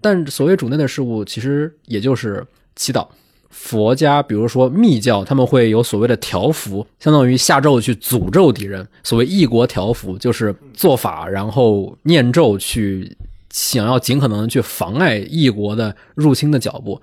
[0.00, 3.06] 但所谓主内的事物，其实也就是祈祷。
[3.50, 8.86] 佛家，比如说密教，他们会有所谓的调伏，相当于下咒去诅咒敌人。
[9.02, 13.16] 所谓异国调伏，就是做法，然后念咒去
[13.50, 17.00] 想要尽可能去妨碍异国的入侵的脚步。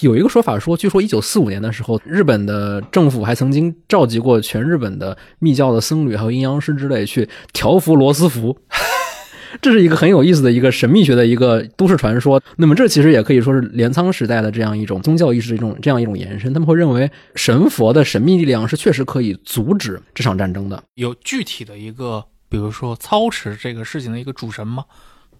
[0.00, 8.56] 有一个说法说，据说一九四五年的时候，日本的政府还曾经召集过全日本的密教的僧侣还有阴阳师之类去调服罗斯福。
[9.62, 12.42] 这是一个很有意思的一个神秘学的一个都市传说。
[12.56, 16.52] 那么这其实也可以说是镰仓时代的这样一种宗教意识的一种这样一种延伸。
[16.52, 20.82] 他们会认为神佛的神秘力量是确实可以阻止这场战争的。
[20.94, 24.84] 有具体的一个，比如说操持这个事情的一个主神吗？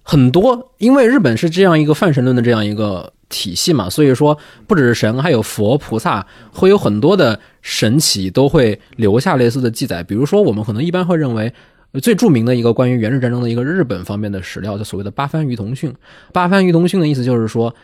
[0.02, 4.36] 很多，因为日本是这样一个泛神论的这样一个体系嘛，所以说
[4.66, 10.02] 不只是神，还有佛菩萨，会有很多的神奇都会留下类似的记载。
[10.02, 11.52] 比如说，我们可能一般会认为。
[12.00, 15.94] 最著名的一个关于元日战争的一个日本方面的史料，就所谓的八幡鱼同训。
[16.32, 17.74] 八幡鱼同训的意思就是说。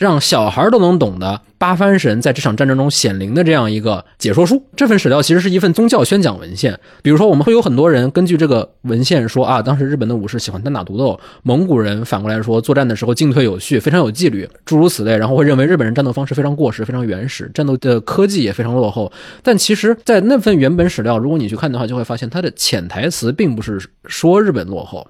[0.00, 6.80] 让小孩都能懂的八幡神在这场战争中显灵的这样一个解说书，这份史料其实是一份宗教宣讲文献。
[7.02, 15.14] 比如说，我们会有很多人根据这个文献说啊，当时日本的武士喜欢单打独斗，蒙古人反过来说作战的时候进退有序，非常有纪律，诸如此类。
[15.18, 19.12] 然后会认为日本人战斗方式非常过时，非常原始，战斗的科技也非常落后。
[19.42, 25.06] 但其实，在那份原本史料，如果你去看的话，就会发现它的潜台词并不是说日本落后。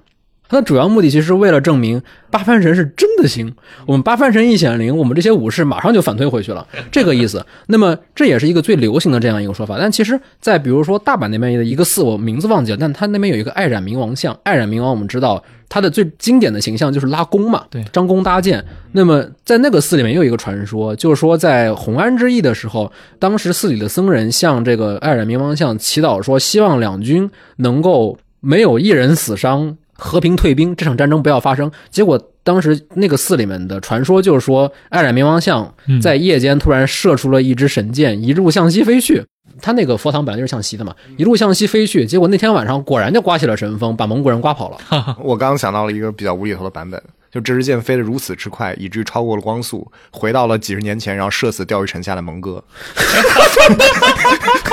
[0.51, 3.55] 它的主要目的其实是为了证明八幡神是真的行。
[3.85, 7.45] 我们八幡神一显灵，我们这些武士马上就反推回去了， 这个意思。
[7.67, 9.77] 那么这也是一个最流行的这样一个说法。
[9.79, 14.37] 但其实，在比如说大阪那边的一个寺，我名字忘记了，但他那边有一个爱染明王像。
[14.43, 18.61] 爱染明王，我们知道他的最经典的形象就是拉弓嘛，对，张弓搭箭。
[18.91, 29.77] 那么在那个寺里面，也有一个传说，就是说在红安之役的时候，当时寺里的僧人向这个爱染明王像祈祷说，希望两军能够没有一人死伤。
[30.03, 31.71] 和平退兵，这场战争不要发生。
[31.91, 35.71] 结果当时那个寺里面的传说就是说，爱染冥王像
[36.01, 39.23] 在夜间突然射出了一支神箭，一路向西飞去。
[39.61, 42.03] 他那个佛堂本来就是向西的嘛，一路向西飞去。
[42.03, 45.15] 结果那天晚上果然就刮起了神风，把蒙古人刮跑了。
[45.23, 46.99] 我刚刚想到了一个比较无厘头的版本，
[47.31, 52.61] 就这支箭飞得如此之快，以至于超过了光速，回到了几十年前，然后射死钓鱼城下的蒙哥。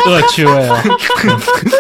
[0.06, 0.82] 恶趣味啊！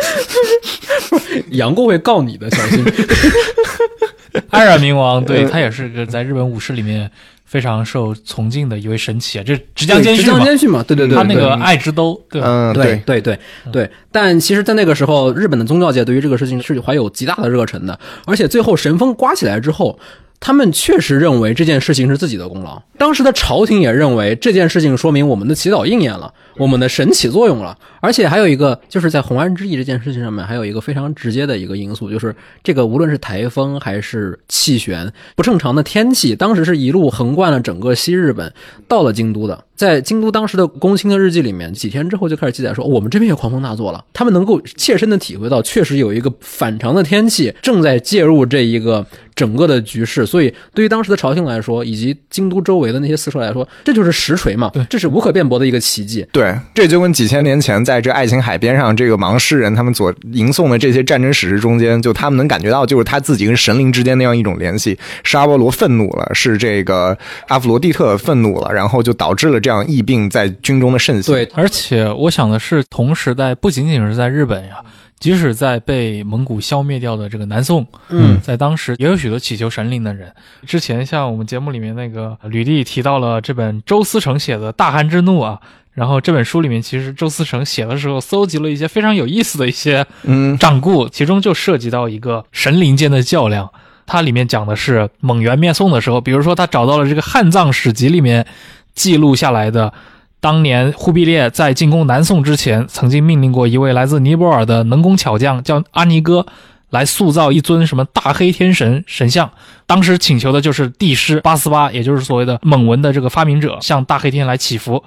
[1.50, 2.84] 杨过会告你的，小心。
[4.50, 7.10] 爱染明王，对他也是个在日本武士里面
[7.44, 13.38] 非常受崇敬的一位神奇啊，这直江兼续嘛，兼续嘛，对对对，他那个爱之兜，对嗯，对对对
[13.72, 13.90] 对。
[14.12, 19.98] 但其实，在那个时候，日本的宗教界对于这个事情是怀有极大的热忱的，而且最后神风刮起来之后。
[20.40, 27.76] 他们确实认为这件事情是自己的功劳，当时的朝廷也认为这件事情说明我们的祈祷应验了，我们的神起作用了。
[28.00, 38.52] 而且还有一个，就是在红安之役这件事情上面，还有一个非常直接的一个因素，就是这个无论是台风还是气旋不正常的天气，当时是一路横贯了整个西日本，
[38.86, 39.64] 到了京都的。
[39.78, 44.04] 在京都当时的公卿的日记里面，几天之后就开始记载说，我们这边也狂风大作了。
[44.12, 49.06] 他们能够切身的体会到，确实有一个反常的天气正在介入这一个
[49.36, 50.26] 整个的局势。
[50.26, 54.68] 所以，对于当时的朝廷来说，以及京都周围的那些四社来说，这就是实锤嘛？
[54.74, 56.26] 对，这是无可辩驳的一个奇迹。
[56.32, 64.98] 对，这就跟几千年前在这爱琴海边上这个盲诗人他们所吟诵的这些战争史诗中间，就他们能感觉到，就是他自己跟神灵之间那样一种联系。
[65.22, 67.16] 沙波罗愤怒了，是这个
[67.46, 71.34] 阿弗罗蒂特愤怒了，然后就导致了这样疫病在军中的盛行。
[71.34, 74.76] 对，而且我想的是，同时代不仅仅是在日本呀，
[75.18, 80.32] 即使在被蒙古消灭掉的这个南宋，嗯，在当时也有许多祈求神灵的人。
[80.66, 85.60] 之前像我们节目里面那个吕丽提到了这本周思成写的《大汗之怒》啊，
[85.92, 93.68] 然后这本书里面其实周思成写的时候搜集了一些非常有意思的一些嗯掌故，其中就涉及到一个神灵间的较量。
[94.10, 98.46] 它里面讲的是蒙元灭宋的时候，比如说他找到了这个汉藏史籍里面
[98.94, 99.92] 记录下来的，
[100.40, 106.46] 当年忽必烈在进攻南宋之前，曾经命令过一位来自尼泊尔的能工巧匠叫阿尼哥，
[106.90, 109.50] 来塑造一尊什么大黑天神神像。
[109.86, 115.02] 当时请求的就是帝师八思巴，也就是所谓的蒙文的这个发明者，向大黑天来祈福。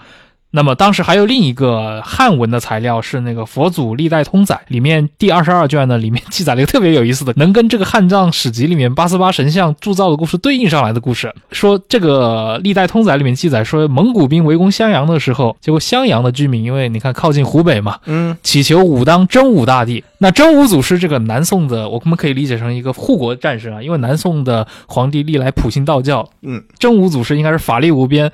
[0.53, 11.33] 那么当时还有另一个汉文的材料是那个《佛祖历代通载》里面第二十二卷呢，里面记载了一个特别有意思的，能跟这个汉藏史籍里面八思巴神像铸造的故事对应上来的故事。
[11.51, 20.03] 说这个《历代通载》里面记载说，蒙古兵围攻襄阳的时候，结果襄阳的居民因为你看靠近湖北嘛，嗯，祈求武当真武大帝。
[20.17, 28.29] 那真武祖师这个南宋的，我们可以理解成一个护国战士啊，因为南宋的皇帝历来普信道教，嗯，真武祖师应该是法力无边。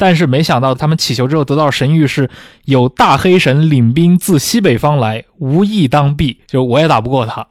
[0.00, 2.30] 但是没想到他们祈求之后得到神谕是
[2.64, 7.46] 有大黑神领兵自西北方来，无意当避，就我也打不过他。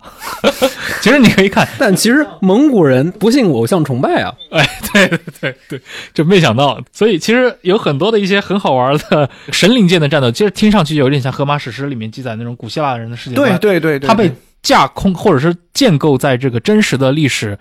[0.99, 5.81] 其实你可以看，但其实蒙古人不信偶像崇拜啊， 哎，对对对对，
[6.11, 13.35] 就没想到，所以其实有很多的一些很好玩的神灵间的战斗，其实听上去有点像《荷马史诗》里面记载那种古希腊人的世界。
[13.35, 14.31] 对对对对，它被
[14.63, 17.59] 架空或者是建构在这个真实的历史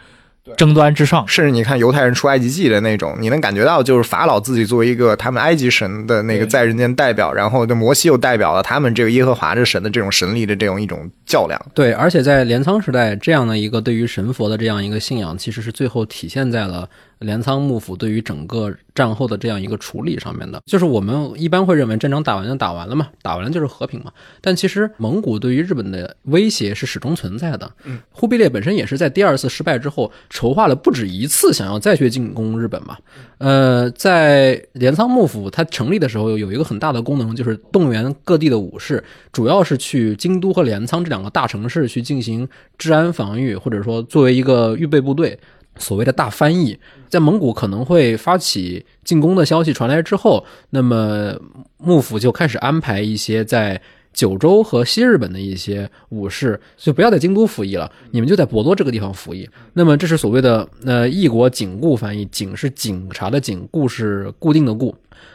[0.56, 1.26] 争端之上。
[1.28, 11.60] 甚至你看犹太人出埃及记的那种，你能感觉到就是法老自己作为一个他们埃及神的那个在人间代表，然后这摩西又代表了他们这个耶和华这神的这种神力的这种一种较量。
[11.74, 16.88] 对，而且在镰仓时代，这样的一个对于神佛的这样一个信仰，其实是最后体现在了
[17.20, 20.60] 镰仓幕府对于整个战后的这样一个处理上面的。
[20.66, 24.12] 就是我们一般会认为战争打完就打完了嘛，打完了就是和平嘛。
[24.40, 27.70] 但其实蒙古对于日本的威胁是始终存在的。
[27.84, 32.96] 嗯，忽必烈本身也是在第二次失败之后，筹划了不止一次想要再去进攻日本嘛。
[33.38, 39.02] 呃，在镰仓幕府它成立的时候，有一个很大的功能，就是动员各地的武士，
[39.32, 45.38] 主要是去京都和镰仓这两个大城市去进行治安防御，或者说作为一个预备部队。
[45.78, 51.34] 所谓的大翻译，在蒙古可能会发起进攻的消息传来之后，那么
[51.78, 53.80] 幕府就开始安排一些在
[54.12, 59.48] 九州和西日本的一些武士，就不要在京都服役了，你们就在博多这个地方服役。
[59.74, 64.94] 那么这是所谓的呃异国警固翻译，警是警察的警，固是固定的固。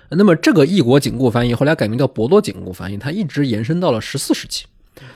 [0.09, 4.65] 那么这个异国警固翻译后来改名叫博多警固翻译，它一直延伸到了十四世纪。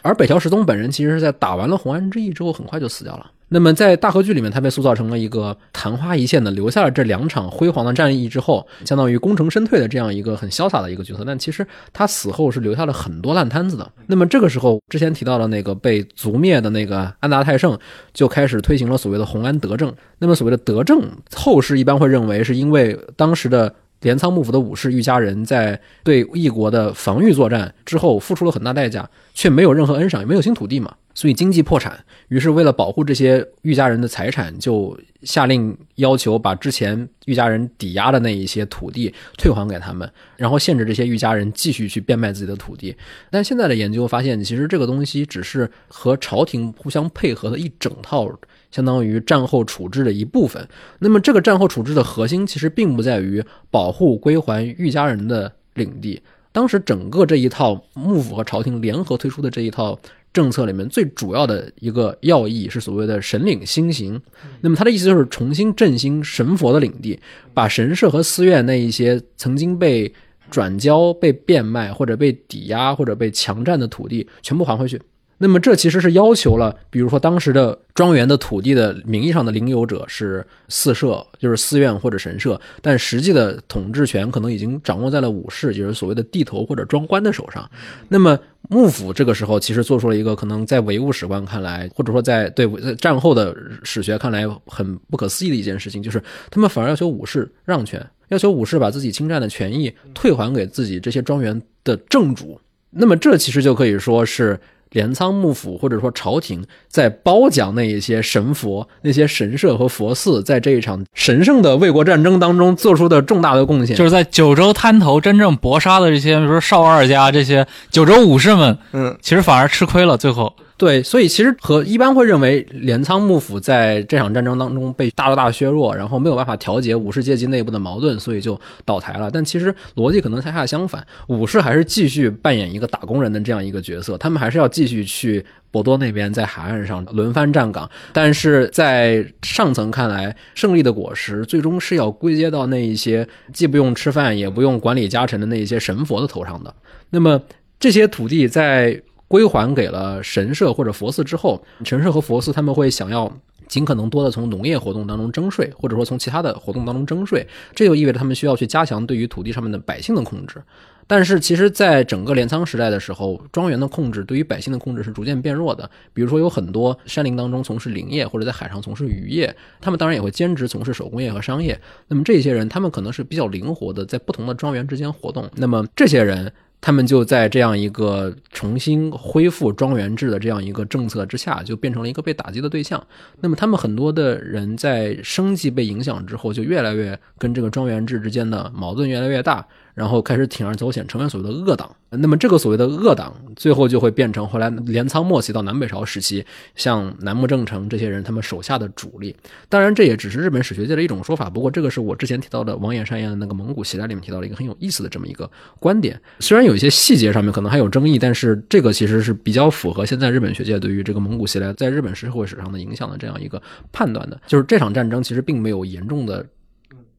[0.02, 3.32] 而北条时宗本人其实是在打完了红安之役之后，很快就死掉了。
[3.50, 11.24] 那么在大河剧里面，他被塑造成了一个昙花一现的，留下了这两场辉煌的战役之后，相当于功成身退的这样一个很潇洒的一个角色。
[11.26, 13.90] 但其实他死后是留下了很多烂摊子的。
[14.08, 17.78] 那么这个时候，之前提到的那个被族灭的那个安达泰盛，
[18.14, 19.94] 就开始推行了所谓的红安德政。
[20.20, 21.02] 那么所谓的德政，
[21.36, 23.74] 后世一般会认为是因为当时的。
[24.02, 32.04] 镰仓幕府的武士御家人在对异国的防御作战之后付出了很大代价，却没有任何恩赏，也没有新土地嘛，所以经济破产。
[32.28, 42.96] 于是为了保护这些御家人的财产，就下令要求把之前御家人抵押的那一些土地退还给他们，然后限制这些御家人继续去变卖自己的土地。
[43.32, 48.30] 但现在的研究发现，其实这个东西只是和朝廷互相配合的一整套。
[48.72, 50.68] 相当于战后处置的一部分。
[51.00, 56.22] 那么，这个战后处置的核心其实并不在于保护归还御家人的领地。
[56.52, 60.00] 当时整个这一套幕府和朝廷联合推出的这一套
[60.34, 64.20] 政策里面，最主要的一个要义是所谓的神领新行。
[64.62, 67.20] 那么，它的意思就是重新振兴神佛的领地，
[67.54, 70.12] 把神社和寺院那一些曾经被
[70.50, 75.00] 转交、被变卖或者被抵押或者被强占的土地全部还回去。
[75.40, 87.70] 那么这其实是要求了，比如说当时的庄园的土地的名义上的领有者是四社，就是寺院或者神社，但实际的统治权可能已经掌握在了武士，就是所谓的地头或者庄官的手上。
[88.08, 96.20] 那么幕府这个时候其实做出了一个可能在唯物史观看来，或者说在对在战后的史学看来很不可思议的一件事情，就是
[96.50, 102.60] 他们反而要求武士让权，要求武士把自己侵占的权益退还给自己这些庄园的正主。
[102.90, 104.60] 那么这其实就可以说是。
[104.98, 120.18] 镰仓幕府或者说朝廷在褒奖那一些神佛、那些神社和佛寺，在这一场神圣的卫国战争当中做出的重大的贡献，就是在九州滩头真正搏杀的这些，比如说少二家这些九州武士们，嗯，其实反而吃亏了。
[120.18, 129.32] 最后，对，所以其实和一般会认为镰仓幕府在这场战争当中被大大削弱，然后没有办法调节武士阶级内部的矛盾，所以就倒台了。
[129.32, 137.90] 但其实逻辑可能恰恰相反，武士还是继续扮演一个打工人的这样一个角色，他们还是要继续去博多那边在海岸上轮番站岗。
[138.14, 146.72] 但是在上层看来，胜利的果实最终是要归结到那一些既不用吃饭也不用管理家臣的那一些神佛的头上的。
[147.10, 147.42] 那么
[147.80, 153.32] 这些土地在归还给了神社或者佛寺之后，神社和佛寺他们会想要
[153.68, 160.62] 尽可能多的从农业活动当中征税，或者说从其他的活动当中征税，这就意味着他们需要去加强对于土地上面的百姓的控制。
[161.10, 165.90] 但是其实，在整个镰仓时代的时候，庄园的控制对于百姓的控制是逐渐变弱的。
[166.14, 171.80] 比如说，有很多山林当中从事林业或者在海上从事渔业，他们当然也会兼职从事手工业和商业。
[172.10, 175.50] 那么这些人，他们可能是比较灵活的，在不同的庄园之间活动。
[175.56, 176.52] 那么这些人。
[176.80, 183.06] 他们就在这样一个重新恢复庄园制的这样一个政策之下，就变成了一个被打击的对象。
[183.42, 189.68] 那么，他们很多的人在生计被影响之后，就越来越跟这个庄园制之间的矛盾越来越大。
[189.98, 191.90] 然后开始铤而走险，成为所谓的恶党。
[192.12, 196.46] 那么这个所谓的恶党，最后就会变成后来镰仓末期到南北朝时期，
[196.76, 199.36] 像南木正成这些人他们手下的主力。
[199.70, 201.50] 当然，这也只是日本史学界的一种说法。
[201.50, 205.50] 不过，这个是我之前提到的王野山彦的那个蒙古习代里面提到的一个很有意思的这么一个
[205.80, 206.22] 观点。
[206.40, 213.60] 虽然有一些细节上面可能还有争议，但是这个其实是比较符合现在日本学界对于这个蒙古袭来在日本社会史上的影响的这样一个
[213.92, 214.40] 判断的。
[214.46, 216.46] 就是这场战争其实并没有严重的。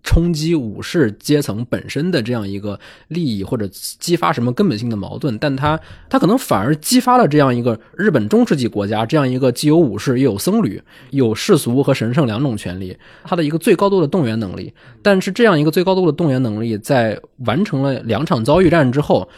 [0.03, 10.81] 冲击武士阶层本身的这样一个利益，或者激发什么根本性的矛盾，但他他可能反而激发了这样一个日本中世纪国家这样一个既有武士又有僧侣、
[11.11, 14.73] 有世俗和神圣两种权利，他的一个最高度的动员能力。
[15.03, 19.29] 但是这样一个最高度的动员能力，在完成了两场遭遇战之后。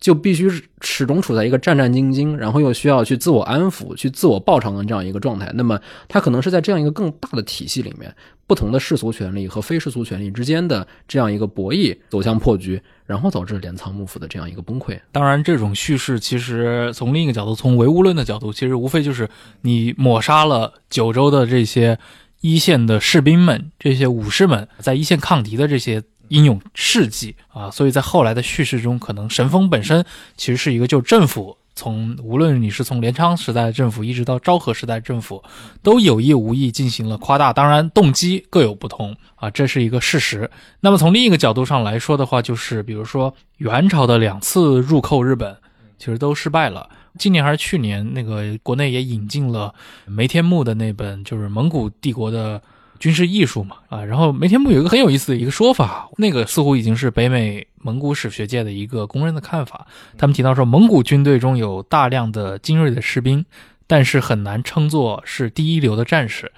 [0.00, 0.50] 就必须
[0.80, 5.50] 始终处在一个战战兢兢，然后又需要去自我安抚、去自我报偿的这样一个状态。
[5.54, 5.78] 那么，
[6.08, 8.12] 他可能是在这样一个更大的体系里面，
[8.46, 14.98] 不同的世俗权利和非世俗权利之间的这样一个博弈走向破局，然后导致镰仓幕府的这样一个崩溃。
[15.12, 19.28] 当然，这种叙事其实从另一个角度，从唯物论的角度，其实无非就是
[19.60, 21.98] 你抹杀了九州的这些
[22.40, 26.02] 一线的士兵们、这些武士们在一线抗敌的这些。
[26.30, 30.04] 英勇事迹啊，所以在后来的叙事中，可能神风本身
[30.36, 35.42] 其实是一个，就政府从无论你是从镰仓时代的政府，一直到昭和时代政府，
[35.82, 40.48] 都有意无意进行了夸大，当然动机各有不同啊，这是一个事实。
[40.80, 45.56] 那么从另一个角度上来说的话，就是比如说元朝的两次入寇日本，
[45.98, 46.88] 其实都失败了。
[47.18, 49.74] 今年还是去年，那个国内也引进了
[50.06, 52.62] 梅天木的那本，就是蒙古帝国的。
[53.00, 59.86] 军事艺术嘛，啊，然后梅天木有一个很有意思的一个说法，那个似乎已经是北美蒙古史学界的一个公认的看法。
[60.18, 63.42] 他们提到说，蒙古军队中有大量的精锐的士兵，
[63.86, 66.52] 但是很难称作是第一流的战士。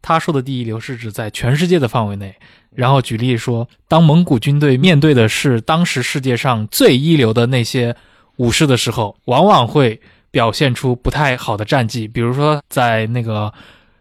[0.00, 2.36] 他说的第一流是指在全世界的范围内。
[2.72, 7.96] 然后举例说，当蒙古军队面对的是当时世界上最一流的那些
[8.36, 10.00] 武士的时候，往往会
[10.30, 13.52] 表现出不太好的战绩，比如说在那个。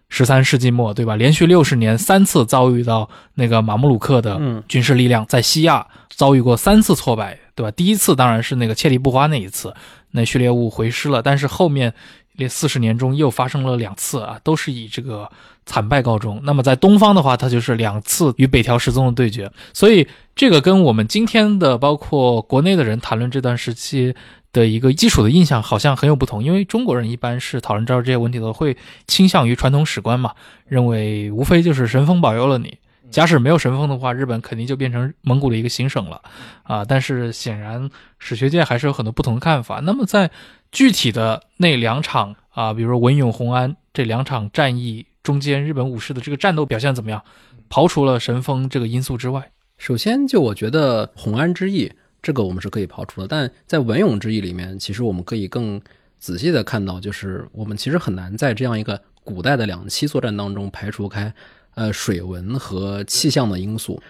[0.09, 1.15] 十三世纪末，对吧？
[1.15, 7.71] 连续六十年三次遭遇到那个马穆鲁克的军事力量，在西亚遭遇过三次挫败，对吧？
[7.71, 9.73] 第一次当然是那个切利布花那一次，
[10.11, 11.21] 那序列物回师了。
[11.21, 11.93] 但是后面
[12.33, 15.29] 连四十年中又发生了两次啊，都是以这个
[15.65, 16.41] 惨败告终。
[16.43, 19.51] 那么在东方的话，它就是两次与北条失宗的对决。
[19.73, 24.15] 所以这个跟我们今天的包括国内的人谈论这段时期。
[24.51, 30.33] 的一个基础的印象好像很有不同，因为中国人一般是讨论这些问题的会倾向于传统史观嘛，
[30.67, 32.77] 认为无非就是神风保佑了你，
[33.11, 36.21] 假使没有神风的话，日本肯定就变成蒙古的一个行省了
[36.63, 36.83] 啊。
[36.83, 39.81] 但是显然史学界还是有很多不同的看法。
[39.83, 40.31] 那么在
[40.71, 47.23] 具体的那两场啊，比如说文永、洪安这两场战役中间，日本武士的这个战斗表现怎么样？
[47.69, 51.91] 刨除了神风这个因素之外，首先就我觉得洪安之役。
[52.21, 55.81] 这个我们是可以刨除的，但在文勇之役里面，其实我们可以更
[56.19, 61.33] 仔细的看到，就是我们其实很难在这样一个古代的两栖作战当中排除开，
[61.75, 64.01] 呃，水文和气象的因素。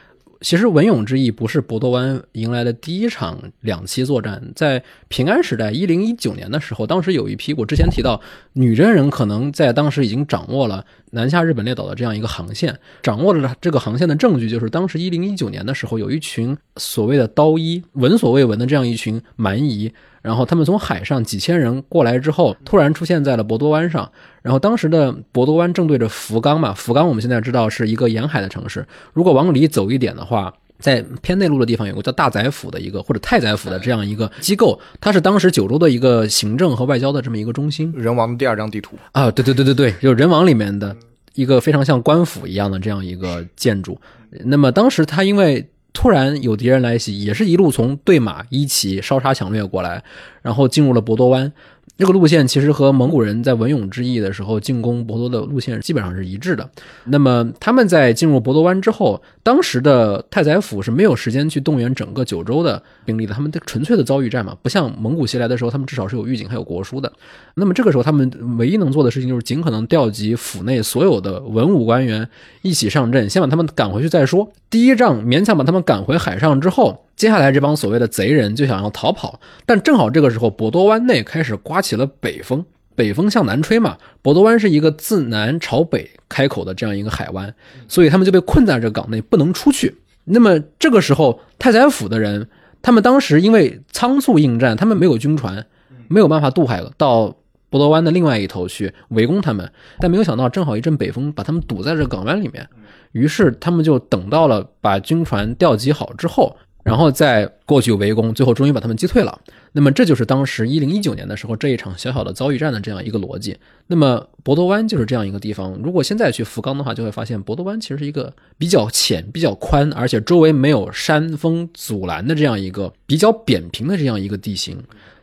[0.41, 8.21] 其实文勇之役不是博多湾迎来的第一场两栖作战，在平安时代一零一九年的时候，当时有一批我之前提到
[8.53, 19.91] 女真人可能在当时已经掌握了南下日本列岛的这样一个航线，掌握了这个航线的证据就是当时一零一九年的时候，有一群所谓的刀医闻所未闻的这样一群蛮夷。
[20.21, 24.09] 然后他们从海上几千人过来之后，突然出现在了博多湾上。
[24.41, 28.85] 然后当时的博多湾正对着福冈嘛，福冈我们现在知道是一个沿海的城市。
[29.13, 37.93] 如果往里走一点的话，在偏内陆的地方有个叫大宰府的一个或者太宰府的这样一个机构，它是当时九州的一个行政和外交的这么一个中心。
[37.95, 40.95] 人王的第二张地图啊，对对对对对，就是人王里面的
[41.35, 43.99] 一个非常像官府一样的这样一个建筑。
[44.45, 45.69] 那么当时他因为。
[45.91, 50.01] 突然有敌人来袭，也是一路从对马、一起烧杀抢掠过来，
[50.43, 51.51] 然后进入了博多湾。
[51.99, 56.67] 这个路线其实和蒙古人在文永之役的时候进攻博多的路线基本上是一致的。
[57.03, 67.11] 那么他们在进入博多湾之后，当时的太宰府是没有时间去动员整个九州的兵力的，他们的纯粹的遭遇战嘛，不像蒙古袭来的时候，他们至少是有预警还有国书的。
[67.55, 72.25] 那么这个时候，他们唯一能做的事情就是尽可能调集府内所有的文武官员
[72.61, 74.49] 一起上阵，先把他们赶回去再说。
[74.69, 77.03] 第一仗勉强把他们赶回海上之后。
[77.19, 82.65] 接下来这帮所谓的贼人就想要逃跑，但正好这个时候，博多湾内开始刮起了北风，
[82.95, 83.97] 北风向南吹嘛。
[84.21, 87.53] 博多湾是一个自南朝北开口的这样一个海湾，
[87.89, 89.97] 所以他们就被困在这港内，不能出去。
[90.23, 92.47] 那么这个时候，太宰府的人，
[92.81, 95.65] 他们当时因为仓促应战，他们没有军船，
[96.07, 97.35] 没有办法渡海到
[97.69, 99.69] 博多湾的另外一头去围攻他们。
[99.99, 102.65] 但没有想到，正好一阵北风把他们堵在这港湾里面，
[103.11, 106.55] 于是他们就等到了把军船调集好之后。
[106.89, 109.39] 然后再过去围攻，最后终于把他们击退了。
[109.73, 113.55] 那么这就是当时一零一九年的时候这一场小小的遭遇战的这样一个逻辑。
[113.85, 115.79] 那么博多湾就是这样一个地方。
[115.83, 124.75] 如果现在去福冈的话，就会发现博多湾其实是一个比较浅、比较宽，而且周围没有山峰阻拦的这样一个比较扁平的这样一个地形。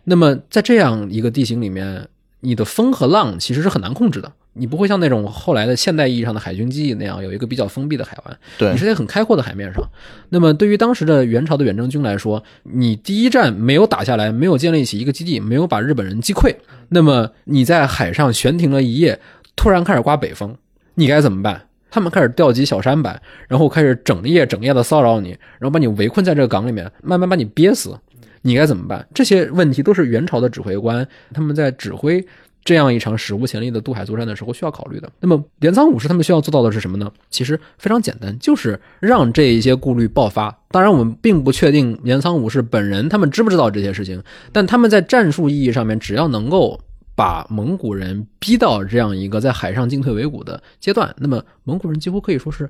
[0.05, 2.07] 那么在这样一个地形里面，
[2.39, 4.33] 你的风和浪其实是很难控制的。
[4.57, 9.83] 你不会像那种后来的现代意义上的海军基地那样有一个比较封闭的海湾，对你是在很开阔的海面上。
[10.31, 16.55] 那么对于当时的元朝的远征军来说，你第一战没有打下来，没有建立起一个基地，没有把日本人击溃，
[16.89, 19.21] 那么你在海上悬停了一夜，
[19.55, 20.57] 突然开始刮北风，
[20.95, 21.63] 你该怎么办？
[21.89, 27.97] 他们开始调集小舢板，然后开始整夜整夜的骚扰你，然后把你围困在这个港里面，慢慢把你憋死，
[28.43, 29.07] 你该怎么办？
[29.15, 32.23] 这些问题都是元朝的指挥官他们在指挥
[32.67, 35.11] 这样一场史无前例的渡海作战的时候需要考虑的。
[35.21, 37.11] 那么镰仓武士他们需要做到的是什么呢？
[37.31, 40.55] 其实非常简单，就是让这一些顾虑爆发。
[40.73, 44.21] 当然，我们并不确定镰仓武士本人他们知不知道这些事情，
[44.51, 46.79] 但他们在战术意义上面，只要能够
[47.15, 52.69] 把蒙古人逼到这样一个在海上进退维谷的阶段，那么蒙古人几乎可以说是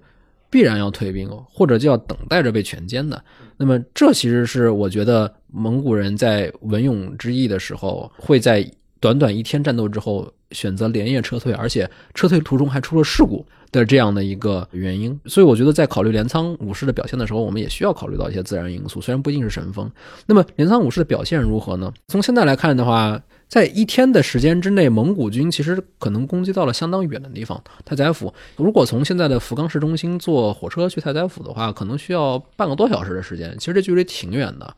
[0.51, 3.21] 必然要退兵，或者就要等待着被全歼的。
[3.57, 8.71] 那么这其实是我觉得蒙古人在文勇之役的时候，会在
[9.01, 15.19] 短短一天战斗之后选择连夜撤退，而且撤退途中还出了事故的这样的一个原因。
[15.27, 19.91] 所以我觉得在考虑镰仓武士的表现的时候，我们也需要考虑到一些自然因素，虽然不一定是神风。
[20.27, 21.93] 那么镰仓武士的表现如何呢？
[22.09, 27.63] 从现在来看的话，在一天的时间之内，蒙古军其实可能攻击到了相当远的地方。
[27.85, 33.55] 太宰府，如果从现在的福冈市中心坐火车去太宰府的话，可能需要半个多小时的时间。
[33.59, 34.75] 其实这距离挺远的。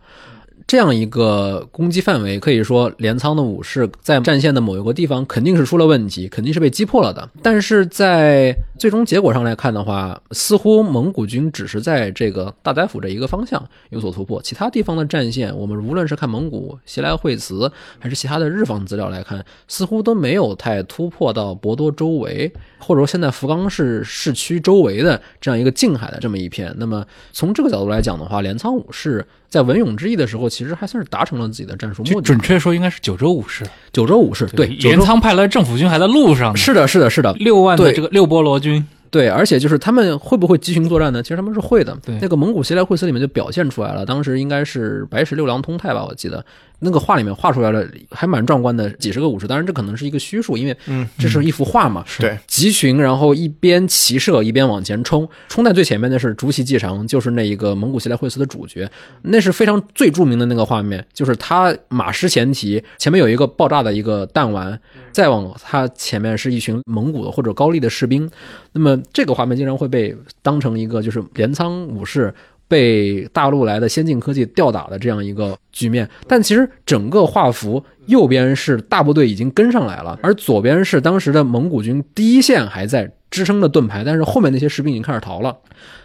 [0.69, 7.27] 这样一个攻击范围，可以说镰仓的武士在战线的某一个地方肯定是出了问题，肯定是被击破了的。
[7.43, 26.75] 但是在最终结果上来看的话，似乎蒙古军只是在这个大宰府这一个方向有所突破，其他地方的战线，我们无论是看蒙古袭来惠辞，还是其他的日方资料来看，似乎都没有太突破到博多周围，或者说现在福冈市市区周围的这样一个近海的这么一片。
[26.77, 32.23] 那么从这个角度来讲的话，镰仓武士在文勇之役的时候，其实还算是达成了自己的战术目的。
[32.23, 41.23] 准确说应该是九州武士，九州武士对九镰仓派来的政府军还在路上呢，是的，是的，是的，六万的对这个六波罗军，对，而且就是他们会不会集群作战呢？
[41.23, 41.97] 其实他们是会的。
[42.05, 46.45] 对那个蒙古协来会司里面就表现出来了，当时应该是白石六郎通泰吧，我记得
[46.81, 49.47] 那个画里面画出来了，还蛮壮观的，几十个武士。
[49.47, 52.05] 当然这可能是一个虚数，因为嗯这是一幅画嘛。
[52.19, 58.89] 对，集群，然后一边骑射一边往前冲，冲在最前面的是竹崎继长，就是那一个蒙古西来会斯的主角，
[59.23, 64.81] 那是非常最著名的那个画面，就是他马失前蹄，前面有一个爆炸的一个弹丸，
[65.11, 68.31] 再往他前面是一群蒙古的或者高丽的士兵，
[68.73, 72.33] 那么这个画面经常会被当成一个就是镰仓武士。
[72.69, 85.57] 被大陆来的先进科技吊打的这样一个局面，但其实整个画幅右边是大部队已经跟上来了，而左边是当时的蒙古军第一线还在支撑着盾牌，但是后面那些士兵已经开始逃了。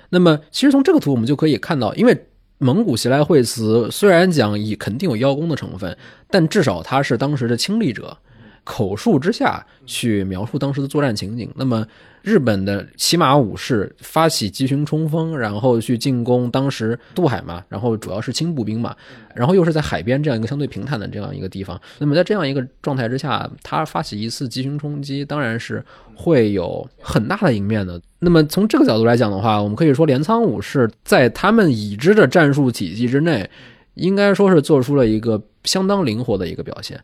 [0.10, 2.26] 那么，其实从这个图我们就可以看到，因为
[2.60, 5.98] 蒙古袭来会辞虽然讲以肯定有邀功的成分，
[6.30, 8.16] 但至少他是当时的亲历者，
[8.64, 11.50] 口述之下去描述当时的作战情景。
[11.56, 11.86] 那么，
[12.24, 18.96] 日本的骑马武士发起集群冲锋，然后去进攻当时渡海嘛，然后主要是轻步兵嘛，
[19.36, 21.80] 然后又是在海边这样一个相对平坦的这样一个地方。
[22.00, 25.84] 那么在这样一个状态之下，他发起一次集群冲击，当然是
[26.16, 28.02] 会有很大的赢面的。
[28.20, 33.50] 那么从这个角度来讲的话，我们可以说镰仓武士在他们已知的战术体系之内，
[33.96, 36.98] 应该说是做出了一个相当灵活的一个表现。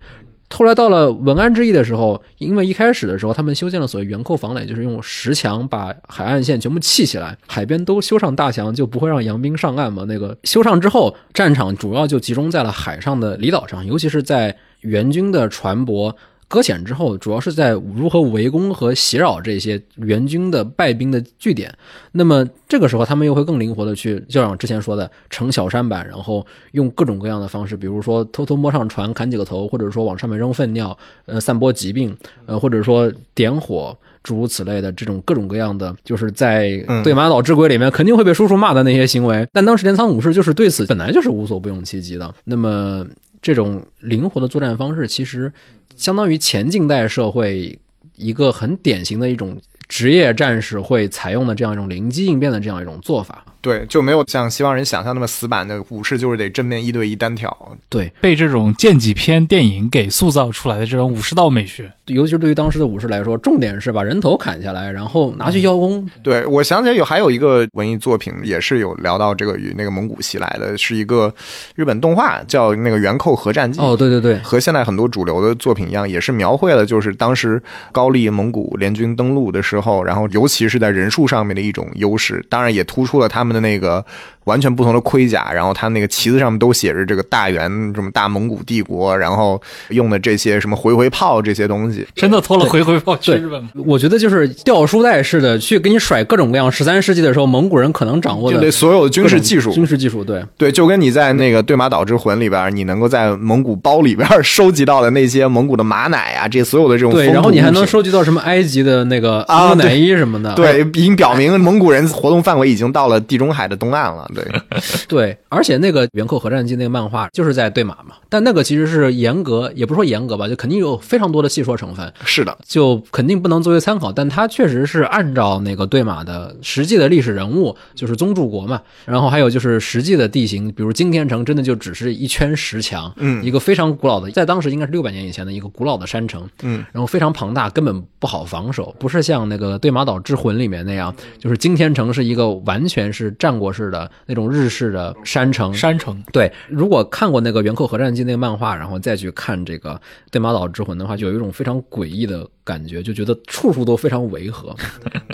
[0.52, 10.06] 后来到了文安之役的时候，因为一开始的时候他们修建了所谓圆扣防垒，就是用石墙把海岸线全部砌起来，海边都修上大墙，就不会让洋兵上岸嘛。
[10.08, 16.14] 那个修上之后，战场主要就集中在了海上的离岛上，尤其是在援军的船舶。
[16.50, 21.74] 搁浅之后，主要是在如何围攻和袭扰这些援军的败兵的据点。
[22.12, 30.98] 那么这个时候，他们又会更灵活的去，就像之前说的，乘小舢板，然后用各种各样的方式，比如说偷偷摸上船砍几个头，或者说往上面扔粪尿，
[31.28, 33.98] 呃，散播疾病，呃，或者说点火。
[34.22, 42.32] 诸如此类的这种各种各样的，就是在嗯对马岛之鬼里面肯定会被叔叔骂的那些行为，但当时镰仓武士就是对此本来就是无所不用其极的。
[42.44, 43.08] 那么
[43.42, 45.52] 这种灵活的作战方式，其实
[46.00, 47.78] 相当于前近代社会
[48.16, 49.60] 一个很典型的一种
[49.90, 53.44] 职业战士会采用的这样一种灵机应变的这样一种做法。
[53.62, 57.50] 对，就没有像西方人想象那么死板的武士就是得正面一对一单挑。
[57.90, 66.10] 对，被这种剑戟片电影给塑造出来的这种武士道美学，尤其是对于当时的武士来说，重点是把人头砍下来，然后拿去邀功。
[66.24, 71.34] 对我想起来有还有一个文艺作品也是有聊到这个与那个蒙古袭来的，是一个
[71.76, 73.80] 日本动画叫那个《元寇合战记》。
[73.84, 77.62] 哦，对对对，和现在很多主流的作品一样，也是描绘了就是当时
[77.92, 84.06] 高丽蒙古联军登陆的时候，然后尤其是在人数上面的一种优势，当然也突出了他们他们的那个
[84.50, 92.06] 完全不同的盔甲，然后他那个旗子上面都写着这个大元什么大蒙古帝国，然后用的这些什么回回炮这些东西。
[92.16, 93.70] 真的偷了回回炮去日本吗？
[93.86, 96.72] 我觉得就是掉书袋似的去给你甩各种各样。
[96.72, 114.30] 十三世纪的时候，蒙古人可能掌握的对所有的军事技术，军事技术，对对，就跟你在那个《对马岛之魂》里边，你能够在蒙古包里边收集到的那些蒙古的马奶啊，这所有的这种对，然后你还能收集到什么埃及的那个啊牛奶衣什么的，对，已经表明蒙古人活动范围已经到了地中海的东岸了。
[114.44, 114.62] 对，
[115.08, 133.40] 对，而且那个《元寇核战记》那个漫画就是在对马嘛，但那个其实是严格，也不是说严格吧，就肯定有非常多的戏说成分，是的，就肯定不能作为参考，但它确实是按照那个对马的实际的历史人物，就是宗主国嘛，然后还有就是实际的地形，比如金天城真的就只是一圈石墙，嗯。
[133.40, 146.24] 一个非常古老的，在当时应该是六百年以前的一个古老的山城，嗯，然后非常庞大，根本不好防守，不是像那个《对马岛之魂》里面那样，就是金天城是一个完全是战国式的那种日式的山城，山城。
[146.32, 149.96] 对，如果看过那个《元寇核战记》那个漫画，然后再去看这个
[150.30, 154.76] 《对马岛之魂》的话，就有一种非常诡异的感觉，就觉得处处都非常违和。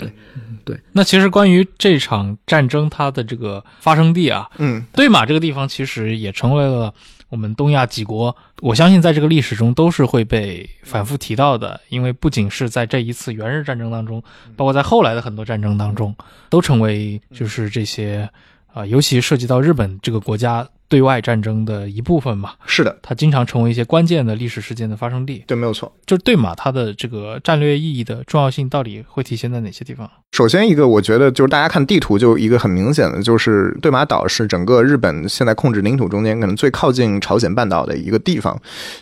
[0.64, 0.80] 对。
[0.92, 6.92] 那其实关于这场战争它的这个发生地啊，嗯，对马这个地方其实也成为了
[7.28, 14.22] 我们东亚几国，我相信在这个历史中都是会被反复提到的，因为不仅是在这一次元日战争当中，
[14.56, 16.14] 包括在后来的很多战争当中，
[16.48, 18.28] 都成为就是这些
[18.76, 25.44] 啊、尤其涉及到日本这个国家对外战争的一部分嘛，是的，它经常成为一些关键的历史事件的发生地。
[25.46, 25.92] 对，没有错。
[26.06, 30.08] 就是对马它的这个战略意义的重要性到底会体现在哪些地方？
[30.32, 38.60] 首先一个，我觉得就是大家看地图，就一个很明显的，就是对马岛是整个日本现在控制领土中间可能最靠近朝鲜半岛的一个地方，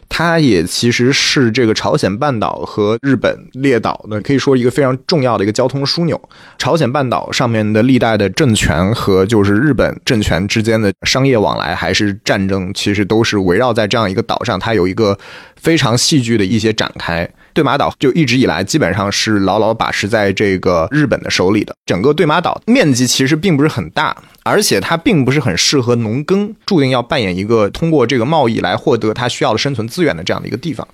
[0.09, 6.20] 它也其实是这个朝鲜半岛和日本列岛的可以说一个非常重要的一个交通枢纽。
[6.56, 15.19] 朝鲜半岛上面的历代的政权和就是日本政权之间的商业往来还是战争，其实都是围绕在这样一个岛上，它有一个
[15.57, 17.29] 非常戏剧的一些展开。
[17.55, 21.74] 对马岛就一直以来基本上是牢牢把持在这个日本的手里的。
[21.86, 30.86] 整个对马岛面积其实并不是很大，而且它并不是很适合农耕，注定要扮演一个通过这个贸易来获得它需要的生存资源的这样的一个地方。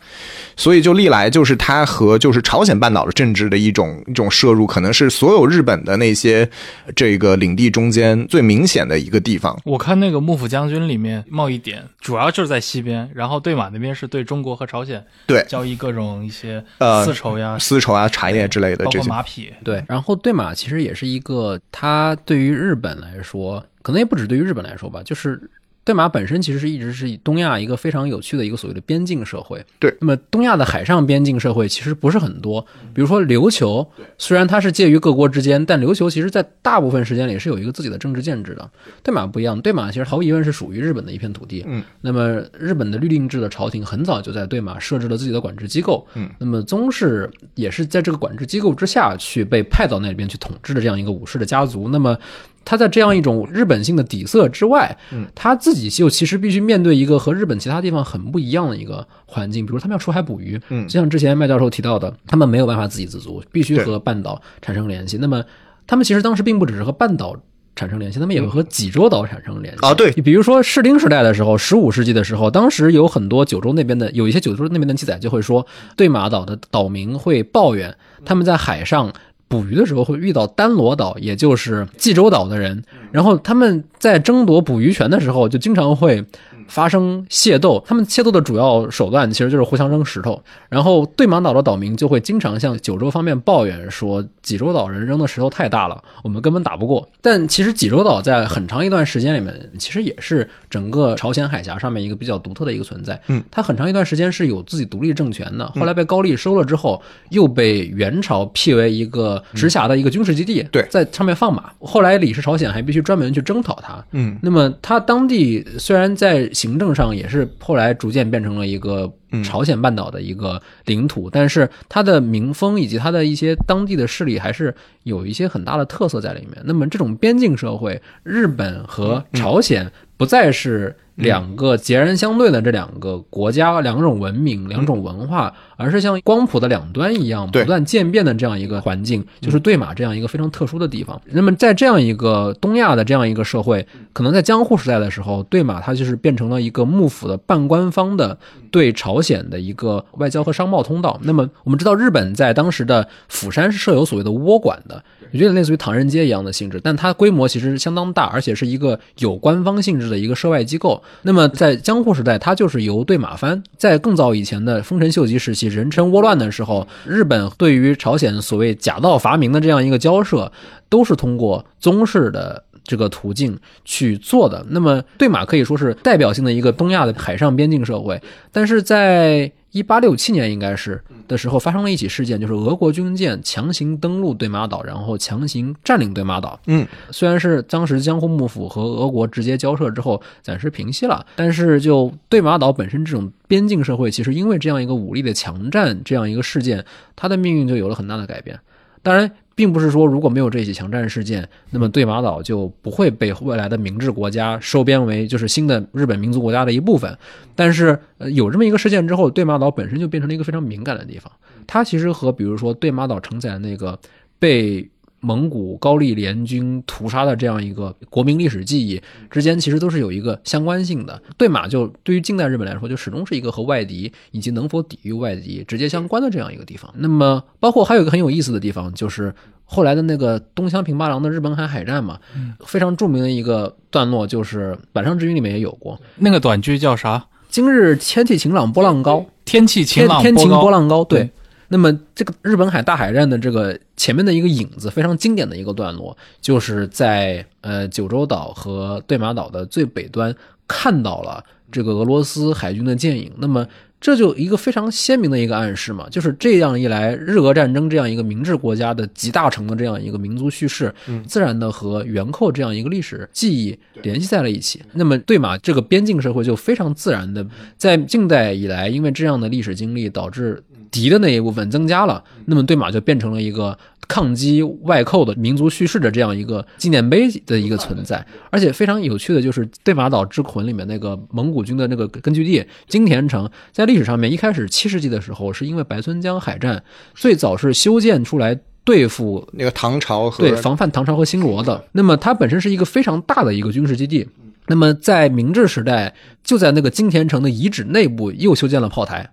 [0.56, 6.48] 所以就历来就是它和就是朝鲜半岛的政治的一种一种摄入，可能是所有日本的那些
[6.94, 9.58] 这个领地中间最明显的一个地方。
[9.64, 19.06] 我看那个幕府将军里面贸易点主要就是在西边，然后对马那边是对中国和朝鲜对交易各种一些呃丝绸呀，丝绸啊、茶叶之类的包这些。
[19.06, 19.52] 括马匹。
[19.62, 25.51] 对，然后对马其实也是一个，它对于日本来说，可能也不止对于日本来说吧，就是。
[25.82, 29.65] 对马本身其实是一直是以东亚一个非常有趣的一个所谓的边境社会。
[29.78, 32.61] 对那么东亚的海上边境社会其实不是很多，
[32.93, 33.86] 比如说琉球，
[34.19, 38.70] 虽然它是介于各国之间，但琉球其实在大部分时间里是有一个自己的政治建制的。
[39.02, 41.65] 对马不一样，对马其实毫无疑问是属于日本的一片土地。
[41.66, 46.07] 嗯，那么日本的律令制的朝廷很早就在对马设置了自己的管制机构。
[46.15, 51.89] 嗯，那么宗室也是在这个管制机构之下去被派到那边去统治的这样一个武士的家族。
[51.89, 52.16] 那么
[52.64, 60.86] 他在这样一种日本性的底色之外，嗯，他自己就其实必须面对一个和日本其他地方很不一样的一个环境，比如他们要出海捕鱼，嗯。
[60.86, 65.18] 就像之前麦教授提到的，他们没有办法自给自足，必须和半岛产生联系。
[65.18, 65.44] 那么
[65.86, 67.36] 他们其实当时并不只是和半岛。
[67.76, 69.86] 产生联系，他们也会和济州岛产生联系。
[69.86, 70.10] 啊对。
[70.10, 75.64] 比如说士丁时代的时候，十五世纪的时候，当时有很多九州那边的，有一些九州那边的记载就会说，
[75.96, 79.10] 对马岛的岛民会抱怨他们在海上
[79.51, 86.24] 捕鱼的时候会遇到丹罗岛，也就是济州岛的人，然后他们在争夺捕鱼权的时候，就经常会
[86.70, 87.84] 发生械斗。
[87.86, 97.06] 他们械斗的主要手段其实就是互相扔石头，然后对马岛的岛民就会经常向九州方面抱怨说，济州岛人扔的石头太大了，我们根本打不过。
[97.20, 103.20] 但其实济州岛在很长一段时间里面，其实也是整个朝鲜海峡上面一个比较独特的一个存在。
[103.26, 111.72] 嗯，它很长一段时间是有自己独立政权的，后来被高丽收了之后，又被元朝辟为一个直辖的一个军事基地，对在上面放马。
[111.80, 114.02] 后来李氏朝鲜还必须专门去征讨它。
[114.12, 119.10] 嗯那么它当地虽然在行政上也是后来逐渐变成了一个
[119.44, 124.74] 朝鲜半岛的一个领土，但是它的民风以及它的一些当地的势力还是
[125.05, 126.62] 有一些很大的特色在里面。
[126.65, 141.20] 那么这种边境社会，日本和朝鲜不再是两个截然相对的这两个国家、两种文明、两种文化，而是像光谱的两端一样不断渐变的这样一个环境，就是对马这样一个非常特殊的地方。
[141.27, 148.39] 那么在这样一个东亚的这样一个社会，可能在江户时代的时候，对马它就是变成了一个幕府的半官方的
[148.70, 151.20] 对朝朝鲜的一个外交和商贸通道。
[151.24, 155.02] 那么我们知道，日本在当时的釜山是设有所谓的倭馆的，
[155.32, 161.02] 有点类似于唐人街一样的性质，但它规模其实相当大，而且是一个有官方性质的一个涉外机构。
[161.20, 170.51] 那么在江户时代，它就是由对马藩，在更早以前的丰臣秀吉时期，人称倭乱的时候，日本对于朝鲜所谓假道伐明的这样一个交涉，
[170.88, 172.64] 都是通过宗室的。
[172.90, 186.58] 这个途径去做的，那么对马可以说是代表性的一个东亚的海上边境社会，但是在一八六七年应该是的时候，发生了一起事件，就是俄国军舰强行登陆对马岛，然后强行占领对马岛。
[186.66, 196.84] 嗯，虽然是当时江户幕府和俄国直接交涉之后暂时平息了，但是就对马岛本身这种边境社会，其实因为这样一个武力的强占这样一个事件，
[197.14, 198.58] 它的命运就有了很大的改变。
[199.02, 207.16] 当然，并不是说如果没有这起强占事件，那么对马岛就不会被未来的明治国家收编为就是新的日本民族国家的一部分。
[207.55, 211.31] 但是，呃，有这么一个事件之后，对马岛本身就变成了一个非常敏感的地方。
[211.66, 213.98] 它其实和比如说对马岛承载的那个
[214.39, 214.89] 被
[215.20, 221.22] 蒙古高丽联军屠杀的这样一个国民历史记忆之间，其实都是有一个相关性的。
[221.36, 226.92] 对马就对于近代日本来说，就始终是一个和外敌以及能否抵御外敌直接相关的这样一个地方。
[226.97, 229.34] 那么，包括还有一个很有意思的地方，就是
[229.64, 232.18] 后来的那个东乡平八郎的日本海海战嘛，
[232.66, 236.01] 非常著名的一个段落，就是板上之云里面也有过。
[236.16, 237.26] 那个短剧叫啥？
[237.48, 239.26] 今日天气晴朗，波浪高。
[239.44, 241.30] 天气晴朗，天天晴波浪高，对。
[241.70, 250.34] 对那么这个日本海大海战的这个前面的一个影子，非常经典的一个段落，就是在呃九州岛和对马岛的最北端
[250.66, 253.32] 看到了这个俄罗斯海军的舰影。
[253.38, 253.66] 那么
[254.01, 260.92] 这就一个非常鲜明的一个暗示嘛，就是这样一来，日俄战争这样一个明治国家的集大成的这样一个民族叙事，
[261.26, 264.82] 自然的和元寇这样一个历史记忆联系在了一起。
[264.94, 273.76] 那么对马这个边境社会就非常自然的在近代以来，因为这样的历史经历导致敌的那一部分增加了，那么对马就变成了一个
[274.08, 278.24] 抗击外寇的民族叙事的这样一个纪念碑的一个存在。
[278.50, 286.82] 而且非常有趣的就是对马岛之魂里面那个蒙古军的那个根据地金田城，在历史上面一开始七世纪的时候，是因为白村江海战
[287.14, 291.84] 最早是修建出来对付那个唐朝和对，防范唐朝和新罗的。
[291.92, 294.28] 那么它本身是一个非常大的一个军事基地。
[294.66, 296.14] 那么在明治时代，
[296.44, 299.28] 就在那个金田城的遗址内部又修建了炮台。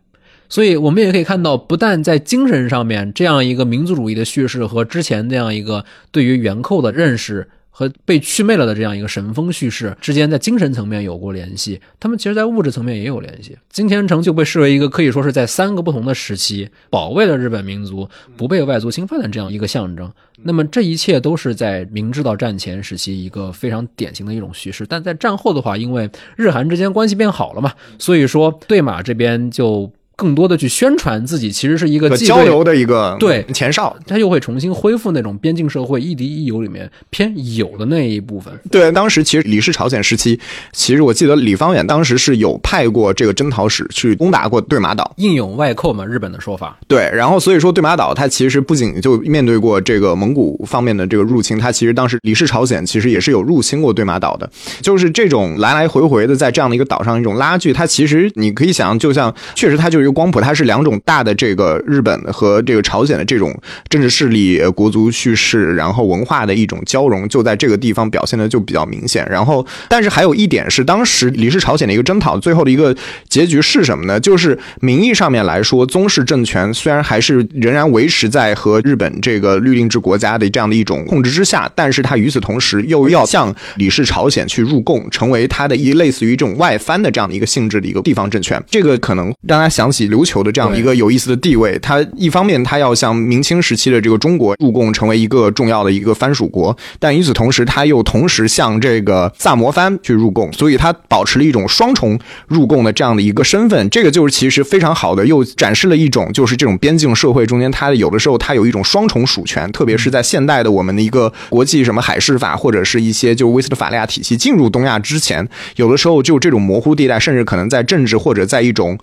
[0.49, 13.55] 所以我们也可以看到，不但在精神上面这样一个民族主义的叙事和之前这样一个对于元寇的认识和被祛魅了的这样一个神风叙事之间，在精神层面有过联系，他们其实在物质层面也有联系。
[13.69, 20.11] 金田城就被视为一个可以说是在三个不同的时期保卫了日本民族不被外族侵犯的这样一个象征。
[20.41, 33.95] 那么这一切都是在明治到战前时期一个非常典型的一种叙事，但在战后的话，因为日韩之间关系变好了嘛，所以说对马这边就更多的去宣传自己其实是一个交流的一个对前哨。
[34.05, 38.51] 他又会重新恢复那种边境社会亦敌亦友里面偏友的那一部分。
[38.71, 40.39] 对，当时其实李氏朝鲜时期，
[40.73, 45.13] 其实我记得李方远当时是有派过这个征讨使去攻打过对马岛。
[45.17, 46.77] 应勇外寇嘛，日本的说法。
[46.87, 54.49] 对，然后所以说对马岛它其实不仅就面对过这个蒙古方面的这个入侵，它其实当时李氏朝鲜其实也是有入侵过对马岛的。
[54.81, 63.53] 就是这种来来回回的在这样的一个岛上一种拉锯，它其实你可以想象，就像确实它就是一就光谱，它是两种大的这个日本和这个朝鲜的这种
[63.89, 69.27] 政治势力、国族叙事，然后文化的一种交融，就在这个地方表现的就比较明显。
[69.29, 72.95] 然后，但是还有一点是，当时李氏朝鲜的一个征讨，最后的一个
[73.27, 74.17] 结局是什么呢？
[74.17, 88.63] 就是名义上面来说，宗室政权虽然还是仍然维持在和日本这个律令制国家的这样的一种控制之下，但是它与此同时又要向李氏朝鲜去入贡，成为它的一类似于这种外藩的这样的一个性质的一个地方政权。
[88.71, 89.96] 这个可能让他想起。
[89.97, 91.77] 济琉球的这样一个有意思的地位。
[91.79, 103.89] 它一方面，它要向明清时期的这个中国入贡，成为一个重要的一个藩属国，但与此同时，它又同时向这个萨摩藩去入贡，所以它保持了一种双重入贡的这样的一个身份。
[103.89, 115.47] 这个就是其实非常好的，又展示了一种就是这种边境社会中间，它有的时候它有一种双重属权，特别是在现代的我们的一个国际什么海事法或者是一些就威斯特法利亚体系进入东亚之前，
[115.77, 118.97] 有的时候就这种模糊地带，甚至可能在政治或者 在一种。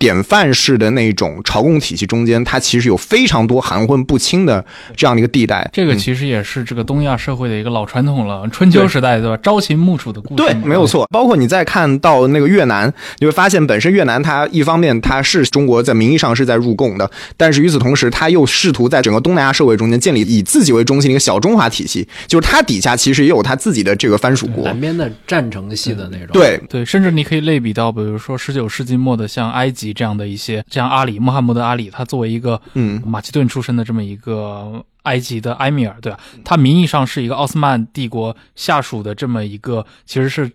[0.00, 4.64] 典范式的那种朝贡体系中间，它其实有非常多含混不清的
[4.96, 5.68] 这样的一个地带。
[5.74, 9.36] 这个其实也是这个东亚社会的一个老传统了，春秋时代对吧？
[9.42, 10.42] 朝秦暮楚的故事。
[10.42, 11.06] 对，没有错。
[11.12, 24.64] 包括你再看到那个越南，你会发现本身越南它一方面它是中国在名义上是在入贡的，但是与此同时，它又试图在整个东南亚社会中间建立以自己为中心的一个小中华体系，就是它底下其实也有它自己的这个藩属国。
[24.64, 26.28] 南边的战城系的那种。
[26.32, 36.18] 对对，甚至你可以类比到，比如说十九世纪末的像埃及这样的一些，像阿里穆罕默德阿里，他作为一个嗯马其顿出身的这么一个埃及的埃米尔，对吧？
[36.44, 40.50] 他名义上是一个奥斯曼帝国下属的这么一个，其实是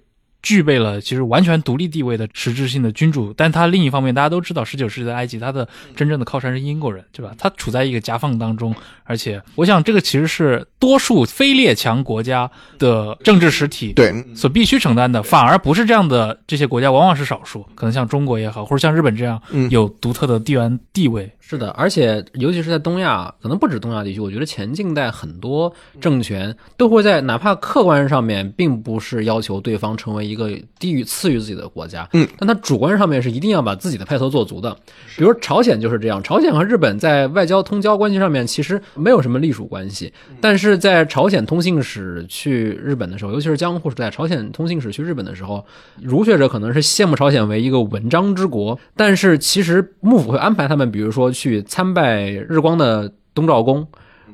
[0.46, 3.34] 具备了其实完全独立地位的实质性的君主。
[3.36, 7.34] 但他另一方面，大家都知道，十九世纪的埃及，他的真正的靠山是英国人，对吧？
[7.40, 8.74] 他处在一个夹缝当中，
[9.04, 16.40] 而且我想这个其实是多数非列强国家的政治实体对，所必须承担的，反而不是这样的。
[16.46, 21.28] 这些国家往往是少数，可能像中国也好，或者像日本这样嗯有独特的地缘地位。
[21.48, 30.50] 是的，而且尤其是在东亚，可能不止东亚地区，我觉得前近代很多政权都会在哪怕客观上面并不是要求对方成为一个
[30.80, 34.76] 低于次于自己的国家，嗯，但他主观上面是一定要把自己的派头做足的。
[35.16, 40.12] 比如朝鲜就是这样，朝鲜和日本在外交通交关系上面其实没有什么隶属关系，
[40.42, 45.64] 但是在朝鲜通信使去日本的时候，尤其是江户时代，朝鲜通信使去日本的时候，
[46.02, 53.86] 儒学者可能是羡慕朝鲜为一个文章之国，但是其实幕府会安排他们，比如说去参拜日光的东照宫，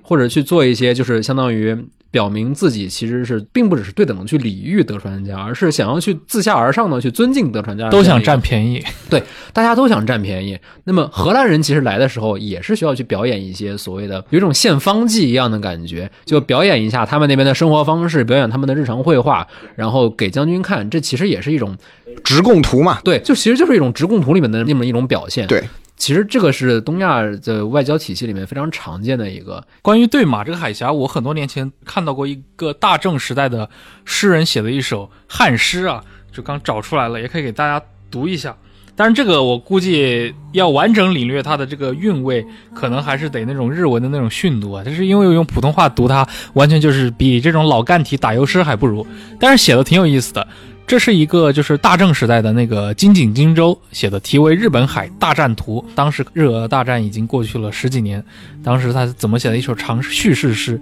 [0.03, 1.75] 或者去做一些就是相当于
[2.11, 9.23] 表明自己其实是并不只是对等的去礼遇德川家，而是想要去自下而上的去尊敬德川家，都想占便宜，对
[9.53, 10.59] 大家都想占便宜。
[10.83, 20.89] 那么荷兰人其实来的时候也是需要去表演一些所谓的有一种献方剂一样的感觉，就表演一下他们那边的生活方式，表演他们的日常绘画，然后给将军看。
[20.89, 21.77] 这其实也是一种
[22.25, 25.47] 直贡图嘛，对，就其实就是一种直贡图里面的那么一种表现。
[25.47, 25.63] 对，
[26.01, 29.63] 其实这个是东亚的外交体系里面非常常见的一个。
[29.83, 33.69] 关于对马这个海峡，我很多年前看到过一个大正时代的
[34.03, 38.57] 诗人写的一首汉诗啊，就刚找出来了，也可以给大家读一下。
[38.95, 44.83] 但是这个我估计要完整领略它的这个韵味，可能还是得那种日文的那种训读啊。
[44.83, 49.05] 就是因为用普通话读它，完全就是比这种老干体打油诗还不如。
[49.39, 50.47] 但是写的挺有意思的。
[50.91, 55.81] 这是一个就是大正时代的那个金井金州写的，题为《日本海大战图》。
[55.95, 58.21] 当时日俄大战已经过去了十几年，
[58.61, 60.77] 当时他怎么写的一首长叙事诗：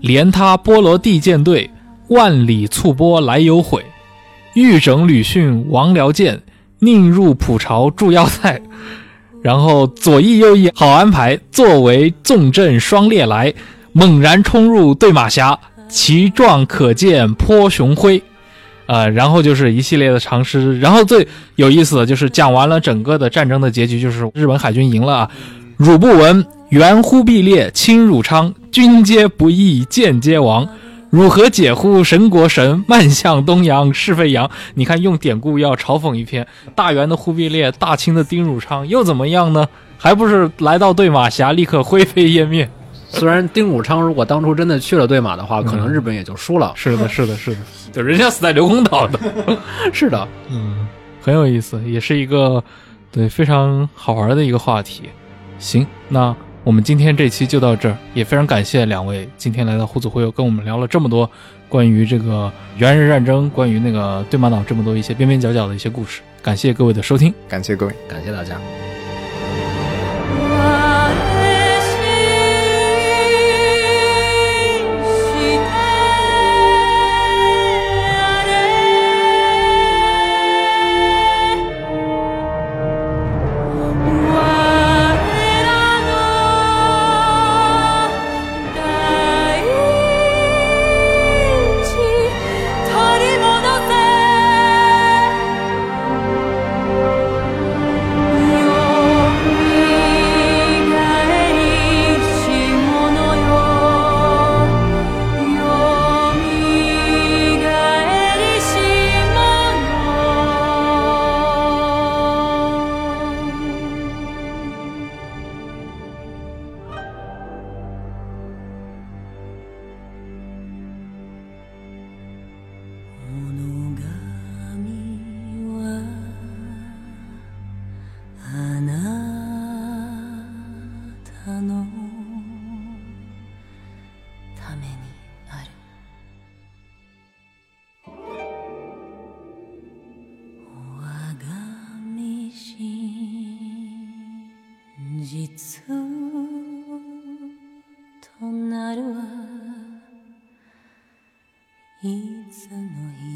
[0.00, 1.70] 连他波罗的舰队，
[2.08, 3.84] 万里簇波来有悔。
[4.54, 6.40] 欲整吕逊王僚舰，
[6.78, 8.62] 宁入蒲巢筑要塞。
[9.42, 13.52] 然后左翼右翼好安排，作为纵阵双列来，
[13.92, 18.22] 猛然冲入对马峡，其状可见颇雄辉。
[18.90, 25.30] 呃，然后就是一系列的长诗，然后最有意思的就是讲完了整个的战争的结局，就是日本海军赢了啊。
[25.76, 30.68] 汝不闻，援忽必烈，侵汝昌，军皆不义，舰皆亡。
[31.10, 34.50] 汝何解乎神国神，漫向东洋，是非扬。
[34.74, 36.44] 你看，用典故要嘲讽一篇，
[36.74, 39.68] 大元的忽必烈，大清的丁汝昌，又怎么样呢？
[39.98, 42.68] 还不是来到对马峡，立刻灰飞烟灭。
[43.18, 46.72] 虽然丁汝昌如果当初真的去了对马的话，可能日本也就输了。
[46.76, 47.58] 是的，是的，是的，
[47.92, 49.18] 就人家死在刘公岛的。
[49.92, 50.86] 是的，嗯，
[51.20, 52.62] 很有意思，也是一个
[53.10, 55.02] 对非常好玩的一个话题。
[55.58, 61.28] 行，那我们今天这期就到这儿，也非常感谢两位今天来到互助会友，跟我们聊了这么多
[61.68, 66.22] 关于这个猿人战争，关于那个对马岛这么多一些边边角角的一些故事。
[66.42, 67.34] 感谢各位的收听。
[67.48, 67.92] 感谢各位。
[68.08, 68.56] 感谢大家。「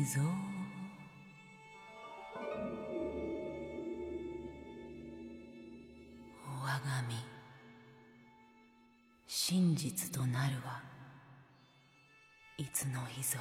[0.04, 0.20] ぞ。
[6.62, 7.14] 我が身。
[9.26, 10.82] 真実となるは
[12.58, 13.38] いつの日ぞ。